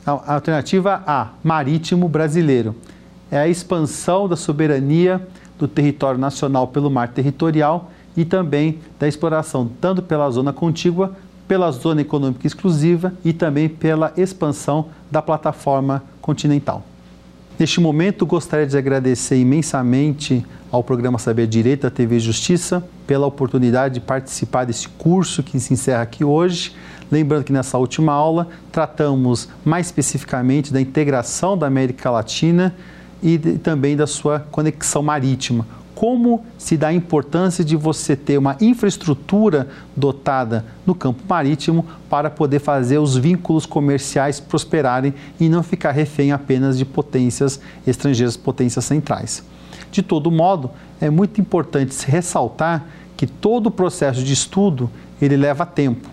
A 0.06 0.34
alternativa 0.34 1.04
A, 1.06 1.30
marítimo 1.44 2.08
brasileiro. 2.08 2.76
É 3.30 3.38
a 3.38 3.48
expansão 3.48 4.28
da 4.28 4.36
soberania 4.36 5.28
do 5.60 5.68
território 5.68 6.20
nacional 6.20 6.68
pelo 6.68 6.90
mar 6.90 7.10
territorial 7.10 7.92
e 8.16 8.26
também 8.26 8.80
da 8.98 9.08
exploração 9.08 9.70
tanto 9.80 10.02
pela 10.02 10.30
zona 10.32 10.52
contígua, 10.52 11.14
pela 11.48 11.70
zona 11.72 12.02
econômica 12.02 12.48
exclusiva 12.48 13.14
e 13.24 13.34
também 13.34 13.68
pela 13.68 14.14
expansão 14.18 14.88
da 15.12 15.22
plataforma 15.22 16.04
continental. 16.22 16.84
Neste 17.60 17.82
momento, 17.82 18.26
gostaria 18.26 18.66
de 18.66 18.78
agradecer 18.78 19.38
imensamente 19.38 20.46
ao 20.72 20.82
programa 20.82 21.20
Saber 21.20 21.46
Direito 21.46 21.82
da 21.82 21.90
TV 21.90 22.18
Justiça 22.20 22.82
pela 23.06 23.28
oportunidade 23.28 23.96
de 23.96 24.00
participar 24.00 24.66
desse 24.66 24.88
curso 24.88 25.44
que 25.44 25.60
se 25.60 25.74
encerra 25.74 26.04
aqui 26.04 26.24
hoje. 26.24 26.74
Lembrando 27.12 27.44
que 27.44 27.52
nessa 27.52 27.78
última 27.78 28.14
aula 28.14 28.48
tratamos 28.72 29.50
mais 29.66 29.88
especificamente 29.88 30.72
da 30.72 30.80
integração 30.80 31.58
da 31.58 31.68
América 31.68 32.10
Latina 32.10 32.74
e 33.22 33.38
de, 33.38 33.58
também 33.58 33.96
da 33.96 34.08
sua 34.08 34.40
conexão 34.40 35.02
marítima. 35.02 35.66
Como 35.96 36.46
se 36.58 36.78
dá 36.78 36.88
a 36.88 36.94
importância 36.94 37.64
de 37.64 37.76
você 37.76 38.16
ter 38.16 38.38
uma 38.38 38.56
infraestrutura 38.62 39.68
dotada 39.96 40.66
no 40.86 40.96
campo 40.96 41.22
marítimo 41.28 41.86
para 42.10 42.30
poder 42.30 42.60
fazer 42.60 43.00
os 43.00 43.18
vínculos 43.18 43.66
comerciais 43.66 44.40
prosperarem 44.40 45.14
e 45.40 45.50
não 45.50 45.62
ficar 45.62 45.92
refém 45.92 46.32
apenas 46.32 46.78
de 46.78 46.86
potências 46.86 47.60
estrangeiras, 47.86 48.38
potências 48.38 48.86
centrais. 48.86 49.44
De 49.92 50.02
todo 50.02 50.32
modo, 50.32 50.72
é 51.02 51.10
muito 51.10 51.42
importante 51.42 51.94
se 51.94 52.10
ressaltar 52.10 52.86
que 53.18 53.28
todo 53.28 53.68
o 53.68 53.72
processo 53.72 54.24
de 54.24 54.32
estudo 54.32 54.90
ele 55.22 55.36
leva 55.36 55.66
tempo 55.66 56.08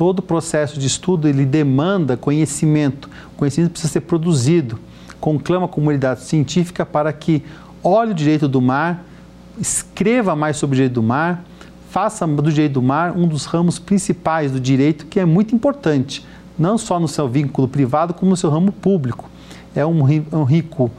todo 0.00 0.20
o 0.20 0.22
processo 0.22 0.80
de 0.80 0.86
estudo 0.86 1.28
ele 1.28 1.44
demanda 1.44 2.16
conhecimento. 2.16 3.10
O 3.34 3.36
conhecimento 3.36 3.72
precisa 3.72 3.92
ser 3.92 4.00
produzido. 4.00 4.78
Conclama 5.20 5.66
a 5.66 5.68
comunidade 5.68 6.22
científica 6.22 6.84
para 6.86 7.12
que 7.12 7.44
olhe 7.82 8.12
o 8.12 8.14
direito 8.14 8.48
do 8.48 8.60
mar, 8.60 9.04
escreva 9.58 10.34
mais 10.34 10.56
sobre 10.56 10.74
o 10.74 10.76
direito 10.76 10.94
do 10.94 11.02
mar, 11.02 11.44
faça 11.90 12.26
do 12.26 12.50
direito 12.50 12.74
do 12.74 12.82
mar 12.82 13.16
um 13.16 13.26
dos 13.26 13.44
ramos 13.44 13.78
principais 13.78 14.52
do 14.52 14.60
direito 14.60 15.06
que 15.06 15.20
é 15.20 15.24
muito 15.24 15.54
importante, 15.54 16.24
não 16.58 16.78
só 16.78 16.98
no 17.00 17.08
seu 17.08 17.28
vínculo 17.28 17.68
privado, 17.68 18.14
como 18.14 18.30
no 18.30 18.36
seu 18.36 18.50
ramo 18.50 18.72
público. 18.72 19.28
É 19.74 19.84
um, 19.84 20.02
rico, 20.02 20.90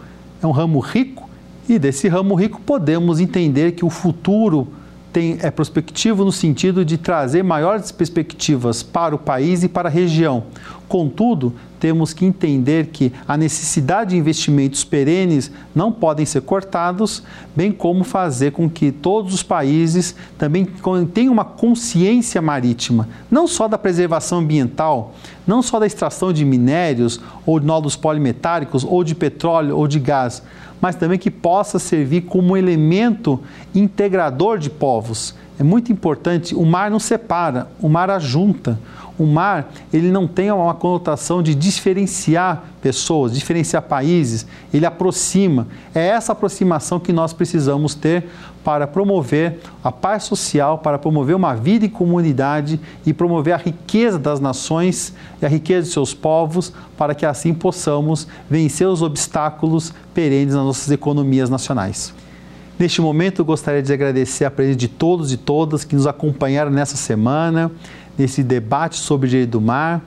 é 0.41 0.47
um 0.47 0.51
ramo 0.51 0.79
rico 0.79 1.29
e 1.67 1.79
desse 1.79 2.07
ramo 2.07 2.35
rico 2.35 2.61
podemos 2.61 3.19
entender 3.19 3.71
que 3.73 3.85
o 3.85 3.89
futuro 3.89 4.67
tem, 5.11 5.37
é 5.41 5.51
prospectivo 5.51 6.23
no 6.23 6.31
sentido 6.31 6.85
de 6.85 6.97
trazer 6.97 7.43
maiores 7.43 7.91
perspectivas 7.91 8.81
para 8.81 9.15
o 9.15 9.19
país 9.19 9.63
e 9.63 9.69
para 9.69 9.89
a 9.89 9.91
região. 9.91 10.43
Contudo, 10.87 11.53
temos 11.79 12.13
que 12.13 12.25
entender 12.25 12.87
que 12.87 13.11
a 13.27 13.35
necessidade 13.35 14.11
de 14.11 14.17
investimentos 14.17 14.83
perenes 14.83 15.51
não 15.73 15.91
podem 15.91 16.25
ser 16.25 16.41
cortados, 16.41 17.23
bem 17.55 17.71
como 17.71 18.03
fazer 18.03 18.51
com 18.51 18.69
que 18.69 18.91
todos 18.91 19.33
os 19.33 19.41
países 19.41 20.15
também 20.37 20.67
tenham 21.13 21.33
uma 21.33 21.45
consciência 21.45 22.41
marítima, 22.41 23.09
não 23.31 23.47
só 23.47 23.67
da 23.67 23.77
preservação 23.77 24.39
ambiental, 24.39 25.15
não 25.47 25.61
só 25.61 25.79
da 25.79 25.87
extração 25.87 26.31
de 26.31 26.45
minérios 26.45 27.19
ou 27.45 27.59
de 27.59 27.65
nódulos 27.65 27.95
polimetálicos 27.95 28.83
ou 28.83 29.03
de 29.03 29.15
petróleo 29.15 29.75
ou 29.75 29.87
de 29.87 29.99
gás, 29.99 30.43
mas 30.81 30.95
também 30.95 31.19
que 31.19 31.29
possa 31.29 31.77
servir 31.77 32.21
como 32.21 32.57
elemento 32.57 33.39
integrador 33.73 34.57
de 34.57 34.69
povos. 34.69 35.35
É 35.59 35.63
muito 35.63 35.91
importante, 35.91 36.55
o 36.55 36.65
mar 36.65 36.89
não 36.89 36.99
separa, 36.99 37.67
o 37.79 37.87
mar 37.87 38.09
ajunta 38.09 38.79
o 39.17 39.25
mar 39.25 39.71
ele 39.91 40.11
não 40.11 40.27
tem 40.27 40.51
uma 40.51 40.73
conotação 40.73 41.43
de 41.43 41.53
diferenciar 41.53 42.63
pessoas, 42.81 43.33
diferenciar 43.33 43.83
países, 43.83 44.45
ele 44.73 44.85
aproxima. 44.85 45.67
É 45.93 46.07
essa 46.07 46.31
aproximação 46.31 46.99
que 46.99 47.13
nós 47.13 47.31
precisamos 47.31 47.93
ter 47.93 48.25
para 48.63 48.87
promover 48.87 49.59
a 49.83 49.91
paz 49.91 50.23
social, 50.23 50.79
para 50.79 50.97
promover 50.99 51.35
uma 51.35 51.55
vida 51.55 51.85
em 51.85 51.89
comunidade 51.89 52.79
e 53.05 53.13
promover 53.13 53.53
a 53.53 53.57
riqueza 53.57 54.19
das 54.19 54.39
nações 54.39 55.13
e 55.41 55.45
a 55.45 55.49
riqueza 55.49 55.87
de 55.87 55.93
seus 55.93 56.13
povos, 56.13 56.73
para 56.97 57.15
que 57.15 57.25
assim 57.25 57.53
possamos 57.53 58.27
vencer 58.49 58.87
os 58.87 59.01
obstáculos 59.01 59.93
perenes 60.13 60.53
nas 60.53 60.63
nossas 60.63 60.91
economias 60.91 61.49
nacionais. 61.49 62.13
Neste 62.81 62.99
momento, 62.99 63.41
eu 63.41 63.45
gostaria 63.45 63.83
de 63.83 63.93
agradecer 63.93 64.43
a 64.43 64.49
presença 64.49 64.77
de 64.77 64.87
todos 64.87 65.31
e 65.31 65.37
todas 65.37 65.83
que 65.83 65.95
nos 65.95 66.07
acompanharam 66.07 66.71
nessa 66.71 66.97
semana 66.97 67.71
nesse 68.17 68.43
debate 68.43 68.97
sobre 68.97 69.27
o 69.27 69.29
direito 69.29 69.51
do 69.51 69.61
mar. 69.61 70.01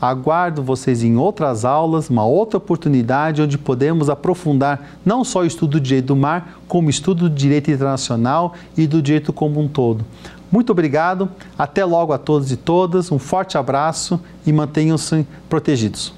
Aguardo 0.00 0.62
vocês 0.62 1.02
em 1.02 1.16
outras 1.16 1.64
aulas, 1.64 2.10
uma 2.10 2.24
outra 2.24 2.58
oportunidade 2.58 3.42
onde 3.42 3.56
podemos 3.56 4.10
aprofundar 4.10 4.98
não 5.04 5.24
só 5.24 5.40
o 5.40 5.46
estudo 5.46 5.72
do 5.72 5.80
direito 5.80 6.06
do 6.06 6.16
mar, 6.16 6.60
como 6.66 6.88
o 6.88 6.90
estudo 6.90 7.28
do 7.28 7.34
direito 7.34 7.70
internacional 7.70 8.54
e 8.76 8.86
do 8.86 9.00
direito 9.00 9.32
como 9.32 9.60
um 9.60 9.68
todo. 9.68 10.04
Muito 10.50 10.70
obrigado, 10.70 11.28
até 11.56 11.84
logo 11.84 12.12
a 12.12 12.18
todos 12.18 12.50
e 12.50 12.56
todas, 12.56 13.12
um 13.12 13.18
forte 13.18 13.58
abraço 13.58 14.20
e 14.46 14.52
mantenham-se 14.52 15.26
protegidos 15.48 16.17